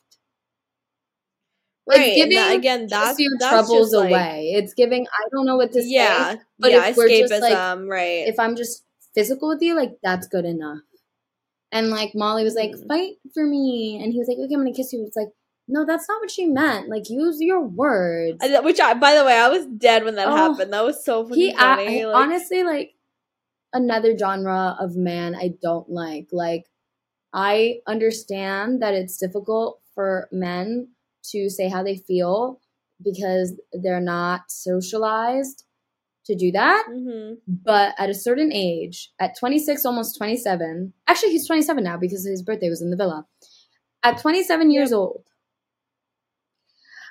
Right. 1.99 2.09
It's 2.09 2.17
giving 2.17 2.37
that- 2.37 2.57
again, 2.57 2.87
that's, 2.89 3.19
your 3.19 3.33
that's 3.39 3.51
troubles 3.51 3.95
like, 3.95 4.11
away. 4.11 4.53
It's 4.57 4.75
giving 4.75 5.07
I 5.07 5.29
don't 5.33 5.47
know 5.47 5.57
what 5.57 5.73
to 5.73 5.83
say. 5.83 5.89
yeah. 5.89 6.37
but 6.59 6.71
yeah. 6.73 6.87
if 6.89 6.97
we're 6.97 7.09
escapism, 7.09 7.29
just, 7.29 7.43
like, 7.43 7.79
right. 7.89 8.25
If 8.29 8.39
I'm 8.39 8.57
just 8.57 8.85
physical 9.15 9.49
with 9.49 9.63
you, 9.63 9.75
like 9.77 9.99
that's 10.03 10.27
good 10.29 10.45
enough. 10.45 10.79
And 11.71 11.91
like 11.91 12.13
Molly 12.15 12.45
was 12.45 12.55
like, 12.55 12.73
Mhm. 12.73 12.89
fight 12.89 13.13
for 13.35 13.47
me. 13.47 13.99
And 14.03 14.13
he 14.13 14.19
was 14.19 14.29
like, 14.29 14.37
okay, 14.39 14.55
I'm 14.55 14.61
gonna 14.61 14.73
kiss 14.75 14.93
you. 14.93 15.05
It's 15.07 15.17
like, 15.17 15.29
no, 15.69 15.85
that's 15.87 16.09
not 16.09 16.21
what 16.21 16.31
she 16.31 16.45
meant. 16.47 16.89
Like, 16.89 17.09
use 17.09 17.41
your 17.41 17.63
words. 17.63 18.39
I- 18.43 18.61
which, 18.61 18.81
I, 18.81 18.95
by 18.95 19.15
the 19.15 19.25
way, 19.25 19.39
I 19.39 19.49
was 19.49 19.65
dead 19.67 20.05
when 20.05 20.17
that 20.17 20.29
Oh. 20.29 20.37
happened. 20.37 20.73
That 20.73 20.85
was 20.85 21.05
so 21.05 21.25
fucking 21.25 21.41
he 21.43 21.55
funny. 21.55 22.03
I, 22.03 22.07
like, 22.07 22.17
honestly 22.17 22.63
like 22.63 22.95
another 23.73 24.17
genre 24.19 24.77
of 24.79 24.97
man 24.97 25.35
I 25.35 25.55
don't 25.63 25.89
like. 25.89 26.29
Like 26.33 26.67
I 27.33 27.81
understand 27.87 28.83
that 28.83 28.93
it's 28.95 29.17
difficult 29.17 29.81
for 29.95 30.29
men 30.31 30.89
to 31.31 31.49
say 31.49 31.69
how 31.69 31.83
they 31.83 31.97
feel 31.97 32.61
because 33.03 33.55
they're 33.73 34.01
not 34.01 34.43
socialized 34.51 35.65
to 36.27 36.35
do 36.37 36.53
that. 36.53 36.87
mhm. 36.89 37.39
But 37.49 37.95
at 37.99 38.09
a 38.11 38.15
certain 38.15 38.53
age, 38.53 39.11
at 39.19 39.37
26, 39.39 39.85
almost 39.85 40.17
27, 40.17 40.93
actually 41.09 41.33
he's 41.33 41.47
27 41.47 41.83
now 41.83 41.97
because 41.97 42.25
his 42.25 42.43
birthday 42.43 42.69
was 42.69 42.81
in 42.83 42.91
the 42.91 42.97
villa. 42.97 43.27
At 44.05 44.19
27 44.21 44.71
years 44.71 44.93
old, 44.93 45.25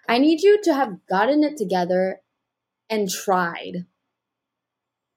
I 0.08 0.18
need 0.18 0.42
you 0.42 0.62
to 0.64 0.74
have 0.74 1.06
gotten 1.10 1.44
it 1.44 1.58
together 1.58 2.22
and 2.90 3.10
tried. 3.10 3.86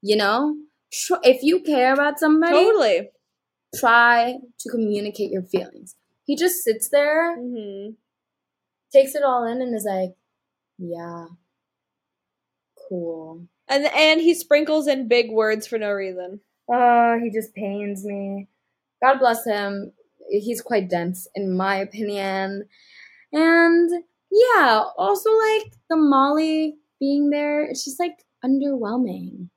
You 0.03 0.17
know? 0.17 0.57
If 1.23 1.43
you 1.43 1.61
care 1.61 1.93
about 1.93 2.19
somebody, 2.21 2.53
Totally. 2.55 3.11
try 3.75 4.37
to 4.61 4.71
communicate 4.71 5.31
your 5.33 5.43
feelings. 5.43 5.97
He 6.25 6.37
just 6.37 6.63
sits 6.63 6.89
there, 6.89 7.37
hmm 7.37 7.91
takes 8.95 9.15
it 9.15 9.23
all 9.23 9.45
in, 9.47 9.61
and 9.61 9.75
is 9.75 9.87
like, 9.89 10.15
yeah, 10.79 11.27
cool. 12.89 13.47
And 13.69 13.87
and 13.87 14.21
he 14.21 14.35
sprinkles 14.35 14.87
in 14.87 15.09
big 15.09 15.31
words 15.31 15.67
for 15.67 15.79
no 15.79 15.91
reason. 15.91 16.41
Oh, 16.73 17.19
he 17.23 17.31
just 17.31 17.55
pains 17.55 18.05
me. 18.05 18.49
God 19.03 19.19
bless 19.19 19.45
him. 19.45 19.93
He's 20.31 20.63
quite 20.63 20.89
dense, 20.89 21.29
in 21.35 21.55
my 21.55 21.77
opinion. 21.77 22.67
And 23.33 23.91
yeah, 24.31 24.85
also 24.97 25.31
like 25.31 25.73
the 25.91 25.97
Molly 25.97 26.77
being 26.99 27.31
there, 27.31 27.65
it's 27.65 27.85
just 27.85 28.01
like 28.01 28.25
underwhelming. 28.45 29.49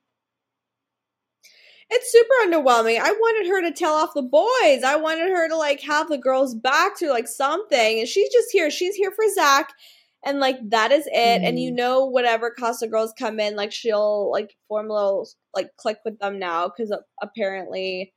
It's 1.90 2.12
super 2.12 2.34
underwhelming. 2.44 3.00
I 3.00 3.12
wanted 3.14 3.48
her 3.50 3.62
to 3.62 3.72
tell 3.72 3.94
off 3.94 4.14
the 4.14 4.22
boys. 4.22 4.84
I 4.84 4.98
wanted 4.98 5.30
her 5.30 5.48
to 5.48 5.56
like 5.56 5.80
have 5.82 6.10
the 6.10 6.18
girls 6.18 6.54
back 6.54 6.98
to 7.00 7.10
like 7.10 7.28
something. 7.28 8.00
And 8.00 8.08
she's 8.08 8.32
just 8.32 8.50
here. 8.52 8.70
She's 8.70 8.96
here 8.96 9.12
for 9.12 9.24
Zach. 9.34 9.74
And 10.26 10.40
like 10.42 10.58
that 10.70 10.92
is 10.92 11.08
it. 11.08 11.42
And 11.44 11.58
you 11.60 11.72
Mhm. 11.72 11.76
know, 11.76 12.06
whatever 12.06 12.52
Casa 12.52 12.88
girls 12.88 13.14
come 13.18 13.40
in, 13.40 13.56
like 13.56 13.72
she'll 13.72 14.30
like 14.32 14.58
form 14.68 14.90
a 14.92 14.94
little 14.94 15.30
like 15.56 15.76
click 15.78 16.00
with 16.04 16.20
them 16.20 16.40
now 16.40 16.68
because 16.68 16.92
apparently, 17.22 18.14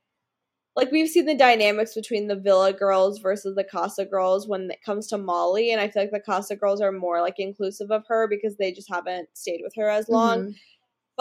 like 0.75 0.91
we've 0.91 1.09
seen 1.09 1.25
the 1.25 1.35
dynamics 1.35 1.93
between 1.95 2.27
the 2.27 2.35
Villa 2.35 2.73
girls 2.73 3.19
versus 3.19 3.55
the 3.55 3.63
Casa 3.63 4.05
girls 4.05 4.47
when 4.47 4.71
it 4.71 4.83
comes 4.83 5.07
to 5.07 5.17
Molly. 5.17 5.71
And 5.71 5.79
I 5.81 5.89
feel 5.89 6.03
like 6.03 6.11
the 6.11 6.19
Casa 6.19 6.55
girls 6.57 6.81
are 6.81 6.91
more 6.91 7.21
like 7.21 7.39
inclusive 7.39 7.91
of 7.91 8.05
her 8.07 8.27
because 8.27 8.57
they 8.57 8.71
just 8.73 8.89
haven't 8.91 9.29
stayed 9.33 9.61
with 9.63 9.75
her 9.77 9.89
as 9.89 10.09
long 10.09 10.43
Mhm. 10.47 10.55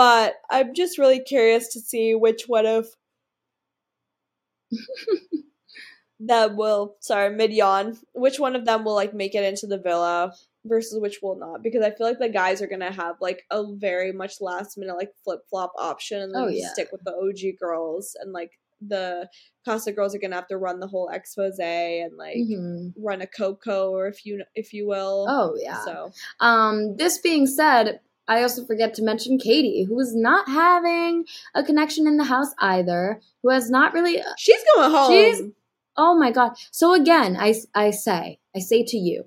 But 0.00 0.36
I'm 0.50 0.72
just 0.72 0.96
really 0.96 1.20
curious 1.20 1.68
to 1.74 1.78
see 1.80 2.14
which 2.14 2.44
one 2.48 2.64
of 2.64 2.86
that 6.20 6.56
will 6.56 6.96
sorry 7.00 7.34
mid 7.34 7.52
yawn 7.52 7.98
which 8.14 8.38
one 8.40 8.56
of 8.56 8.64
them 8.64 8.82
will 8.82 8.94
like 8.94 9.12
make 9.12 9.34
it 9.34 9.44
into 9.44 9.66
the 9.66 9.76
villa 9.76 10.32
versus 10.64 10.98
which 10.98 11.18
will 11.22 11.36
not 11.38 11.62
because 11.62 11.84
I 11.84 11.90
feel 11.90 12.06
like 12.06 12.18
the 12.18 12.30
guys 12.30 12.62
are 12.62 12.66
gonna 12.66 12.90
have 12.90 13.16
like 13.20 13.42
a 13.50 13.62
very 13.74 14.10
much 14.10 14.40
last 14.40 14.78
minute 14.78 14.96
like 14.96 15.12
flip 15.22 15.40
flop 15.50 15.72
option 15.78 16.22
and 16.22 16.34
then 16.34 16.44
Oh, 16.44 16.48
yeah. 16.48 16.72
stick 16.72 16.88
with 16.92 17.04
the 17.04 17.12
OG 17.12 17.58
girls 17.60 18.16
and 18.22 18.32
like 18.32 18.52
the 18.80 19.28
Casa 19.66 19.92
girls 19.92 20.14
are 20.14 20.18
gonna 20.18 20.36
have 20.36 20.48
to 20.48 20.56
run 20.56 20.80
the 20.80 20.86
whole 20.86 21.10
expose 21.10 21.58
and 21.58 22.16
like 22.16 22.36
Mhm. 22.38 22.94
run 22.96 23.20
a 23.20 23.26
Coco 23.26 23.90
or 23.90 24.06
if 24.06 24.24
you 24.24 24.42
if 24.54 24.72
you 24.72 24.86
will. 24.88 25.26
Oh 25.28 25.56
yeah. 25.60 25.84
So 25.84 26.10
Um, 26.40 26.96
this 26.96 27.18
being 27.18 27.46
said, 27.46 28.00
I 28.30 28.42
also 28.42 28.64
forget 28.64 28.94
to 28.94 29.02
mention 29.02 29.38
Katie, 29.38 29.82
who 29.88 29.98
is 29.98 30.14
not 30.14 30.48
having 30.48 31.24
a 31.52 31.64
connection 31.64 32.06
in 32.06 32.16
the 32.16 32.24
house 32.24 32.54
either, 32.60 33.20
who 33.42 33.50
has 33.50 33.68
not 33.68 33.92
really 33.92 34.20
uh, 34.20 34.24
she's 34.38 34.62
going 34.76 34.90
home. 34.92 35.10
She's- 35.12 35.42
Oh 35.96 36.16
my 36.16 36.30
god. 36.30 36.52
So 36.70 36.94
again, 36.94 37.36
I 37.36 37.54
I 37.74 37.90
say, 37.90 38.38
I 38.56 38.60
say 38.60 38.84
to 38.84 38.96
you, 38.96 39.24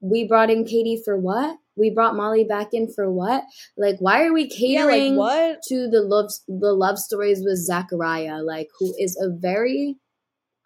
we 0.00 0.26
brought 0.26 0.50
in 0.50 0.64
Katie 0.64 1.00
for 1.04 1.18
what? 1.18 1.58
We 1.76 1.90
brought 1.90 2.16
Molly 2.16 2.44
back 2.44 2.68
in 2.72 2.90
for 2.90 3.12
what? 3.12 3.44
Like 3.76 3.96
why 4.00 4.24
are 4.24 4.32
we 4.32 4.48
yeah, 4.50 4.84
like 4.84 4.94
catering 4.94 5.58
to 5.68 5.88
the 5.88 6.00
love 6.00 6.30
the 6.48 6.72
love 6.72 6.98
stories 6.98 7.42
with 7.44 7.58
Zachariah, 7.58 8.42
like 8.42 8.70
who 8.78 8.94
is 8.98 9.16
a 9.20 9.28
very 9.28 9.98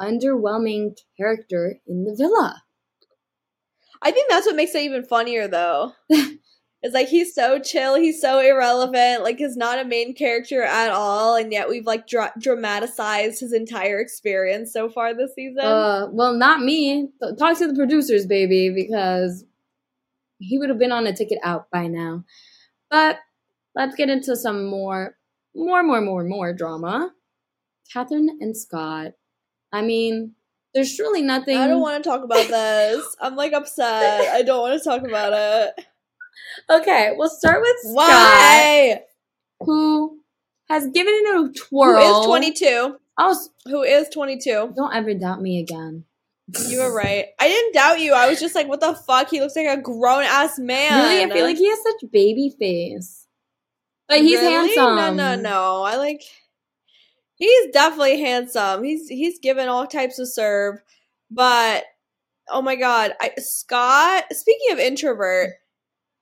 underwhelming 0.01 0.97
character 1.19 1.81
in 1.89 2.05
the 2.05 2.15
villa. 2.15 2.63
I 4.01 4.11
think 4.11 4.29
that's 4.29 4.47
what 4.47 4.57
makes 4.57 4.75
it 4.75 4.83
even 4.83 5.05
funnier, 5.05 5.47
though. 5.47 5.93
it's 6.83 6.95
like 6.95 7.09
he's 7.09 7.33
so 7.33 7.61
chill, 7.61 7.95
he's 7.95 8.21
so 8.21 8.41
irrelevant, 8.41 9.23
like 9.23 9.39
he's 9.39 9.57
not 9.57 9.79
a 9.79 9.85
main 9.85 10.15
character 10.15 10.63
at 10.63 10.91
all, 10.91 11.37
and 11.37 11.53
yet 11.53 11.69
we've 11.69 11.87
like 11.87 12.09
dra- 12.09 12.33
dramatized 12.41 13.39
his 13.39 13.53
entire 13.53 14.01
experience 14.01 14.73
so 14.73 14.89
far 14.89 15.15
this 15.15 15.33
season. 15.35 15.61
Uh, 15.61 16.09
well, 16.11 16.35
not 16.35 16.61
me. 16.61 17.09
Talk 17.39 17.57
to 17.59 17.69
the 17.69 17.75
producers, 17.75 18.27
baby, 18.27 18.71
because 18.75 19.45
he 20.39 20.59
would 20.59 20.71
have 20.71 20.79
been 20.79 20.91
on 20.91 21.07
a 21.07 21.15
ticket 21.15 21.39
out 21.45 21.71
by 21.71 21.87
now. 21.87 22.25
But 22.91 23.19
let's 23.77 23.95
get 23.95 24.11
into 24.11 24.35
some 24.35 24.67
more, 24.67 25.17
more, 25.55 25.85
more, 25.85 26.01
more, 26.01 26.25
more 26.25 26.53
drama. 26.53 27.13
Catherine 27.93 28.39
and 28.41 28.57
Scott. 28.57 29.13
I 29.73 29.83
mean, 29.83 30.35
there's 30.75 30.97
truly 30.97 31.23
nothing. 31.23 31.57
I 31.57 31.69
don't 31.69 31.81
want 31.81 32.03
to 32.03 32.11
talk 32.11 32.25
about 32.25 32.49
this. 32.49 33.17
I'm 33.21 33.37
like 33.37 33.53
upset. 33.53 34.29
I 34.33 34.43
don't 34.43 34.61
want 34.61 34.83
to 34.83 34.89
talk 34.89 35.07
about 35.07 35.33
it. 35.33 35.87
Okay, 36.71 37.13
we'll 37.17 37.29
start 37.31 37.61
with 37.61 37.77
Scott, 37.83 37.95
Why? 37.95 39.01
who 39.61 40.19
has 40.69 40.87
given 40.89 41.13
it 41.15 41.35
a 41.35 41.39
Who 41.39 41.53
twirl. 41.53 42.21
is 42.21 42.27
22? 42.27 42.97
I 43.19 43.27
was, 43.27 43.51
Who 43.67 43.83
is 43.83 44.09
22? 44.09 44.73
don't 44.77 44.95
ever 44.95 45.15
doubt 45.15 45.41
me 45.43 45.61
again. 45.61 46.05
You 46.69 46.81
were 46.81 46.95
right. 46.95 47.27
I 47.41 47.49
didn't 47.49 47.73
doubt 47.75 48.01
you. 48.01 48.13
I 48.15 48.29
was 48.29 48.41
just 48.41 48.55
like, 48.55 48.69
what 48.69 48.81
the 48.81 48.95
fuck? 48.95 49.31
He 49.31 49.41
looks 49.41 49.57
like 49.57 49.67
a 49.67 49.81
grown 49.81 50.25
ass 50.25 50.59
man. 50.59 51.03
Really, 51.03 51.25
I 51.25 51.35
feel 51.35 51.45
like 51.47 51.57
he 51.57 51.69
has 51.69 51.79
such 51.83 52.11
baby 52.11 52.55
face, 52.59 53.27
but 54.09 54.19
he's 54.21 54.41
Really? 54.41 54.75
handsome. 54.75 54.97
No, 54.97 55.15
no, 55.15 55.37
no. 55.41 55.83
I 55.83 55.97
like. 55.97 56.21
He's 57.37 57.71
definitely 57.73 58.21
handsome. 58.21 58.83
He's 58.85 59.09
he's 59.09 59.39
given 59.39 59.69
all 59.69 59.87
types 59.87 60.19
of 60.19 60.29
serve, 60.29 60.83
but 61.31 61.85
oh 62.51 62.61
my 62.63 62.77
god, 62.77 63.13
I, 63.21 63.31
Scott. 63.39 64.25
Speaking 64.33 64.73
of 64.73 64.79
introvert, 64.79 65.55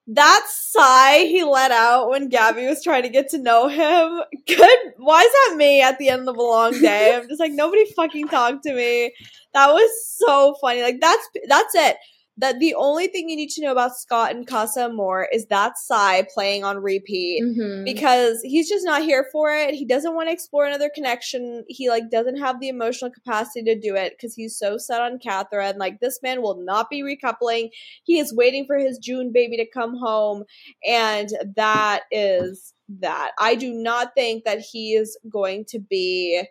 that 0.08 0.46
sigh 0.48 1.26
he 1.28 1.44
let 1.44 1.70
out 1.70 2.10
when 2.10 2.28
Gabby 2.28 2.66
was 2.66 2.82
trying 2.82 3.02
to 3.02 3.08
get 3.08 3.28
to 3.30 3.38
know 3.38 3.68
him. 3.68 4.22
Good. 4.46 4.78
Why 4.96 5.22
is 5.22 5.32
that 5.32 5.56
me 5.56 5.82
at 5.82 5.98
the 5.98 6.08
end 6.08 6.28
of 6.28 6.36
a 6.36 6.42
long 6.42 6.72
day? 6.80 7.14
I'm 7.14 7.28
just 7.28 7.40
like 7.40 7.52
nobody 7.52 7.84
fucking 7.92 8.28
talked 8.28 8.64
to 8.64 8.74
me. 8.74 9.12
That 9.54 9.68
was 9.72 9.90
so 10.18 10.56
funny. 10.60 10.82
Like 10.82 11.00
that's 11.00 11.28
that's 11.48 11.74
it. 11.74 11.96
That 12.40 12.58
the 12.58 12.74
only 12.74 13.06
thing 13.06 13.28
you 13.28 13.36
need 13.36 13.50
to 13.50 13.60
know 13.62 13.70
about 13.70 13.96
Scott 13.98 14.34
and 14.34 14.46
Casa 14.46 14.84
Amor 14.86 15.28
is 15.30 15.46
that 15.46 15.76
sigh 15.76 16.26
playing 16.32 16.64
on 16.64 16.78
repeat 16.78 17.42
Mhm. 17.42 17.84
because 17.84 18.40
he's 18.42 18.66
just 18.68 18.84
not 18.84 19.02
here 19.02 19.28
for 19.30 19.54
it. 19.54 19.74
He 19.74 19.84
doesn't 19.84 20.14
want 20.14 20.28
to 20.28 20.32
explore 20.32 20.64
another 20.64 20.88
connection. 20.88 21.64
He 21.68 21.90
like 21.90 22.08
doesn't 22.10 22.38
have 22.38 22.58
the 22.58 22.68
emotional 22.68 23.10
capacity 23.10 23.62
to 23.64 23.78
do 23.78 23.94
it 23.94 24.14
because 24.14 24.34
he's 24.34 24.56
so 24.56 24.78
set 24.78 25.02
on 25.02 25.18
Catherine. 25.18 25.76
Like 25.76 26.00
this 26.00 26.20
man 26.22 26.40
will 26.40 26.56
not 26.56 26.88
be 26.88 27.02
recoupling. 27.02 27.70
He 28.04 28.18
is 28.18 28.34
waiting 28.34 28.64
for 28.66 28.78
his 28.78 28.96
June 28.98 29.32
baby 29.32 29.58
to 29.58 29.66
come 29.66 29.96
home, 29.96 30.44
and 30.86 31.28
that 31.56 32.04
is 32.10 32.72
that. 32.88 33.32
I 33.38 33.54
do 33.54 33.72
not 33.72 34.14
think 34.16 34.44
that 34.44 34.60
he 34.60 34.94
is 34.94 35.18
going 35.28 35.66
to 35.66 35.78
be 35.78 36.42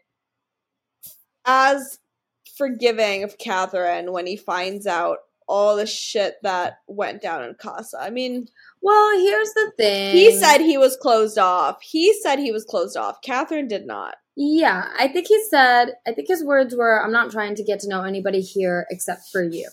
as 1.46 1.98
forgiving 2.58 3.24
of 3.24 3.38
Catherine 3.38 4.12
when 4.12 4.28
he 4.28 4.38
finds 4.38 4.86
out 4.86 5.18
all 5.50 5.76
the 5.76 5.86
shit 5.86 6.36
that 6.44 6.78
went 6.88 7.22
down 7.22 7.44
in 7.44 7.56
Casa. 7.56 7.98
I 8.00 8.10
mean, 8.12 8.48
Well, 8.82 9.20
here's 9.20 9.52
the 9.54 9.72
thing. 9.76 10.16
he 10.16 10.32
said 10.38 10.60
he 10.60 10.78
was 10.78 10.96
closed 10.96 11.38
off. 11.38 11.82
He 11.82 12.14
said 12.22 12.40
he 12.40 12.52
was 12.52 12.64
closed 12.64 12.96
off. 12.96 13.18
Catherine 13.24 13.68
did 13.68 13.86
not. 13.88 14.16
Yeah, 14.38 14.86
I 14.98 15.10
think 15.10 15.28
he 15.28 15.44
said, 15.50 15.96
I 16.08 16.14
think 16.14 16.30
his 16.30 16.44
words 16.46 16.74
were, 16.76 17.04
I'm 17.04 17.12
not 17.12 17.32
trying 17.32 17.56
to 17.56 17.64
get 17.64 17.80
to 17.82 17.90
know 17.90 18.04
anybody 18.04 18.40
here 18.40 18.86
except 18.90 19.24
for 19.32 19.44
you. 19.44 19.68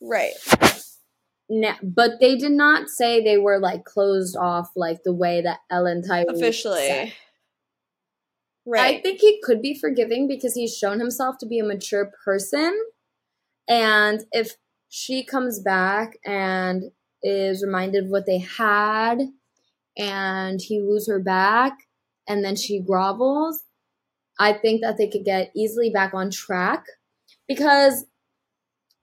Right. 0.00 0.32
Now, 1.50 1.76
but 1.82 2.12
they 2.20 2.36
did 2.36 2.52
not 2.52 2.88
say 2.88 3.22
they 3.22 3.38
were 3.38 3.58
like 3.58 3.84
closed 3.84 4.36
off 4.36 4.70
like 4.76 5.02
the 5.04 5.12
way 5.12 5.42
that 5.42 5.58
Ellen 5.70 6.02
Tyree 6.02 6.26
Officially. 6.28 6.86
said. 6.86 7.12
Right. 8.64 8.98
I 8.98 9.00
think 9.00 9.20
he 9.20 9.40
could 9.44 9.62
be 9.62 9.78
forgiving 9.78 10.26
because 10.26 10.54
he's 10.54 10.76
shown 10.76 10.98
himself 10.98 11.36
to 11.38 11.46
be 11.46 11.58
a 11.60 11.64
mature 11.64 12.10
person. 12.24 12.76
And 13.68 14.20
if 14.32 14.56
she 14.88 15.24
comes 15.24 15.60
back 15.60 16.18
and 16.24 16.84
is 17.22 17.64
reminded 17.64 18.04
of 18.04 18.10
what 18.10 18.26
they 18.26 18.38
had 18.38 19.20
and 19.96 20.60
he 20.60 20.80
woos 20.80 21.08
her 21.08 21.18
back 21.20 21.78
and 22.28 22.44
then 22.44 22.56
she 22.56 22.80
grovels, 22.80 23.56
I 24.38 24.52
think 24.52 24.82
that 24.82 24.98
they 24.98 25.08
could 25.08 25.24
get 25.24 25.50
easily 25.56 25.90
back 25.90 26.14
on 26.14 26.30
track 26.30 26.84
because 27.48 28.04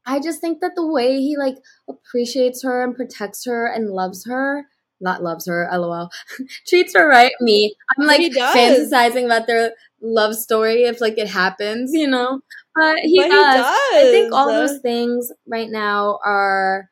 I 0.05 0.19
just 0.19 0.41
think 0.41 0.61
that 0.61 0.73
the 0.75 0.85
way 0.85 1.19
he 1.19 1.37
like 1.37 1.57
appreciates 1.89 2.63
her 2.63 2.83
and 2.83 2.95
protects 2.95 3.45
her 3.45 3.65
and 3.65 3.89
loves 3.89 4.25
her, 4.25 4.65
not 4.99 5.23
loves 5.23 5.47
her, 5.47 5.67
lol, 5.73 6.09
treats 6.67 6.93
her 6.95 7.07
right. 7.07 7.31
Me, 7.39 7.75
I'm 7.97 8.05
like 8.05 8.21
fantasizing 8.21 9.25
about 9.25 9.47
their 9.47 9.71
love 10.03 10.35
story 10.35 10.83
if 10.83 11.01
like 11.01 11.17
it 11.17 11.29
happens, 11.29 11.91
you 11.93 12.07
know. 12.07 12.41
But 12.75 12.99
he, 12.99 13.17
But 13.19 13.25
he 13.25 13.31
does. 13.31 13.65
I 13.65 14.01
think 14.11 14.31
does. 14.31 14.33
all 14.33 14.47
those 14.47 14.79
things 14.81 15.31
right 15.47 15.69
now 15.69 16.19
are 16.25 16.89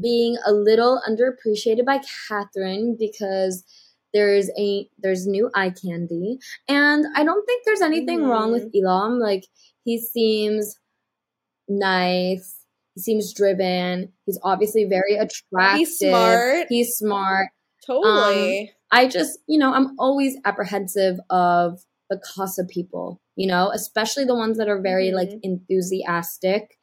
being 0.00 0.36
a 0.46 0.52
little 0.52 1.00
underappreciated 1.08 1.84
by 1.84 2.00
Catherine 2.28 2.96
because 2.98 3.64
there's 4.14 4.50
a 4.58 4.88
there's 4.98 5.26
new 5.26 5.50
eye 5.54 5.70
candy, 5.70 6.38
and 6.68 7.04
I 7.16 7.24
don't 7.24 7.44
think 7.46 7.64
there's 7.64 7.82
anything 7.82 8.24
wrong 8.24 8.52
with 8.52 8.72
Mm-hmm. 8.72 8.86
Elom. 8.86 9.18
Like 9.20 9.44
he 9.84 9.98
seems 10.00 10.78
nice. 11.68 12.54
He 12.94 13.00
seems 13.02 13.32
driven. 13.32 14.12
He's 14.26 14.38
obviously 14.42 14.84
very 14.84 15.14
attractive. 15.16 15.78
He's 15.78 15.98
smart. 15.98 16.66
He's 16.68 16.94
smart. 16.96 17.48
totally. 17.86 18.72
I 18.90 19.06
just, 19.06 19.38
you 19.46 19.58
know, 19.58 19.72
I'm 19.74 19.94
always 19.98 20.36
apprehensive 20.46 21.18
of 21.30 21.80
the 22.10 22.18
Casa 22.34 22.64
people, 22.64 23.20
you 23.36 23.46
know, 23.46 23.70
especially 23.72 24.24
the 24.24 24.34
ones 24.34 24.58
that 24.58 24.68
are 24.68 24.80
very 24.80 25.12
like 25.12 25.30
Mhm. 25.30 25.40
enthusiastic. 25.42 26.78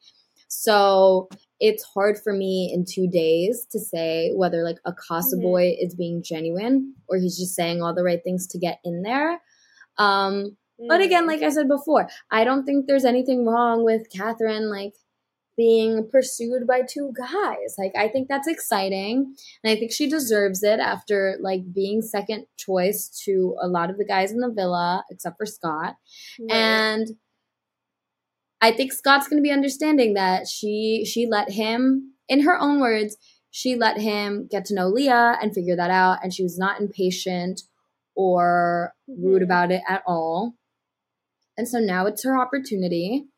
So 0.48 1.28
it's 1.60 1.82
hard 1.82 2.18
for 2.18 2.32
me 2.32 2.70
in 2.72 2.84
two 2.84 3.08
days 3.08 3.66
to 3.72 3.78
say 3.80 4.32
whether 4.34 4.62
like 4.62 4.78
a 4.84 4.92
Casa 4.92 5.36
Mhm. 5.36 5.42
boy 5.42 5.76
is 5.80 5.94
being 5.94 6.22
genuine 6.22 6.94
or 7.08 7.16
he's 7.18 7.36
just 7.38 7.54
saying 7.54 7.82
all 7.82 7.94
the 7.94 8.04
right 8.04 8.22
things 8.22 8.46
to 8.48 8.58
get 8.58 8.78
in 8.84 9.02
there. 9.02 9.40
Um, 9.98 10.56
but 10.88 11.00
again, 11.00 11.24
Mm. 11.24 11.28
like 11.28 11.42
I 11.42 11.48
said 11.48 11.68
before, 11.68 12.08
I 12.30 12.44
don't 12.44 12.64
think 12.64 12.86
there's 12.86 13.06
anything 13.06 13.46
wrong 13.46 13.82
with 13.84 14.10
Catherine 14.10 14.68
like 14.70 14.94
being 15.56 16.08
pursued 16.10 16.66
by 16.66 16.82
two 16.82 17.12
guys. 17.16 17.74
Like 17.78 17.92
I 17.96 18.08
think 18.08 18.28
that's 18.28 18.48
exciting. 18.48 19.34
And 19.64 19.70
I 19.70 19.76
think 19.76 19.92
she 19.92 20.08
deserves 20.08 20.62
it 20.62 20.80
after 20.80 21.36
like 21.40 21.72
being 21.72 22.02
second 22.02 22.46
choice 22.58 23.08
to 23.24 23.56
a 23.62 23.68
lot 23.68 23.90
of 23.90 23.98
the 23.98 24.04
guys 24.04 24.32
in 24.32 24.38
the 24.40 24.52
villa, 24.52 25.04
except 25.10 25.36
for 25.38 25.46
Scott. 25.46 25.96
Right. 26.38 26.52
And 26.56 27.06
I 28.60 28.72
think 28.72 28.92
Scott's 28.92 29.28
gonna 29.28 29.42
be 29.42 29.50
understanding 29.50 30.14
that 30.14 30.46
she 30.48 31.04
she 31.06 31.26
let 31.26 31.50
him, 31.52 32.12
in 32.28 32.40
her 32.42 32.58
own 32.58 32.80
words, 32.80 33.16
she 33.50 33.76
let 33.76 33.98
him 33.98 34.48
get 34.50 34.64
to 34.66 34.74
know 34.74 34.88
Leah 34.88 35.38
and 35.40 35.54
figure 35.54 35.76
that 35.76 35.90
out, 35.90 36.18
and 36.22 36.32
she 36.34 36.42
was 36.42 36.58
not 36.58 36.80
impatient 36.80 37.62
or 38.14 38.94
rude 39.06 39.42
Mhm. 39.42 39.44
about 39.44 39.70
it 39.70 39.82
at 39.88 40.02
all. 40.06 40.54
And 41.56 41.68
so 41.68 41.78
now 41.78 42.06
it's 42.06 42.24
her 42.24 42.38
opportunity. 42.38 43.28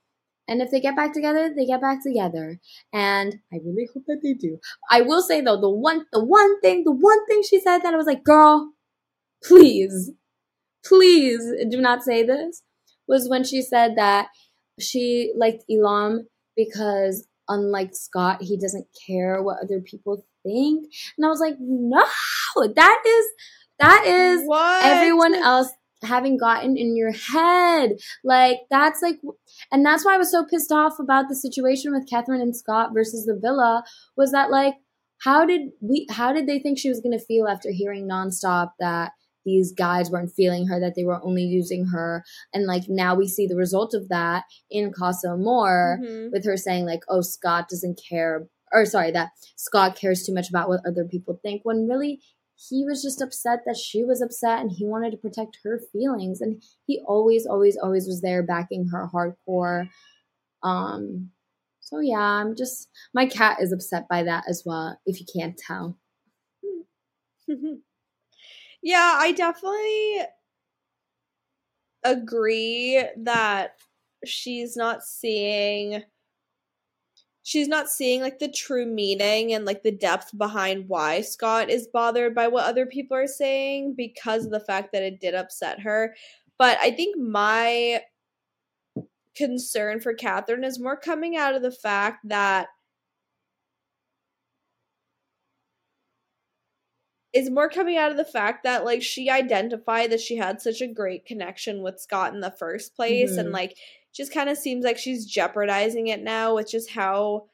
And 0.49 0.63
if 0.63 0.71
they 0.71 0.81
get 0.81 0.97
back 0.97 1.13
together, 1.13 1.53
they 1.55 1.67
get 1.67 1.81
back 1.81 2.03
together. 2.03 2.59
And 2.93 3.41
I 3.53 3.57
really 3.65 3.89
hope 3.93 4.05
that 4.07 4.21
they 4.23 4.33
do. 4.33 4.59
I 4.91 5.03
will 5.03 5.23
say 5.23 5.41
though, 5.43 5.61
the 5.61 5.71
one 5.71 6.07
the 6.13 6.25
one 6.25 6.61
thing, 6.61 6.85
the 6.85 6.93
one 6.93 7.27
thing 7.27 7.43
she 7.49 7.61
said 7.61 7.81
that 7.81 7.93
I 7.93 7.97
was 7.97 8.07
like, 8.07 8.25
girl, 8.25 8.73
please, 9.45 10.11
please 10.85 11.41
do 11.71 11.81
not 11.81 12.03
say 12.03 12.25
this, 12.25 12.63
was 13.07 13.29
when 13.29 13.45
she 13.45 13.63
said 13.63 13.97
that 13.97 14.29
she 14.81 15.33
liked 15.37 15.65
Elom 15.71 16.27
because 16.57 17.27
unlike 17.49 17.95
Scott, 17.95 18.43
he 18.43 18.57
doesn't 18.57 18.87
care 19.07 19.43
what 19.43 19.59
other 19.63 19.81
people 19.81 20.25
think. 20.43 20.87
And 21.17 21.27
I 21.27 21.29
was 21.29 21.41
like, 21.41 21.57
no, 21.61 22.05
that 22.75 23.03
is 23.07 23.27
that 23.79 24.05
is 24.07 24.43
what? 24.45 24.85
everyone 24.85 25.35
else 25.35 25.71
having 26.03 26.37
gotten 26.39 26.77
in 26.77 26.97
your 26.97 27.13
head. 27.13 27.93
Like 28.25 28.59
that's 28.71 29.03
like, 29.03 29.17
and 29.73 29.85
that's 29.85 30.05
why 30.05 30.15
I 30.15 30.19
was 30.19 30.31
so 30.31 30.45
pissed 30.45 30.73
off 30.73 30.99
about 30.99 31.29
the 31.29 31.35
situation 31.37 31.93
with 31.93 32.09
Catherine 32.09 32.41
and 32.41 32.57
Scott 32.57 32.91
versus 32.95 33.27
the 33.27 33.39
villa. 33.41 33.85
Was 34.17 34.33
that 34.33 34.51
like, 34.51 34.75
how 35.23 35.45
did 35.45 35.71
we? 35.81 36.07
How 36.11 36.33
did 36.33 36.47
they 36.47 36.59
think 36.61 36.79
she 36.79 36.89
was 36.89 37.01
gonna 37.01 37.19
feel 37.19 37.49
after 37.49 37.71
hearing 37.73 38.07
nonstop 38.09 38.71
that 38.79 39.13
these 39.45 39.73
guys 39.73 40.11
weren't 40.11 40.33
feeling 40.37 40.67
her, 40.67 40.79
that 40.79 40.95
they 40.95 41.05
were 41.05 41.21
only 41.25 41.43
using 41.43 41.87
her, 41.87 42.23
and 42.53 42.67
like 42.67 42.85
now 42.89 43.15
we 43.15 43.27
see 43.27 43.47
the 43.47 43.57
result 43.57 43.95
of 43.95 44.09
that 44.11 44.45
in 44.71 44.93
Casa 44.93 45.29
Amor 45.31 45.99
Mhm. 46.03 46.33
with 46.33 46.45
her 46.45 46.57
saying 46.57 46.85
like, 46.87 47.01
"Oh, 47.09 47.23
Scott 47.23 47.69
doesn't 47.69 47.99
care," 48.09 48.47
or 48.73 48.85
sorry, 48.85 49.11
that 49.13 49.31
Scott 49.57 49.97
cares 49.97 50.23
too 50.23 50.35
much 50.35 50.51
about 50.51 50.69
what 50.69 50.81
other 50.87 51.05
people 51.05 51.41
think. 51.43 51.63
When 51.65 51.89
really 51.89 52.21
he 52.59 52.85
was 52.85 53.03
just 53.03 53.23
upset 53.23 53.61
that 53.67 53.77
she 53.77 54.05
was 54.05 54.21
upset, 54.21 54.61
and 54.61 54.71
he 54.71 54.85
wanted 54.85 55.13
to 55.13 55.17
protect 55.17 55.59
her 55.63 55.81
feelings, 55.93 56.41
and 56.41 56.63
he 56.87 57.01
always, 57.07 57.47
always, 57.47 57.77
always 57.77 58.07
was 58.07 58.21
there 58.21 58.43
backing 58.43 58.89
her 58.89 59.09
hardcore. 59.13 59.89
Um. 60.63 61.31
So 61.81 62.01
yeah, 62.01 62.19
I'm 62.19 62.55
just 62.57 62.89
my 63.15 63.27
cat 63.27 63.59
is 63.61 63.73
upset 63.73 64.09
by 64.09 64.25
that 64.25 64.45
as 64.49 64.63
well. 64.67 64.99
If 65.07 65.21
you 65.21 65.27
can't 65.33 65.57
tell. 65.57 65.97
yeah, 68.83 69.15
I 69.19 69.33
definitely 69.33 70.21
agree 72.05 73.05
that 73.19 73.77
she's 74.25 74.77
not 74.77 75.03
seeing 75.03 76.03
she's 77.49 77.67
not 77.67 77.89
seeing 77.89 78.21
like 78.21 78.39
the 78.39 78.53
true 78.53 78.85
meaning 78.85 79.55
and 79.55 79.65
like 79.65 79.83
the 79.83 79.91
depth 79.91 80.37
behind 80.37 80.87
why 80.87 81.23
Scott 81.23 81.71
is 81.71 81.87
bothered 81.87 82.35
by 82.35 82.47
what 82.47 82.67
other 82.67 82.85
people 82.85 83.17
are 83.17 83.27
saying 83.27 83.95
because 83.97 84.45
of 84.45 84.51
the 84.51 84.61
fact 84.61 84.93
that 84.93 85.03
it 85.03 85.19
did 85.19 85.35
upset 85.35 85.81
her. 85.81 86.15
But 86.59 86.77
I 86.83 86.91
think 86.91 87.17
my 87.17 88.03
concern 89.35 89.99
for 90.01 90.13
Catherine 90.13 90.63
is 90.63 90.79
more 90.79 90.99
coming 90.99 91.39
out 91.39 91.55
of 91.55 91.63
the 91.63 91.73
fact 91.73 92.29
that 92.29 92.69
is 97.33 97.49
more 97.49 97.71
coming 97.71 97.97
out 97.97 98.11
of 98.11 98.19
the 98.19 98.27
fact 98.27 98.65
that 98.65 98.85
like 98.85 99.03
she 99.03 99.31
identified 99.31 100.13
that 100.13 100.21
she 100.21 100.37
had 100.37 100.61
such 100.61 100.83
a 100.83 100.87
great 100.87 101.25
connection 101.25 101.81
with 101.81 101.99
Scott 101.99 102.35
in 102.35 102.41
the 102.41 102.55
first 102.59 102.95
place 102.95 103.39
and 103.39 103.49
Mhm. 103.49 103.53
like 103.53 103.79
just 104.19 104.35
kind 104.35 104.51
of 104.51 104.59
seems 104.59 104.85
like 104.85 104.99
she's 104.99 105.25
jeopardizing 105.25 106.09
it 106.09 106.21
now 106.23 106.57
with 106.57 106.69
just 106.69 106.91
how 106.91 107.47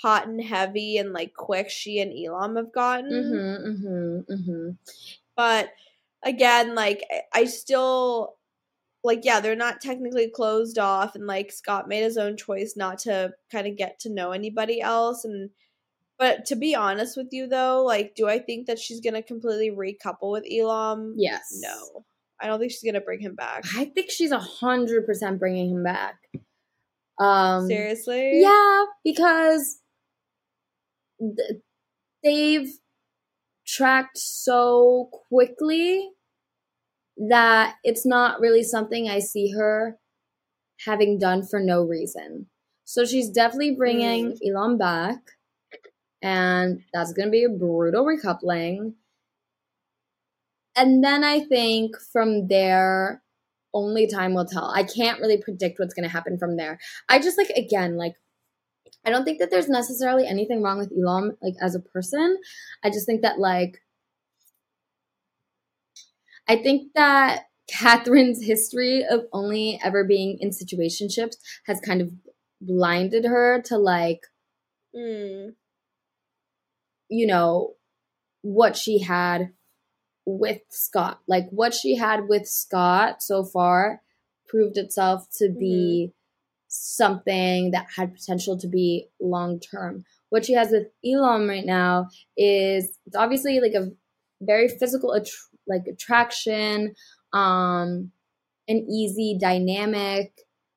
hot 0.00 0.28
and 0.28 0.40
heavy 0.40 0.96
and 0.96 1.12
like 1.12 1.34
quick 1.34 1.68
she 1.68 1.98
and 2.00 2.12
Elom 2.12 2.56
have 2.56 2.72
gotten. 2.72 3.10
Mm-hmm. 3.10 3.68
Mm-hmm. 3.68 4.32
Mm-hmm. 4.32 4.70
But 5.36 5.70
again, 6.22 6.76
like 6.76 7.04
I- 7.34 7.44
still 7.44 8.36
like 9.04 9.24
yeah, 9.24 9.40
they're 9.40 9.56
not 9.56 9.80
technically 9.80 10.28
closed 10.30 10.78
off 10.78 11.16
and 11.16 11.26
like 11.26 11.50
Scott 11.50 11.88
made 11.88 12.04
his 12.04 12.16
own 12.16 12.36
choice 12.36 12.74
not 12.76 12.98
to 13.00 13.32
kind 13.50 13.66
of 13.66 13.76
get 13.76 13.98
to 14.00 14.08
know 14.08 14.30
anybody 14.30 14.80
else 14.80 15.24
and 15.24 15.50
but 16.18 16.44
to 16.46 16.54
be 16.54 16.76
honest 16.76 17.16
with 17.16 17.32
you 17.32 17.48
though, 17.48 17.82
like 17.84 18.14
do 18.14 18.28
I 18.28 18.38
think 18.38 18.68
that 18.68 18.78
she's 18.78 19.00
going 19.00 19.14
to 19.14 19.22
completely 19.22 19.72
recouple 19.72 20.30
with 20.30 20.44
Elom? 20.44 21.14
Yes. 21.16 21.58
No. 21.60 22.04
I 22.42 22.46
don't 22.46 22.58
think 22.58 22.72
she's 22.72 22.82
going 22.82 22.94
to 22.94 23.00
bring 23.00 23.20
him 23.20 23.34
back. 23.34 23.64
I 23.76 23.84
think 23.84 24.10
she's 24.10 24.32
a 24.32 24.38
hundred 24.38 25.06
percent 25.06 25.38
bringing 25.38 25.70
him 25.70 25.84
back. 25.84 26.16
Um, 27.18 27.68
Seriously? 27.68 28.40
Yeah, 28.40 28.84
because 29.04 29.78
th- 31.20 31.60
they've 32.24 32.68
tracked 33.66 34.18
so 34.18 35.08
quickly 35.28 36.10
that 37.16 37.76
it's 37.84 38.04
not 38.04 38.40
really 38.40 38.64
something 38.64 39.08
I 39.08 39.20
see 39.20 39.52
her 39.52 39.98
having 40.84 41.18
done 41.18 41.46
for 41.46 41.60
no 41.60 41.82
reason. 41.82 42.46
So 42.84 43.04
she's 43.04 43.30
definitely 43.30 43.76
bringing 43.76 44.36
Elom 44.44 44.76
back, 44.76 45.18
and 46.20 46.82
that's 46.92 47.12
going 47.12 47.28
to 47.28 47.32
be 47.32 47.44
a 47.44 47.48
brutal 47.48 48.04
recoupling. 48.04 48.94
And 50.74 51.04
then 51.04 51.22
I 51.24 51.40
think 51.40 51.96
from 52.12 52.48
there, 52.48 53.22
only 53.74 54.06
time 54.06 54.34
will 54.34 54.46
tell. 54.46 54.70
I 54.74 54.82
can't 54.82 55.20
really 55.20 55.36
predict 55.38 55.78
what's 55.78 55.94
going 55.94 56.04
to 56.04 56.12
happen 56.12 56.38
from 56.38 56.56
there. 56.56 56.78
I 57.08 57.18
just 57.18 57.38
like 57.38 57.50
again 57.50 57.96
like 57.96 58.14
I 59.04 59.10
don't 59.10 59.24
think 59.24 59.38
that 59.40 59.50
there's 59.50 59.68
necessarily 59.68 60.26
anything 60.26 60.62
wrong 60.62 60.78
with 60.78 60.92
Elom 60.92 61.36
like 61.42 61.54
as 61.60 61.74
a 61.74 61.80
person. 61.80 62.38
I 62.84 62.90
just 62.90 63.06
think 63.06 63.22
that 63.22 63.38
like 63.38 63.80
I 66.48 66.56
think 66.56 66.92
that 66.94 67.44
Catherine's 67.70 68.44
history 68.44 69.04
of 69.08 69.22
only 69.32 69.80
ever 69.82 70.04
being 70.04 70.36
in 70.40 70.50
situationships 70.50 71.36
has 71.66 71.80
kind 71.80 72.02
of 72.02 72.12
blinded 72.60 73.24
her 73.24 73.62
to 73.66 73.78
like 73.78 74.20
Mm. 74.94 75.54
you 77.08 77.26
know, 77.26 77.76
what 78.42 78.76
she 78.76 78.98
had 79.00 79.52
with 80.26 80.60
Scott. 80.70 81.20
Like 81.26 81.48
what 81.50 81.74
she 81.74 81.96
had 81.96 82.28
with 82.28 82.46
Scott 82.46 83.22
so 83.22 83.44
far 83.44 84.02
proved 84.48 84.76
itself 84.76 85.26
to 85.38 85.48
be 85.48 86.12
something 86.68 87.70
that 87.72 87.86
had 87.96 88.14
potential 88.14 88.58
to 88.58 88.66
be 88.66 89.08
long 89.20 89.60
term. 89.60 90.04
What 90.30 90.46
she 90.46 90.54
has 90.54 90.70
with 90.70 90.86
Elom 91.04 91.48
right 91.48 91.66
now 91.66 92.08
is 92.36 92.98
it's 93.06 93.16
obviously 93.16 93.60
like 93.60 93.74
a 93.74 93.90
very 94.40 94.68
physical 94.68 95.12
att- 95.12 95.28
like 95.66 95.86
attraction, 95.86 96.94
um 97.32 98.10
an 98.68 98.86
easy 98.88 99.36
dynamic. 99.40 100.32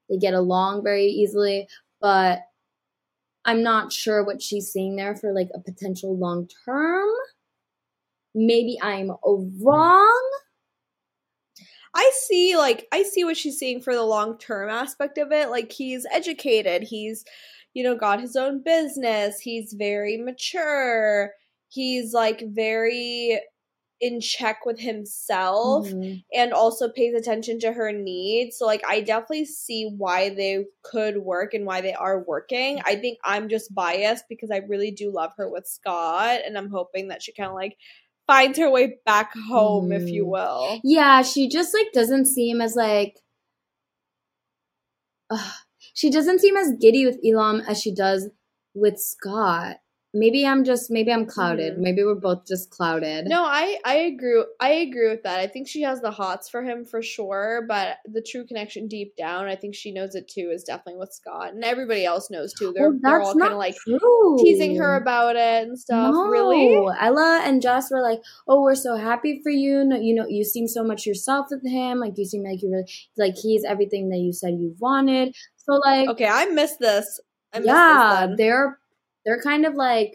They 0.10 0.18
get 0.18 0.34
along 0.34 0.84
very 0.84 1.06
easily, 1.06 1.68
but 2.02 2.42
I'm 3.46 3.62
not 3.64 3.94
sure 3.94 4.26
what 4.26 4.42
she's 4.42 4.72
seeing 4.72 4.96
there 4.96 5.16
for 5.16 5.32
like 5.32 5.50
a 5.54 5.60
potential 5.60 6.18
long 6.18 6.50
term. 6.66 7.08
Maybe 8.36 8.78
I'm 8.82 9.12
wrong. 9.64 10.32
I 11.94 12.12
see 12.28 12.58
like 12.58 12.88
I 12.92 13.04
see 13.04 13.24
what 13.24 13.38
she's 13.38 13.58
seeing 13.58 13.82
for 13.82 13.94
the 13.96 14.04
long 14.04 14.38
term 14.38 14.70
aspect 14.70 15.18
of 15.18 15.32
it. 15.32 15.50
Like 15.50 15.72
he's 15.72 16.06
educated, 16.12 16.84
he's 16.84 17.24
you 17.74 17.84
know 17.84 17.96
got 17.96 18.20
his 18.22 18.36
own 18.36 18.62
business, 18.64 19.40
he's 19.40 19.74
very 19.74 20.18
mature. 20.18 21.32
He's 21.70 22.14
like 22.14 22.44
very 22.48 23.40
in 24.02 24.22
check 24.22 24.66
with 24.66 24.80
himself 24.80 25.88
Mhm. 25.94 26.24
and 26.34 26.54
also 26.54 26.90
pays 26.90 27.16
attention 27.16 27.60
to 27.62 27.74
her 27.74 27.92
needs. 27.94 28.58
So 28.58 28.66
like 28.66 28.82
I 28.88 29.02
definitely 29.02 29.46
see 29.46 29.90
why 29.98 30.30
they 30.30 30.66
could 30.84 31.20
work 31.20 31.54
and 31.54 31.66
why 31.66 31.82
they 31.82 31.94
are 31.94 32.24
working. 32.24 32.82
I 32.86 32.96
think 32.98 33.20
I'm 33.26 33.50
just 33.50 33.74
biased 33.76 34.26
because 34.30 34.52
I 34.52 34.58
really 34.58 34.92
do 34.92 35.12
love 35.12 35.34
her 35.38 35.50
with 35.50 35.68
Scott 35.68 36.42
and 36.46 36.58
I'm 36.58 36.70
hoping 36.70 37.08
that 37.10 37.24
she 37.24 37.34
kind 37.34 37.50
of 37.50 37.56
like 37.56 37.78
finds 38.28 38.58
her 38.60 38.70
way 38.72 38.98
back 39.06 39.32
home 39.50 39.92
if 39.92 40.10
you 40.10 40.26
Mhm. 40.26 40.30
will. 40.30 40.80
Yeah, 40.84 41.22
she 41.22 41.48
just 41.50 41.74
like 41.74 41.92
doesn't 41.94 42.26
seem 42.26 42.62
as 42.62 42.76
like 42.76 43.22
Ugh. 45.30 45.52
she 45.94 46.10
doesn't 46.10 46.40
seem 46.40 46.58
as 46.58 46.74
giddy 46.80 47.06
with 47.06 47.20
Elom 47.24 47.62
as 47.68 47.80
she 47.82 47.94
does 47.94 48.30
with 48.74 49.00
Scott. 49.00 49.78
Maybe 50.16 50.48
I'm 50.48 50.64
just 50.64 50.90
maybe 50.90 51.12
I'm 51.12 51.26
clouded. 51.26 51.74
Mhm. 51.76 51.80
Maybe 51.80 52.04
we're 52.04 52.16
both 52.16 52.48
just 52.48 52.70
clouded. 52.70 53.26
No, 53.28 53.44
I 53.44 53.78
I 53.84 53.96
agree. 53.98 54.46
I 54.62 54.70
agree 54.72 55.10
with 55.10 55.24
that. 55.24 55.40
I 55.42 55.48
think 55.48 55.68
she 55.68 55.82
has 55.82 56.00
the 56.00 56.10
hots 56.10 56.48
for 56.50 56.64
him 56.64 56.86
for 56.86 57.02
sure, 57.02 57.66
but 57.68 57.98
the 58.06 58.22
true 58.22 58.46
connection 58.46 58.88
deep 58.88 59.16
down, 59.18 59.48
I 59.48 59.56
think 59.58 59.76
she 59.76 59.92
knows 59.92 60.16
it 60.16 60.28
too, 60.30 60.50
is 60.54 60.64
definitely 60.64 61.00
with 61.00 61.12
Scott, 61.14 61.54
and 61.54 61.64
everybody 61.66 62.06
else 62.06 62.32
knows 62.32 62.54
too. 62.54 62.72
They're 62.74 62.92
Well, 62.92 63.00
they're 63.04 63.22
all 63.22 63.36
kind 63.36 63.52
of 63.52 63.60
like 63.60 63.76
true. 63.76 64.38
teasing 64.42 64.78
her 64.78 64.96
about 64.96 65.36
it 65.36 65.68
and 65.68 65.78
stuff. 65.78 66.14
No, 66.14 66.28
Really? 66.30 66.76
Ella 67.02 67.42
and 67.46 67.62
Jess 67.62 67.92
were 67.92 68.02
like, 68.02 68.22
"Oh, 68.48 68.62
we're 68.62 68.76
so 68.76 68.96
happy 68.96 69.42
for 69.44 69.50
you. 69.52 69.84
No, 69.84 69.98
you 69.98 70.16
know, 70.16 70.26
you 70.28 70.46
seem 70.46 70.68
so 70.70 70.82
much 70.84 71.06
yourself 71.06 71.48
with 71.52 71.66
him. 71.70 72.00
Like 72.00 72.18
you 72.18 72.24
seem 72.26 72.44
like 72.44 72.62
you 72.62 72.72
really 72.72 72.90
like 73.18 73.36
he's 73.38 73.66
everything 73.66 74.10
that 74.10 74.20
you 74.20 74.32
said 74.32 74.54
you 74.60 74.76
wanted." 74.80 75.36
So 75.58 75.74
like, 75.74 76.08
Okay, 76.10 76.28
I 76.28 76.46
missed 76.46 76.80
this. 76.80 77.20
I 77.54 77.60
yeah, 77.60 78.28
this 78.30 78.38
they're 78.38 78.80
they're 79.26 79.42
kind 79.42 79.66
of 79.66 79.76
like 79.76 80.14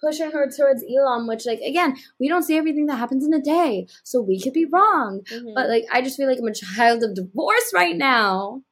pushing 0.00 0.30
her 0.30 0.48
towards 0.50 0.84
Elom, 0.84 1.26
which 1.26 1.46
like 1.46 1.60
again, 1.60 1.96
we 2.18 2.28
don't 2.28 2.42
see 2.44 2.56
everything 2.56 2.86
that 2.86 2.96
happens 2.96 3.24
in 3.26 3.34
a 3.34 3.40
day, 3.40 3.86
so 4.04 4.20
we 4.20 4.40
could 4.40 4.52
be 4.52 4.64
wrong. 4.66 5.22
Mhm. 5.32 5.54
But 5.54 5.68
like, 5.68 5.84
I 5.92 6.00
just 6.02 6.16
feel 6.16 6.28
like 6.28 6.38
I'm 6.38 6.46
a 6.46 6.54
child 6.54 7.02
of 7.02 7.14
divorce 7.14 7.72
right 7.74 7.96
now. 7.96 8.62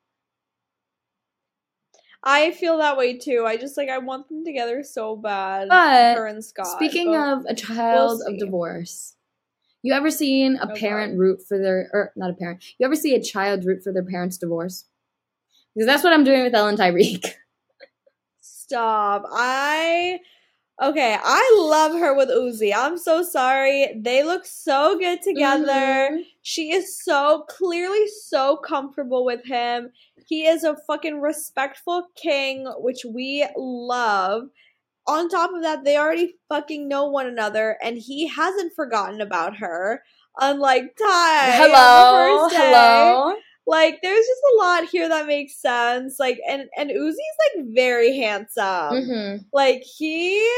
I 2.23 2.51
feel 2.51 2.79
that 2.79 2.97
way 2.97 3.17
too. 3.17 3.45
I 3.47 3.57
just 3.57 3.77
like 3.77 3.89
I 3.89 3.99
want 3.99 4.29
them 4.29 4.45
together 4.45 4.83
so 4.83 5.17
bad. 5.17 5.69
But 5.69 6.17
her 6.17 6.27
and 6.27 6.45
Scott. 6.45 6.67
Speaking 6.67 7.15
of 7.17 7.45
a 7.49 7.55
child 7.55 8.21
we'll 8.25 8.35
of 8.35 8.39
divorce, 8.39 9.15
you 9.83 9.93
ever 9.95 10.11
seen 10.11 10.57
a 10.57 10.69
Oh, 10.71 10.75
parent 10.75 11.13
God. 11.15 11.19
root 11.21 11.41
for 11.47 11.59
their 11.59 11.89
or 11.93 12.13
not 12.17 12.31
a 12.31 12.35
parent? 12.35 12.63
You 12.79 12.87
ever 12.87 12.97
see 12.97 13.15
a 13.15 13.23
child 13.23 13.65
root 13.65 13.83
for 13.85 13.93
their 13.93 14.05
parents' 14.05 14.37
divorce? 14.37 14.85
Because 15.75 15.87
that's 15.87 16.03
what 16.03 16.13
I'm 16.13 16.25
doing 16.25 16.43
with 16.43 16.55
Ellen 16.55 16.77
Tyrique. 16.77 17.27
Stop. 18.69 19.25
I 19.33 20.21
okay, 20.83 21.17
I 21.21 21.57
love 21.59 21.93
her 21.99 22.15
with 22.15 22.29
Ouzy. 22.29 22.73
I'm 22.75 22.99
so 22.99 23.23
sorry. 23.23 23.95
They 23.99 24.23
look 24.23 24.45
so 24.45 24.99
good 24.99 25.23
together. 25.23 26.11
Mhm. 26.13 26.25
She 26.43 26.73
is 26.73 27.03
so 27.03 27.45
clearly 27.49 28.07
so 28.27 28.59
comfortable 28.59 29.25
with 29.25 29.45
him. 29.47 29.91
He 30.27 30.47
is 30.47 30.65
a 30.65 30.77
fucking 30.87 31.21
respectful 31.21 32.09
king, 32.15 32.67
which 32.79 33.05
we 33.05 33.47
love. 33.57 34.51
On 35.07 35.31
top 35.31 35.55
of 35.55 35.63
that, 35.63 35.85
they 35.85 35.97
already 35.97 36.35
fucking 36.51 36.87
know 36.87 37.07
one 37.07 37.27
another, 37.27 37.79
and 37.83 37.97
he 37.97 38.27
hasn't 38.27 38.75
forgotten 38.75 39.23
about 39.23 39.57
her. 39.57 40.03
Unlike 40.39 40.97
Ty, 40.99 41.51
Hello, 41.53 42.49
hello. 42.51 43.35
Like, 43.69 44.01
there's 44.03 44.27
just 44.27 44.43
a 44.55 44.59
lot 44.59 44.87
here 44.89 45.09
that 45.11 45.29
makes 45.29 45.61
sense. 45.63 46.17
Like, 46.21 46.41
and 46.49 46.65
and 46.77 46.91
Ouzy's 46.91 47.17
like 47.57 47.67
very 47.77 48.17
handsome. 48.19 49.13
hmm 49.13 49.37
Like 49.53 49.83
he 49.85 50.49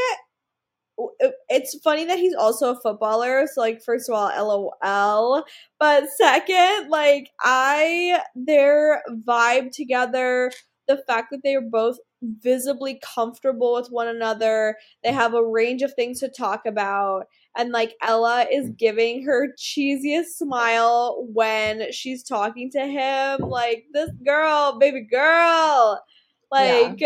it's 1.49 1.77
funny 1.83 2.05
that 2.05 2.19
he's 2.19 2.35
also 2.35 2.71
a 2.71 2.79
footballer. 2.79 3.47
So 3.47 3.61
like 3.61 3.81
first 3.83 4.09
of 4.09 4.15
all, 4.15 4.27
LOL. 4.29 5.43
But 5.79 6.09
second, 6.09 6.89
like 6.89 7.29
I 7.41 8.21
their 8.35 9.01
vibe 9.27 9.71
together, 9.71 10.51
the 10.87 10.97
fact 11.07 11.29
that 11.31 11.41
they 11.43 11.55
are 11.55 11.61
both 11.61 11.97
visibly 12.21 12.99
comfortable 13.15 13.73
with 13.73 13.87
one 13.89 14.07
another, 14.07 14.77
they 15.03 15.11
have 15.11 15.33
a 15.33 15.43
range 15.45 15.81
of 15.81 15.93
things 15.95 16.19
to 16.19 16.29
talk 16.29 16.65
about. 16.65 17.25
And 17.57 17.71
like 17.71 17.95
Ella 18.01 18.45
is 18.51 18.69
mm. 18.69 18.77
giving 18.77 19.25
her 19.25 19.49
cheesiest 19.57 20.37
smile 20.37 21.27
when 21.33 21.91
she's 21.91 22.23
talking 22.23 22.71
to 22.71 22.85
him. 22.85 23.49
Like, 23.49 23.85
this 23.93 24.11
girl, 24.25 24.77
baby 24.79 25.01
girl. 25.01 26.03
Like 26.51 27.01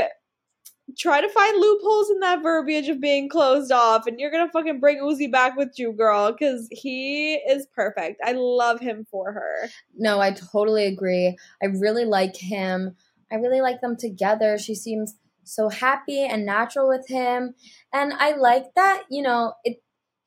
try 0.98 1.20
to 1.20 1.30
find 1.30 1.60
loopholes 1.60 2.10
in 2.12 2.20
that 2.20 2.43
verbiage 2.43 2.89
of 2.89 3.02
being 3.02 3.28
closed 3.28 3.72
off, 3.72 4.08
and 4.08 4.20
you're 4.20 4.32
gonna 4.32 4.52
fucking 4.52 4.80
bring 4.80 5.00
Ouzy 5.00 5.32
back 5.32 5.56
with 5.58 5.78
you, 5.78 5.91
girl, 5.91 6.32
because 6.32 6.68
he 6.72 7.36
is 7.36 7.68
perfect. 7.76 8.22
I 8.24 8.34
love 8.34 8.80
him 8.80 9.06
for 9.10 9.32
her. 9.34 9.70
No, 9.98 10.20
I 10.20 10.32
totally 10.32 10.86
agree. 10.86 11.38
I 11.62 11.68
really 11.68 12.06
like 12.06 12.36
him. 12.36 12.96
I 13.32 13.36
really 13.36 13.62
like 13.62 13.82
them 13.82 13.96
together. 13.98 14.58
She 14.58 14.76
seems 14.76 15.16
so 15.43 15.70
happy 15.70 16.24
and 16.24 16.46
natural 16.46 16.88
with 16.88 17.08
him. 17.08 17.56
And 17.93 18.14
I 18.14 18.36
like 18.36 18.74
that, 18.76 19.04
you 19.10 19.22
know, 19.22 19.54
it 19.64 19.78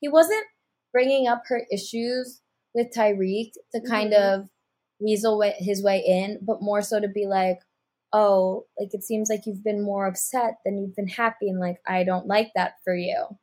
he 0.01 0.07
wasn't 0.09 0.45
bringing 0.93 1.27
up 1.27 1.43
her 1.47 1.65
issues 1.71 2.41
with 2.73 2.87
Tyrique 2.95 3.53
to 3.73 3.81
kind 3.81 4.13
Mhm. 4.13 4.41
of 4.43 4.49
weasel 4.99 5.41
his 5.57 5.83
way 5.83 5.99
in, 6.05 6.39
but 6.41 6.61
more 6.61 6.81
so 6.81 6.99
to 6.99 7.07
be 7.07 7.25
like, 7.27 7.59
oh, 8.13 8.65
like 8.79 8.93
it 8.93 9.03
seems 9.03 9.29
like 9.29 9.45
you've 9.45 9.63
been 9.63 9.81
more 9.83 10.07
upset 10.07 10.55
than 10.65 10.77
you've 10.77 10.95
been 10.95 11.07
happy, 11.07 11.49
and 11.49 11.59
like 11.59 11.79
I 11.87 12.03
don't 12.03 12.27
like 12.27 12.51
that 12.55 12.75
for 12.83 12.95
you. 12.95 13.37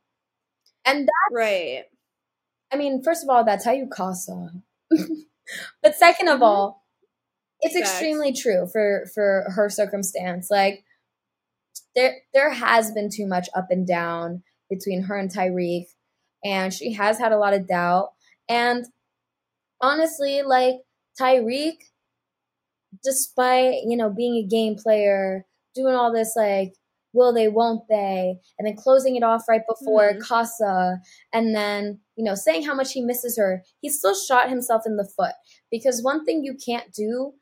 And 0.87 1.01
that's 1.09 1.35
Right. 1.35 1.85
I 2.73 2.77
mean, 2.77 3.03
first 3.03 3.23
of 3.25 3.31
all, 3.31 3.45
that's 3.45 3.65
how 3.65 3.73
you 3.73 3.89
casa. 3.89 4.51
but 5.83 5.97
2nd 5.97 6.29
of 6.29 6.41
Mhm. 6.41 6.43
all, 6.43 6.85
it's 7.63 7.77
extremely 7.77 8.33
true 8.33 8.67
for 8.73 9.07
for 9.15 9.47
her 9.57 9.69
circumstance. 9.71 10.51
Like 10.51 10.85
there 11.95 12.17
there 12.35 12.51
has 12.51 12.93
been 12.93 13.11
too 13.11 13.27
much 13.27 13.49
up 13.55 13.69
and 13.71 13.87
down 13.87 14.43
between 14.71 15.03
her 15.05 15.17
and 15.17 15.31
Tyrique, 15.33 15.89
and 16.47 16.73
she 16.73 16.93
has 16.93 17.19
had 17.19 17.33
a 17.33 17.39
lot 17.39 17.55
of 17.55 17.67
doubt. 17.67 18.11
And 18.49 18.85
honestly, 19.81 20.43
like 20.43 20.77
Tyrique, 21.21 21.83
despite 23.03 23.83
you 23.85 23.97
know 23.97 24.11
being 24.11 24.37
a 24.37 24.47
game 24.47 24.77
player, 24.77 25.45
doing 25.75 25.95
all 25.95 26.13
this 26.13 26.35
like 26.37 26.73
will 27.13 27.33
they, 27.33 27.49
won't 27.49 27.89
they, 27.89 28.37
and 28.59 28.67
then 28.69 28.77
closing 28.77 29.17
it 29.17 29.23
off 29.23 29.49
right 29.49 29.63
before 29.67 30.13
Mhm. 30.13 30.21
Casa, 30.21 31.01
and 31.33 31.55
then 31.55 32.01
you 32.17 32.25
know 32.25 32.35
saying 32.35 32.65
how 32.65 32.75
much 32.75 32.93
he 32.93 33.01
misses 33.01 33.37
her, 33.39 33.63
he 33.81 33.89
still 33.89 34.15
shot 34.15 34.49
himself 34.49 34.83
in 34.87 34.97
the 34.97 35.05
foot 35.17 35.35
because 35.71 36.03
one 36.03 36.25
thing 36.25 36.45
you 36.45 36.55
can't 36.55 36.93
do 36.93 37.35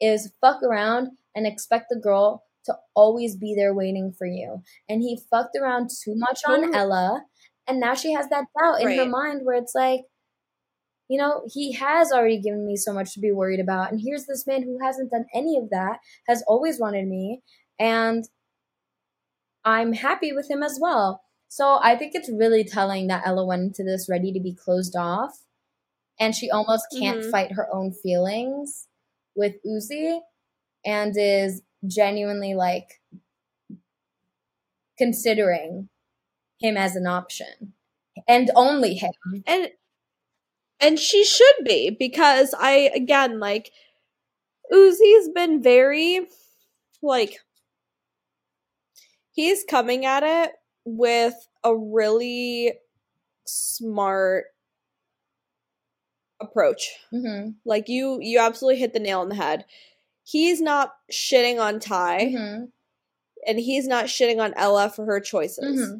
is 0.00 0.32
fuck 0.40 0.62
around 0.62 1.08
and 1.34 1.46
expect 1.46 1.86
the 1.90 1.96
girl 1.98 2.44
to 2.64 2.76
always 2.94 3.34
be 3.36 3.54
there 3.56 3.74
waiting 3.74 4.12
for 4.12 4.26
you. 4.26 4.62
And 4.88 5.02
he 5.02 5.18
fucked 5.30 5.56
around 5.56 5.90
too 5.90 6.14
much 6.16 6.42
on. 6.46 6.74
Ella, 6.74 7.24
and 7.68 7.78
now 7.80 7.94
she 7.94 8.12
has 8.12 8.28
that 8.30 8.46
doubt 8.58 8.80
in 8.80 8.96
her 8.98 9.06
mind 9.06 9.42
where 9.44 9.56
it's 9.56 9.74
like, 9.74 10.00
you 11.08 11.18
know, 11.18 11.42
he 11.52 11.72
has 11.72 12.12
already 12.12 12.40
given 12.40 12.66
me 12.66 12.76
so 12.76 12.92
much 12.92 13.14
to 13.14 13.20
be 13.20 13.32
worried 13.32 13.60
about, 13.60 13.92
and 13.92 14.00
here's 14.00 14.26
this 14.26 14.46
man 14.46 14.62
who 14.62 14.78
hasn't 14.82 15.10
done 15.10 15.26
any 15.34 15.56
of 15.58 15.70
that, 15.70 15.98
has 16.26 16.42
always 16.46 16.80
wanted 16.80 17.06
me, 17.06 17.42
and 17.78 18.24
I'm 19.64 19.92
happy 19.92 20.32
with 20.32 20.50
him 20.50 20.62
as 20.62 20.78
well. 20.80 21.22
So 21.48 21.78
I 21.82 21.96
think 21.96 22.14
it's 22.14 22.30
really 22.30 22.64
telling 22.64 23.06
that 23.08 23.26
Ella 23.26 23.44
went 23.46 23.62
into 23.62 23.84
this 23.84 24.08
ready 24.08 24.32
to 24.32 24.40
be 24.40 24.54
closed 24.54 24.96
off. 24.96 25.44
and 26.20 26.34
she 26.34 26.50
almost 26.50 26.84
can't 26.98 27.20
Mhm. 27.20 27.30
fight 27.30 27.52
her 27.52 27.72
own 27.72 27.92
feelings 27.92 28.88
with 29.36 29.54
Ouzy 29.64 30.20
and 30.84 31.16
is 31.16 31.62
genuinely 31.86 32.54
like 32.54 33.00
considering 34.96 35.88
him 36.58 36.76
as 36.76 36.96
an 36.96 37.06
option 37.06 37.72
and 38.26 38.50
only 38.54 38.94
him. 38.94 39.12
and 39.46 39.70
and 40.80 40.98
she 40.98 41.24
should 41.24 41.64
be 41.64 41.90
because 41.90 42.54
I 42.58 42.90
again 42.94 43.40
like 43.40 43.72
Ouzy's 44.72 45.28
been 45.34 45.62
very 45.62 46.26
like 47.02 47.38
he's 49.30 49.64
coming 49.64 50.04
at 50.04 50.22
it 50.24 50.52
with 50.84 51.34
a 51.64 51.76
really 51.76 52.74
smart 53.46 54.46
approach. 56.40 56.90
hmm 57.10 57.50
Like 57.64 57.88
you 57.88 58.18
you 58.20 58.38
absolutely 58.38 58.80
hit 58.80 58.92
the 58.92 59.00
nail 59.00 59.20
on 59.20 59.28
the 59.28 59.34
head. 59.34 59.64
He's 60.24 60.60
not 60.60 60.94
shitting 61.12 61.60
on 61.60 61.80
Ty 61.80 62.34
hmm 62.36 62.64
and 63.46 63.58
he's 63.60 63.86
not 63.86 64.06
shitting 64.06 64.42
on 64.42 64.52
Ella 64.56 64.90
for 64.90 65.04
her 65.06 65.20
choices. 65.20 65.80
hmm 65.90 65.98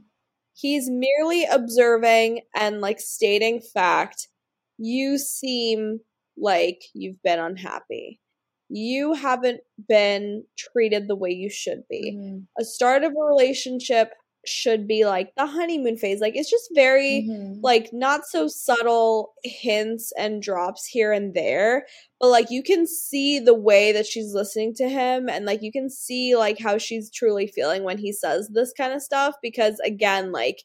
He's 0.59 0.90
merely 0.90 1.44
observing 1.44 2.42
and 2.56 2.80
like 2.80 3.00
stating 3.00 3.61
fact. 3.61 4.28
You 4.78 5.18
seem 5.18 6.00
like 6.36 6.82
you've 6.94 7.22
been 7.22 7.38
unhappy. 7.38 8.20
You 8.68 9.14
haven't 9.14 9.61
been 9.88 10.44
treated 10.56 11.09
the 11.09 11.16
way 11.16 11.30
you 11.30 11.50
should 11.50 11.84
be. 11.88 12.12
hmm 12.16 12.38
A 12.59 12.64
start 12.64 13.04
of 13.04 13.12
a 13.12 13.20
relationship 13.24 14.12
should 14.47 14.86
be 14.86 15.05
like 15.05 15.34
the 15.36 15.47
honeymoon 15.47 15.97
phase. 15.97 16.20
Like 16.20 16.36
it's 16.36 16.51
just 16.51 16.70
very 16.74 17.26
hmm 17.26 17.45
like 17.61 17.93
not 17.93 18.24
so 18.24 18.47
subtle 18.47 19.34
hints 19.43 20.12
and 20.16 20.41
drops 20.41 20.86
here 20.86 21.12
and 21.12 21.34
there 21.34 21.84
but 22.20 22.28
like 22.28 22.51
you 22.51 22.62
can 22.62 22.86
see 22.86 23.41
the 23.41 23.53
way 23.53 23.91
that 23.91 24.07
she's 24.07 24.32
listening 24.32 24.72
to 24.72 24.89
him 24.89 25.28
and 25.28 25.45
like 25.45 25.61
you 25.61 25.72
can 25.72 25.91
see 25.91 26.36
like 26.36 26.57
how 26.61 26.78
she's 26.78 27.11
truly 27.11 27.49
feeling 27.49 27.82
when 27.82 27.99
he 27.99 28.12
says 28.12 28.49
this 28.55 28.72
kind 28.76 28.93
of 28.93 29.03
stuff 29.03 29.34
because 29.43 29.80
again 29.80 30.30
like 30.30 30.62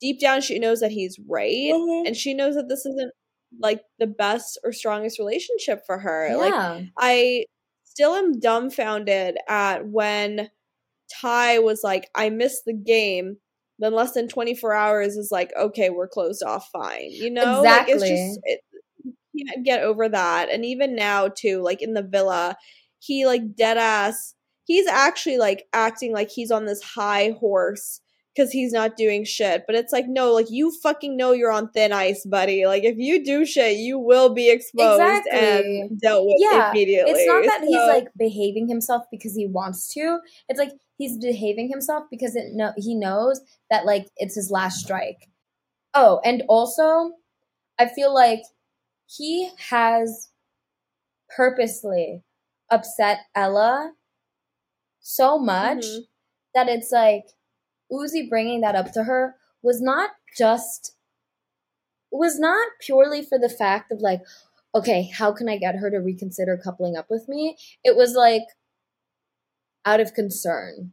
deep 0.00 0.20
down 0.20 0.40
she 0.40 0.58
knows 0.58 0.80
that 0.80 0.90
he's 0.92 1.18
right 1.28 1.72
Mhm. 1.72 2.06
and 2.06 2.16
she 2.16 2.34
knows 2.34 2.54
that 2.56 2.68
this 2.68 2.84
isn't 2.86 3.12
like 3.60 3.82
the 3.98 4.06
best 4.06 4.58
or 4.64 4.72
strongest 4.72 5.18
relationship 5.18 5.82
for 5.86 5.98
her 5.98 6.36
like 6.36 6.52
I 6.98 7.44
still 7.84 8.14
am 8.14 8.38
dumbfounded 8.40 9.38
at 9.48 9.86
when 9.86 10.50
Ty 11.20 11.60
was 11.60 11.82
like, 11.82 12.08
I 12.14 12.30
missed 12.30 12.64
the 12.64 12.74
game. 12.74 13.36
Then 13.78 13.92
less 13.92 14.12
than 14.12 14.28
24 14.28 14.72
hours 14.72 15.16
is 15.16 15.30
like, 15.30 15.52
okay, 15.58 15.90
we're 15.90 16.08
closed 16.08 16.42
off 16.42 16.68
fine. 16.72 17.10
You 17.10 17.30
know? 17.30 17.62
Like 17.62 17.88
it's 17.88 18.02
Exactly. 18.02 18.08
just 18.08 18.40
it, 18.44 18.60
you 19.32 19.44
can't 19.46 19.66
get 19.66 19.82
over 19.82 20.08
that. 20.08 20.48
And 20.50 20.64
even 20.64 20.96
now 20.96 21.28
too, 21.28 21.60
like 21.62 21.82
in 21.82 21.92
the 21.92 22.02
villa, 22.02 22.56
he 22.98 23.26
like 23.26 23.54
dead 23.54 23.76
ass 23.76 24.34
he's 24.66 24.86
actually 24.86 25.38
like 25.38 25.64
acting 25.72 26.12
like 26.12 26.30
he's 26.30 26.50
on 26.50 26.66
this 26.66 26.82
high 26.82 27.34
horse 27.38 28.00
because 28.36 28.50
he's 28.52 28.72
not 28.72 28.96
doing 28.96 29.24
shit. 29.24 29.64
But 29.66 29.76
it's 29.76 29.92
like, 29.92 30.06
no, 30.08 30.32
like 30.32 30.50
you 30.50 30.70
fucking 30.82 31.16
know 31.16 31.32
you're 31.32 31.50
on 31.50 31.70
thin 31.70 31.92
ice, 31.92 32.24
buddy. 32.26 32.66
Like 32.66 32.84
if 32.84 32.98
you 32.98 33.24
do 33.24 33.46
shit, 33.46 33.78
you 33.78 33.98
will 33.98 34.34
be 34.34 34.50
exposed 34.50 35.00
Exactly. 35.00 35.80
and 35.80 36.00
dealt 36.00 36.26
with 36.26 36.36
Yeah, 36.38 36.70
immediately. 36.70 37.12
It's 37.12 37.26
not 37.26 37.44
that 37.46 37.66
he's 37.66 37.76
like 37.88 38.08
behaving 38.18 38.68
himself 38.68 39.04
because 39.10 39.34
he 39.34 39.46
wants 39.46 39.92
to. 39.94 40.18
It's 40.48 40.58
like 40.58 40.72
he's 40.98 41.16
behaving 41.18 41.70
himself 41.70 42.04
because 42.10 42.36
it 42.36 42.52
no 42.52 42.72
he 42.76 42.94
knows 42.94 43.40
that 43.70 43.86
like 43.86 44.06
it's 44.16 44.34
his 44.34 44.50
last 44.50 44.80
strike. 44.84 45.30
Oh, 45.94 46.20
and 46.24 46.42
also 46.48 47.12
I 47.78 47.86
feel 47.86 48.12
like 48.14 48.42
he 49.06 49.50
has 49.70 50.30
purposely 51.34 52.22
upset 52.70 53.18
Ella 53.34 53.92
so 55.00 55.38
much 55.38 55.84
Mhm. 55.84 56.00
that 56.54 56.68
it's 56.68 56.90
like 56.90 57.24
Ouzy 57.92 58.28
bringing 58.28 58.60
that 58.62 58.74
up 58.74 58.92
to 58.92 59.04
her 59.04 59.36
was 59.62 59.80
not 59.80 60.10
just 60.36 60.96
was 62.10 62.38
not 62.38 62.68
purely 62.80 63.22
for 63.22 63.38
the 63.38 63.48
fact 63.48 63.90
of 63.92 64.00
like 64.00 64.20
okay 64.74 65.10
how 65.16 65.32
can 65.32 65.48
i 65.48 65.56
get 65.56 65.76
her 65.76 65.90
to 65.90 65.98
reconsider 65.98 66.58
coupling 66.62 66.96
up 66.96 67.06
with 67.10 67.28
me 67.28 67.56
it 67.84 67.96
was 67.96 68.14
like 68.14 68.42
out 69.84 70.00
of 70.00 70.14
concern 70.14 70.92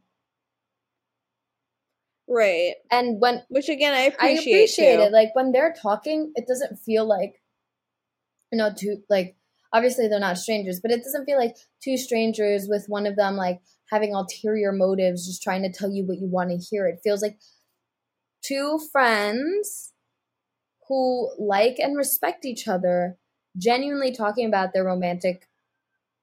right. 2.28 2.74
and 2.90 3.20
when 3.20 3.42
Which 3.48 3.68
again, 3.68 3.92
I 3.92 3.96
i 4.20 4.28
appreciate. 4.28 4.52
appreciate 4.54 4.96
too. 4.96 5.02
it 5.02 5.12
like 5.12 5.34
when 5.34 5.52
they're 5.52 5.74
talking 5.80 6.32
it 6.36 6.46
doesn't 6.46 6.76
feel 6.78 7.06
like 7.06 7.40
you 8.52 8.58
know 8.58 8.70
two 8.76 8.98
like 9.08 9.36
obviously 9.72 10.08
they're 10.08 10.20
not 10.20 10.38
strangers 10.38 10.80
but 10.80 10.90
it 10.90 11.02
doesn't 11.02 11.24
feel 11.26 11.38
like 11.38 11.56
two 11.82 11.96
strangers 11.96 12.66
with 12.68 12.84
one 12.88 13.06
of 13.06 13.16
them 13.16 13.36
like 13.36 13.60
having 13.90 14.14
ulterior 14.14 14.72
motives 14.72 15.26
just 15.26 15.42
trying 15.42 15.62
to 15.62 15.72
tell 15.72 15.90
you 15.90 16.04
what 16.04 16.18
you 16.18 16.26
want 16.26 16.50
to 16.50 16.56
hear. 16.56 16.86
It 16.86 17.00
feels 17.02 17.22
like 17.22 17.38
two 18.42 18.78
friends 18.92 19.92
who 20.88 21.30
like 21.38 21.78
and 21.78 21.96
respect 21.96 22.44
each 22.44 22.68
other 22.68 23.16
genuinely 23.56 24.12
talking 24.12 24.46
about 24.46 24.72
their 24.72 24.84
romantic 24.84 25.48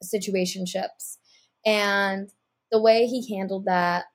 situationships. 0.03 1.17
And 1.65 2.29
the 2.71 2.81
way 2.81 3.05
he 3.05 3.35
handled 3.35 3.65
that 3.65 4.05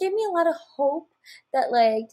gave 0.00 0.12
me 0.12 0.24
a 0.24 0.32
lot 0.32 0.46
of 0.46 0.54
hope 0.76 1.08
that 1.52 1.70
like 1.70 2.10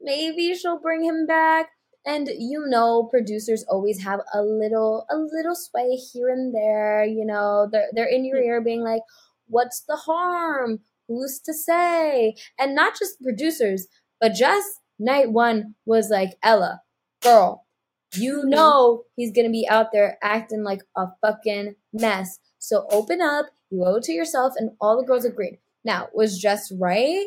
maybe 0.00 0.54
she'll 0.54 0.80
bring 0.80 1.04
him 1.04 1.26
back. 1.26 1.70
And 2.04 2.28
you 2.38 2.64
know 2.66 3.08
producers 3.10 3.64
always 3.68 4.04
have 4.04 4.20
a 4.32 4.40
little 4.40 5.06
a 5.10 5.16
little 5.16 5.56
sway 5.56 5.96
here 5.96 6.28
and 6.28 6.54
there 6.54 7.04
you 7.04 7.26
know 7.26 7.68
they're, 7.70 7.88
they're 7.92 8.06
in 8.06 8.24
your 8.24 8.38
hmm. 8.38 8.46
ear 8.46 8.60
being 8.60 8.82
like 8.82 9.02
what's 9.48 9.80
the 9.82 9.96
harm 9.96 10.80
who's 11.08 11.40
to 11.40 11.52
say 11.54 12.34
and 12.58 12.74
not 12.74 12.98
just 12.98 13.20
producers 13.22 13.86
but 14.20 14.34
just 14.34 14.80
night 14.98 15.30
one 15.30 15.74
was 15.84 16.10
like 16.10 16.30
ella 16.42 16.82
girl 17.22 17.66
you 18.14 18.42
Mhm. 18.44 18.48
know 18.50 19.04
he's 19.16 19.32
gonna 19.32 19.50
be 19.50 19.66
out 19.68 19.92
there 19.92 20.18
acting 20.22 20.62
like 20.62 20.82
a 20.96 21.08
fucking 21.20 21.76
mess 21.92 22.38
so 22.58 22.86
open 22.90 23.20
up 23.20 23.46
you 23.70 23.84
owe 23.84 23.96
it 23.96 24.04
to 24.04 24.12
yourself 24.12 24.54
and 24.56 24.70
all 24.80 24.96
the 25.00 25.06
girls 25.06 25.24
agreed 25.24 25.58
now 25.84 26.08
was 26.14 26.38
just 26.38 26.72
right 26.78 27.26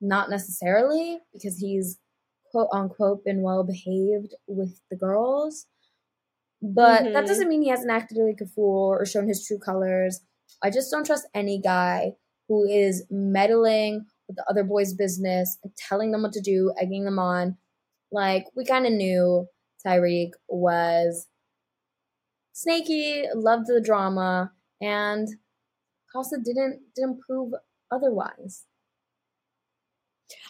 not 0.00 0.28
necessarily 0.30 1.20
because 1.32 1.58
he's 1.58 1.98
quote 2.50 2.68
unquote 2.72 3.24
been 3.24 3.42
well 3.42 3.64
behaved 3.64 4.34
with 4.46 4.80
the 4.90 4.96
girls. 4.96 5.66
But 6.62 7.04
that 7.12 7.24
Mhm. 7.24 7.26
doesn't 7.26 7.48
mean 7.48 7.62
he 7.62 7.68
hasn't 7.68 7.90
acted 7.90 8.18
like 8.18 8.40
a 8.40 8.46
fool 8.46 8.88
or 8.88 9.04
shown 9.04 9.26
his 9.28 9.44
true 9.44 9.58
colors. 9.58 10.20
I 10.62 10.70
just 10.70 10.90
don't 10.90 11.06
trust 11.06 11.26
any 11.34 11.60
guy 11.60 12.12
who 12.48 12.64
is 12.64 13.04
meddling 13.10 14.06
with 14.28 14.36
the 14.36 14.44
other 14.48 14.64
boys' 14.64 14.94
business 14.94 15.58
telling 15.76 16.12
them 16.12 16.22
what 16.22 16.32
to 16.32 16.40
do, 16.40 16.72
egging 16.78 17.04
them 17.04 17.18
on. 17.18 17.56
Like 18.12 18.46
we 18.54 18.64
kind 18.64 18.86
of 18.86 18.92
knew 18.92 19.46
Tyrique 19.84 20.32
was 20.48 21.26
snaky, 22.52 23.24
loved 23.34 23.66
the 23.66 23.80
drama, 23.80 24.52
and 24.80 25.28
Casa 26.12 26.38
didn't 26.38 26.80
didn't 26.94 27.20
prove 27.20 27.52
otherwise. 27.90 28.64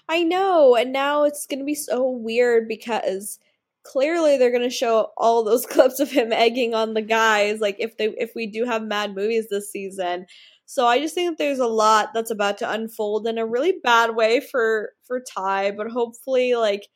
I 0.09 0.22
know, 0.22 0.76
and 0.76 0.92
now 0.92 1.24
it's 1.24 1.46
gonna 1.46 1.64
be 1.64 1.74
so 1.74 2.09
weird 2.09 2.68
because 2.68 3.38
clearly 3.85 4.37
they're 4.37 4.51
gonna 4.53 4.70
show 4.70 5.12
all 5.16 5.45
those 5.45 5.66
clips 5.74 6.01
of 6.01 6.11
him 6.11 6.32
egging 6.32 6.74
on 6.74 6.95
the 6.95 7.03
guys, 7.03 7.61
like 7.61 7.76
if 7.78 7.97
they 7.97 8.07
if 8.18 8.32
we 8.35 8.47
do 8.47 8.64
have 8.64 8.82
mad 8.82 9.14
movies 9.14 9.47
this 9.51 9.70
season. 9.70 10.26
So 10.66 10.87
I 10.87 10.99
just 10.99 11.14
think 11.14 11.30
that 11.30 11.39
there's 11.45 11.59
a 11.59 11.66
lot 11.66 12.11
that's 12.14 12.30
about 12.30 12.59
to 12.59 12.70
unfold 12.70 13.26
in 13.26 13.37
a 13.39 13.47
really 13.47 13.74
bad 13.85 14.16
way 14.16 14.41
for 14.41 14.91
for 15.07 15.20
Ty, 15.20 15.72
but 15.72 15.89
hopefully 15.91 16.55
like 16.55 16.89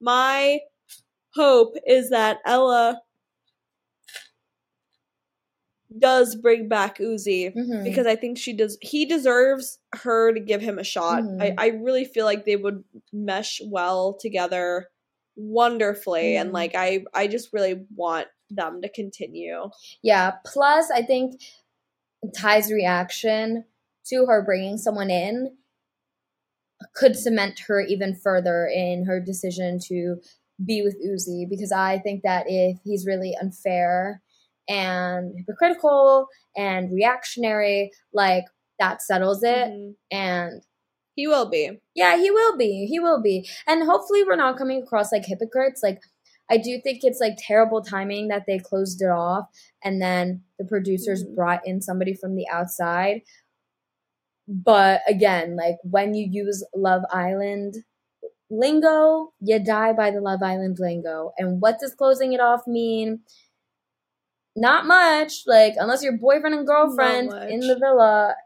my 0.00 0.60
hope 1.34 1.74
is 1.86 2.10
that 2.10 2.38
Ella 2.46 3.00
does 5.98 6.34
bring 6.36 6.68
back 6.68 6.98
Ouzy 6.98 7.54
Mhm. 7.54 7.84
because 7.84 8.06
I 8.06 8.16
think 8.16 8.38
she 8.38 8.52
does. 8.52 8.76
He 8.82 9.06
deserves 9.06 9.78
her 9.94 10.32
to 10.32 10.40
give 10.40 10.60
him 10.60 10.78
a 10.78 10.84
shot. 10.84 11.22
Mhm. 11.22 11.40
I, 11.40 11.54
I 11.58 11.66
really 11.68 12.04
feel 12.04 12.24
like 12.24 12.44
they 12.44 12.56
would 12.56 12.84
mesh 13.12 13.60
well 13.64 14.14
together, 14.20 14.88
wonderfully, 15.36 16.36
and 16.36 16.50
Mhm. 16.50 16.54
like 16.54 16.74
I 16.74 17.04
I 17.14 17.26
just 17.28 17.52
really 17.52 17.86
want 17.94 18.28
them 18.50 18.80
to 18.82 18.88
continue. 18.88 19.70
Yeah. 20.02 20.32
Plus, 20.46 20.90
I 20.90 21.02
think 21.02 21.40
Ty's 22.36 22.72
reaction 22.72 23.64
to 24.06 24.26
her 24.26 24.42
bringing 24.44 24.78
someone 24.78 25.10
in 25.10 25.56
could 26.94 27.16
cement 27.16 27.58
her 27.60 27.80
even 27.80 28.14
further 28.14 28.66
in 28.66 29.04
her 29.06 29.20
decision 29.20 29.78
to 29.88 30.16
be 30.64 30.82
with 30.82 30.96
Ouzy 31.04 31.48
because 31.48 31.72
I 31.72 31.98
think 31.98 32.22
that 32.22 32.46
if 32.48 32.78
he's 32.84 33.06
really 33.06 33.36
unfair 33.40 34.22
and 34.68 35.34
hypocritical 35.38 36.28
and 36.56 36.90
reactionary, 36.92 37.90
like 38.12 38.44
that 38.78 39.02
settles 39.02 39.42
it. 39.42 39.68
Mhm. 39.68 39.94
And 40.10 40.62
He 41.16 41.26
will 41.26 41.48
be. 41.50 41.80
yeah, 41.94 42.16
he 42.18 42.30
will 42.30 42.56
be. 42.56 42.86
He 42.88 43.00
will 43.00 43.20
be. 43.22 43.48
And 43.66 43.82
hopefully 43.82 44.22
we're 44.22 44.36
not 44.36 44.56
coming 44.58 44.82
across 44.82 45.10
like 45.10 45.24
hypocrites. 45.26 45.82
Like 45.82 45.98
I 46.48 46.58
do 46.58 46.78
think 46.84 47.00
it's 47.02 47.18
like 47.20 47.34
terrible 47.38 47.82
timing 47.82 48.28
that 48.28 48.44
they 48.46 48.58
closed 48.60 49.02
it 49.02 49.06
off 49.10 49.46
and 49.82 50.00
then 50.00 50.42
the 50.58 50.64
producers 50.64 51.24
Mhm. 51.24 51.34
brought 51.34 51.66
in 51.66 51.80
somebody 51.82 52.14
from 52.14 52.36
the 52.36 52.46
outside. 52.48 53.22
But 54.46 55.00
again, 55.08 55.56
like 55.56 55.76
when 55.82 56.14
you 56.14 56.28
use 56.30 56.64
Love 56.74 57.02
Island 57.10 57.78
lingo, 58.48 59.32
you 59.40 59.58
die 59.58 59.92
by 59.92 60.10
the 60.12 60.20
Love 60.20 60.42
Island 60.42 60.76
lingo. 60.78 61.32
And 61.38 61.60
what 61.60 61.80
does 61.80 61.94
closing 61.94 62.32
it 62.32 62.40
off 62.40 62.66
mean? 62.66 63.20
Not 64.54 64.86
much. 64.86 65.42
Like 65.46 65.74
unless 65.78 66.02
you're 66.04 66.16
boyfriend 66.16 66.54
and 66.54 66.66
girlfriend 66.66 67.32
in 67.50 67.60
the 67.60 67.76
villa 67.78 68.36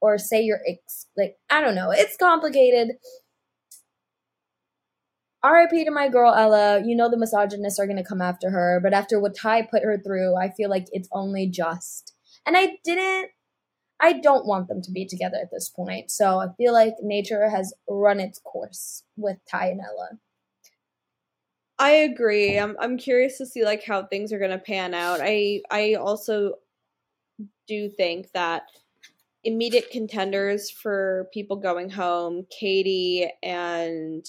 or 0.00 0.18
say 0.18 0.42
you're 0.42 0.60
ex 0.66 1.06
like 1.16 1.36
I 1.50 1.60
don't 1.60 1.74
know. 1.74 1.90
It's 1.90 2.16
complicated. 2.16 2.96
RIP 5.44 5.70
to 5.86 5.90
my 5.90 6.08
girl 6.08 6.34
Ella. 6.34 6.82
You 6.84 6.96
know 6.96 7.10
the 7.10 7.16
misogynists 7.16 7.78
are 7.78 7.86
gonna 7.86 8.04
come 8.04 8.22
after 8.22 8.50
her, 8.50 8.80
but 8.82 8.92
after 8.92 9.20
what 9.20 9.36
Ty 9.36 9.62
put 9.70 9.82
her 9.82 9.98
through, 9.98 10.36
I 10.36 10.50
feel 10.50 10.70
like 10.70 10.86
it's 10.92 11.08
only 11.12 11.46
just. 11.48 12.14
And 12.46 12.56
I 12.56 12.78
didn't 12.84 13.30
I 14.00 14.14
don't 14.14 14.46
want 14.46 14.68
them 14.68 14.80
to 14.82 14.90
be 14.90 15.06
together 15.06 15.36
at 15.40 15.50
this 15.52 15.68
point. 15.68 16.10
So 16.10 16.40
I 16.40 16.46
feel 16.56 16.72
like 16.72 16.94
nature 17.02 17.50
has 17.50 17.74
run 17.88 18.18
its 18.18 18.38
course 18.38 19.04
with 19.16 19.36
Ty 19.50 19.68
and 19.68 19.80
Ella. 19.80 20.18
I 21.78 21.90
agree. 21.92 22.58
I'm 22.58 22.76
I'm 22.78 22.98
curious 22.98 23.38
to 23.38 23.46
see 23.46 23.64
like 23.64 23.84
how 23.84 24.04
things 24.04 24.32
are 24.32 24.38
going 24.38 24.50
to 24.50 24.58
pan 24.58 24.94
out. 24.94 25.20
I 25.22 25.62
I 25.70 25.94
also 25.94 26.54
do 27.66 27.88
think 27.88 28.28
that 28.34 28.64
immediate 29.44 29.90
contenders 29.90 30.70
for 30.70 31.28
people 31.32 31.56
going 31.56 31.90
home, 31.90 32.46
Katie 32.50 33.30
and 33.42 34.24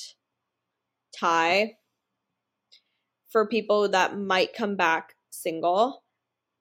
Ty 1.17 1.77
for 3.29 3.47
people 3.47 3.89
that 3.89 4.17
might 4.17 4.53
come 4.53 4.75
back 4.75 5.15
single. 5.29 6.03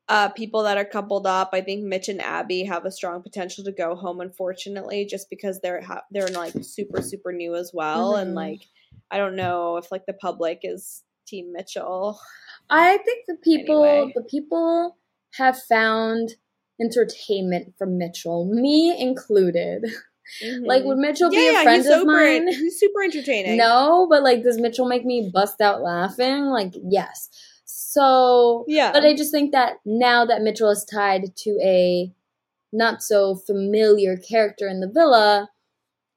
Uh, 0.09 0.28
people 0.28 0.64
that 0.64 0.76
are 0.76 0.84
coupled 0.84 1.24
up, 1.26 1.51
I 1.53 1.61
think 1.61 1.84
Mitch 1.84 2.09
and 2.09 2.20
Abby 2.20 2.64
have 2.64 2.84
a 2.84 2.90
strong 2.90 3.22
potential 3.22 3.62
to 3.64 3.72
go 3.72 3.94
home. 3.94 4.20
Unfortunately, 4.20 5.05
just 5.05 5.30
because 5.30 5.61
they're 5.61 5.80
ha- 5.82 6.03
they're 6.11 6.26
like 6.28 6.53
super 6.62 7.01
super 7.01 7.32
new 7.32 7.55
as 7.55 7.70
well, 7.72 8.16
and 8.16 8.32
Mhm. 8.32 8.36
like 8.36 8.61
I 9.12 9.18
don't 9.18 9.36
know 9.36 9.76
if 9.76 9.92
like 9.92 10.07
the 10.07 10.12
public 10.14 10.61
is 10.64 11.05
Team 11.28 11.53
Mitchel. 11.57 12.16
I 12.70 12.98
think 12.98 13.26
the 13.28 13.36
people 13.36 13.84
Anyway. 13.84 14.12
the 14.16 14.22
people 14.24 14.96
have 15.34 15.61
found 15.68 16.30
entertainment 16.81 17.74
from 17.78 17.99
Mitchel, 17.99 18.49
me 18.49 18.97
included. 18.99 19.85
Like 20.62 20.85
would 20.85 20.99
Mitchel 20.99 21.28
be 21.31 21.37
Mm-hmm. 21.39 21.51
a 21.51 21.53
yeah, 21.53 21.62
friend 21.64 21.83
he's 21.83 21.87
of 21.93 21.99
super, 22.01 22.12
mine? 22.12 22.47
he's 22.49 22.78
super 22.78 23.03
entertaining. 23.03 23.57
No, 23.57 24.07
but 24.09 24.22
like 24.22 24.45
does 24.45 24.59
Mitchel 24.59 24.89
make 24.89 25.05
me 25.05 25.28
bust 25.35 25.61
out 25.61 25.83
laughing? 25.83 26.45
Like 26.47 26.72
yes. 26.89 27.28
So 27.64 28.64
yeah, 28.68 28.93
But 28.93 29.05
I 29.05 29.16
just 29.16 29.33
think 29.33 29.51
that 29.53 29.78
now 29.85 30.24
that 30.24 30.41
Mitchel 30.43 30.70
is 30.70 30.85
tied 30.85 31.35
to 31.39 31.59
a 31.64 32.12
not 32.72 33.03
so 33.03 33.35
familiar 33.35 34.16
character 34.16 34.68
in 34.68 34.78
the 34.78 34.89
villa, 34.89 35.49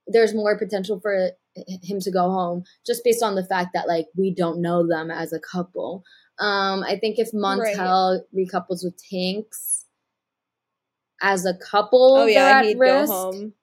there's 0.06 0.36
more 0.36 0.58
potential 0.60 1.00
for 1.00 1.32
him 1.56 2.00
to 2.00 2.12
go 2.12 2.30
home 2.30 2.64
just 2.86 3.04
based 3.04 3.24
on 3.24 3.34
the 3.34 3.46
fact 3.46 3.70
that 3.74 3.88
like 3.88 4.06
we 4.16 4.32
don't 4.32 4.62
know 4.62 4.86
them 4.88 5.10
as 5.10 5.34
a 5.34 5.40
couple. 5.40 6.04
Um, 6.38 6.84
I 6.84 6.98
think 7.00 7.18
if 7.18 7.32
Montel 7.32 8.22
recouples 8.36 8.84
with 8.84 8.96
Tinks 9.10 9.73
as 11.24 11.46
a 11.46 11.54
couple, 11.56 12.18
oh 12.20 12.26
yeah, 12.28 12.60
at 12.60 12.66
he'd 12.66 12.78
risk. 12.78 13.10
go 13.10 13.32
home. 13.32 13.54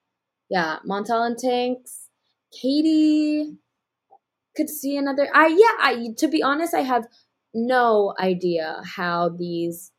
Yeah, 0.49 0.79
Montel 0.85 1.25
and 1.25 1.37
Tanks, 1.37 2.09
Katie 2.51 3.55
could 4.57 4.69
see 4.69 4.97
another. 4.97 5.29
I 5.33 5.47
yeah. 5.47 5.77
I 5.79 6.07
to 6.17 6.27
be 6.27 6.43
honest, 6.43 6.73
I 6.73 6.81
have 6.81 7.07
no 7.53 8.13
idea 8.19 8.81
how 8.95 9.29
these 9.29 9.91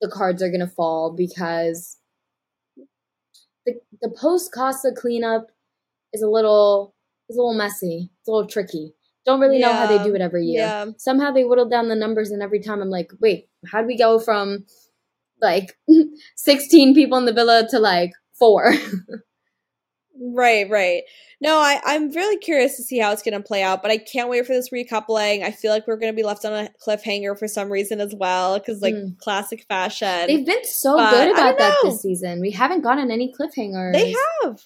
the 0.00 0.08
cards 0.08 0.42
are 0.42 0.50
gonna 0.50 0.68
fall 0.68 1.12
because 1.14 1.98
the 3.66 3.74
the 4.00 4.08
post 4.08 4.52
Casa 4.52 4.92
cleanup 4.96 5.48
is 6.12 6.22
a 6.22 6.28
little 6.28 6.94
is 7.28 7.36
a 7.36 7.40
little 7.40 7.58
messy. 7.58 8.10
It's 8.20 8.28
a 8.28 8.32
little 8.32 8.48
tricky. 8.48 8.94
Don't 9.26 9.40
really 9.40 9.58
know 9.58 9.72
how 9.72 9.86
they 9.86 10.02
do 10.02 10.14
it 10.14 10.22
every 10.22 10.44
year. 10.46 10.62
Yeah, 10.62 10.86
Somehow 10.96 11.32
they 11.32 11.44
whittle 11.44 11.68
down 11.68 11.88
the 11.88 11.94
numbers, 11.94 12.30
and 12.30 12.42
every 12.42 12.60
time 12.60 12.80
I'm 12.80 12.88
like, 12.88 13.12
wait, 13.20 13.50
how 13.70 13.82
do 13.82 13.86
we 13.86 13.98
go 13.98 14.18
from 14.18 14.64
like 15.42 15.78
16 16.36 16.94
people 16.94 17.18
in 17.18 17.24
the 17.26 17.32
villa 17.32 17.66
to 17.70 17.78
like 17.78 18.12
four? 18.38 18.72
right, 20.20 20.68
right. 20.68 21.02
No, 21.40 21.56
I 21.58 21.80
I'm 21.84 22.10
really 22.10 22.36
curious 22.38 22.76
to 22.76 22.82
see 22.82 22.98
how 22.98 23.12
it's 23.12 23.22
gonna 23.22 23.40
play 23.42 23.62
out, 23.62 23.80
but 23.82 23.90
I 23.92 23.98
can't 23.98 24.28
wait 24.28 24.44
for 24.46 24.52
this 24.52 24.70
recoupling. 24.70 25.44
I 25.44 25.52
feel 25.52 25.70
like 25.70 25.86
we're 25.86 25.96
gonna 25.96 26.12
be 26.12 26.24
left 26.24 26.44
on 26.44 26.52
a 26.52 26.68
cliffhanger 26.84 27.38
for 27.38 27.46
some 27.46 27.70
reason 27.70 28.00
as 28.00 28.14
well, 28.14 28.58
because 28.58 28.82
like 28.82 28.94
Mm. 28.94 29.16
classic 29.18 29.64
fashion. 29.68 30.26
They've 30.26 30.44
been 30.44 30.64
so 30.64 30.96
But 30.96 31.10
good 31.10 31.30
about 31.32 31.58
that 31.58 31.74
know. 31.82 31.90
this 31.90 32.02
season. 32.02 32.40
We 32.40 32.50
haven't 32.50 32.80
gotten 32.82 33.10
any 33.12 33.32
cliffhangers. 33.32 33.92
They 33.92 34.14
have. 34.42 34.60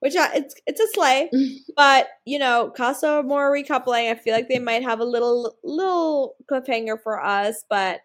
Which 0.00 0.14
I, 0.16 0.30
it's 0.36 0.54
it's 0.66 0.80
a 0.80 0.86
sleigh, 0.88 1.28
but 1.76 2.08
you 2.24 2.38
know, 2.40 2.72
Casa 2.76 3.18
Amor 3.20 3.50
recoupling. 3.52 4.10
I 4.10 4.14
feel 4.16 4.32
like 4.34 4.48
they 4.48 4.58
might 4.60 4.82
have 4.82 4.98
a 5.00 5.04
little 5.04 5.56
little 5.62 6.34
cliffhanger 6.50 6.96
for 7.02 7.22
us, 7.24 7.64
but 7.70 8.00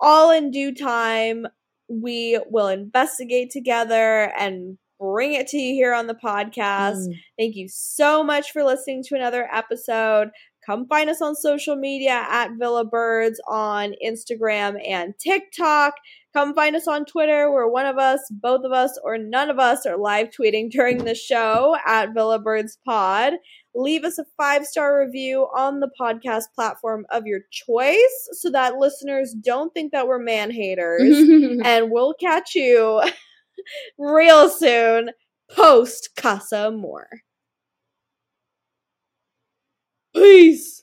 all 0.00 0.30
in 0.30 0.50
due 0.50 0.74
time, 0.74 1.46
we 1.88 2.40
will 2.50 2.68
investigate 2.68 3.50
together 3.50 4.32
and 4.38 4.78
bring 5.00 5.32
it 5.32 5.46
to 5.48 5.58
you 5.58 5.74
here 5.74 5.94
on 5.94 6.06
the 6.06 6.14
podcast. 6.14 7.06
Mm. 7.06 7.14
Thank 7.38 7.56
you 7.56 7.68
so 7.68 8.22
much 8.22 8.52
for 8.52 8.64
listening 8.64 9.02
to 9.04 9.14
another 9.14 9.48
episode. 9.52 10.30
Come 10.66 10.86
find 10.86 11.08
us 11.08 11.22
on 11.22 11.34
social 11.34 11.76
media 11.76 12.26
at 12.28 12.50
Villa 12.58 12.84
Birds 12.84 13.40
on 13.48 13.94
Instagram 14.04 14.76
and 14.86 15.14
TikTok. 15.18 15.94
Come 16.34 16.54
find 16.54 16.76
us 16.76 16.86
on 16.86 17.06
Twitter 17.06 17.50
where 17.50 17.66
one 17.66 17.86
of 17.86 17.96
us, 17.96 18.20
both 18.30 18.64
of 18.64 18.72
us, 18.72 18.98
or 19.02 19.16
none 19.16 19.48
of 19.48 19.58
us 19.58 19.86
are 19.86 19.96
live 19.96 20.28
tweeting 20.28 20.70
during 20.70 21.04
the 21.04 21.14
show 21.14 21.74
at 21.86 22.12
Villa 22.12 22.38
Birds 22.38 22.78
Pod. 22.84 23.34
Leave 23.78 24.02
us 24.02 24.18
a 24.18 24.24
five 24.36 24.66
star 24.66 24.98
review 24.98 25.46
on 25.56 25.78
the 25.78 25.88
podcast 26.00 26.46
platform 26.52 27.06
of 27.10 27.28
your 27.28 27.42
choice 27.52 28.28
so 28.32 28.50
that 28.50 28.74
listeners 28.74 29.32
don't 29.40 29.72
think 29.72 29.92
that 29.92 30.08
we're 30.08 30.18
man 30.18 30.50
haters. 30.50 31.16
and 31.64 31.88
we'll 31.88 32.12
catch 32.14 32.56
you 32.56 33.00
real 33.98 34.48
soon 34.48 35.10
post 35.48 36.10
Casa 36.16 36.66
Amor. 36.66 37.08
Peace. 40.12 40.82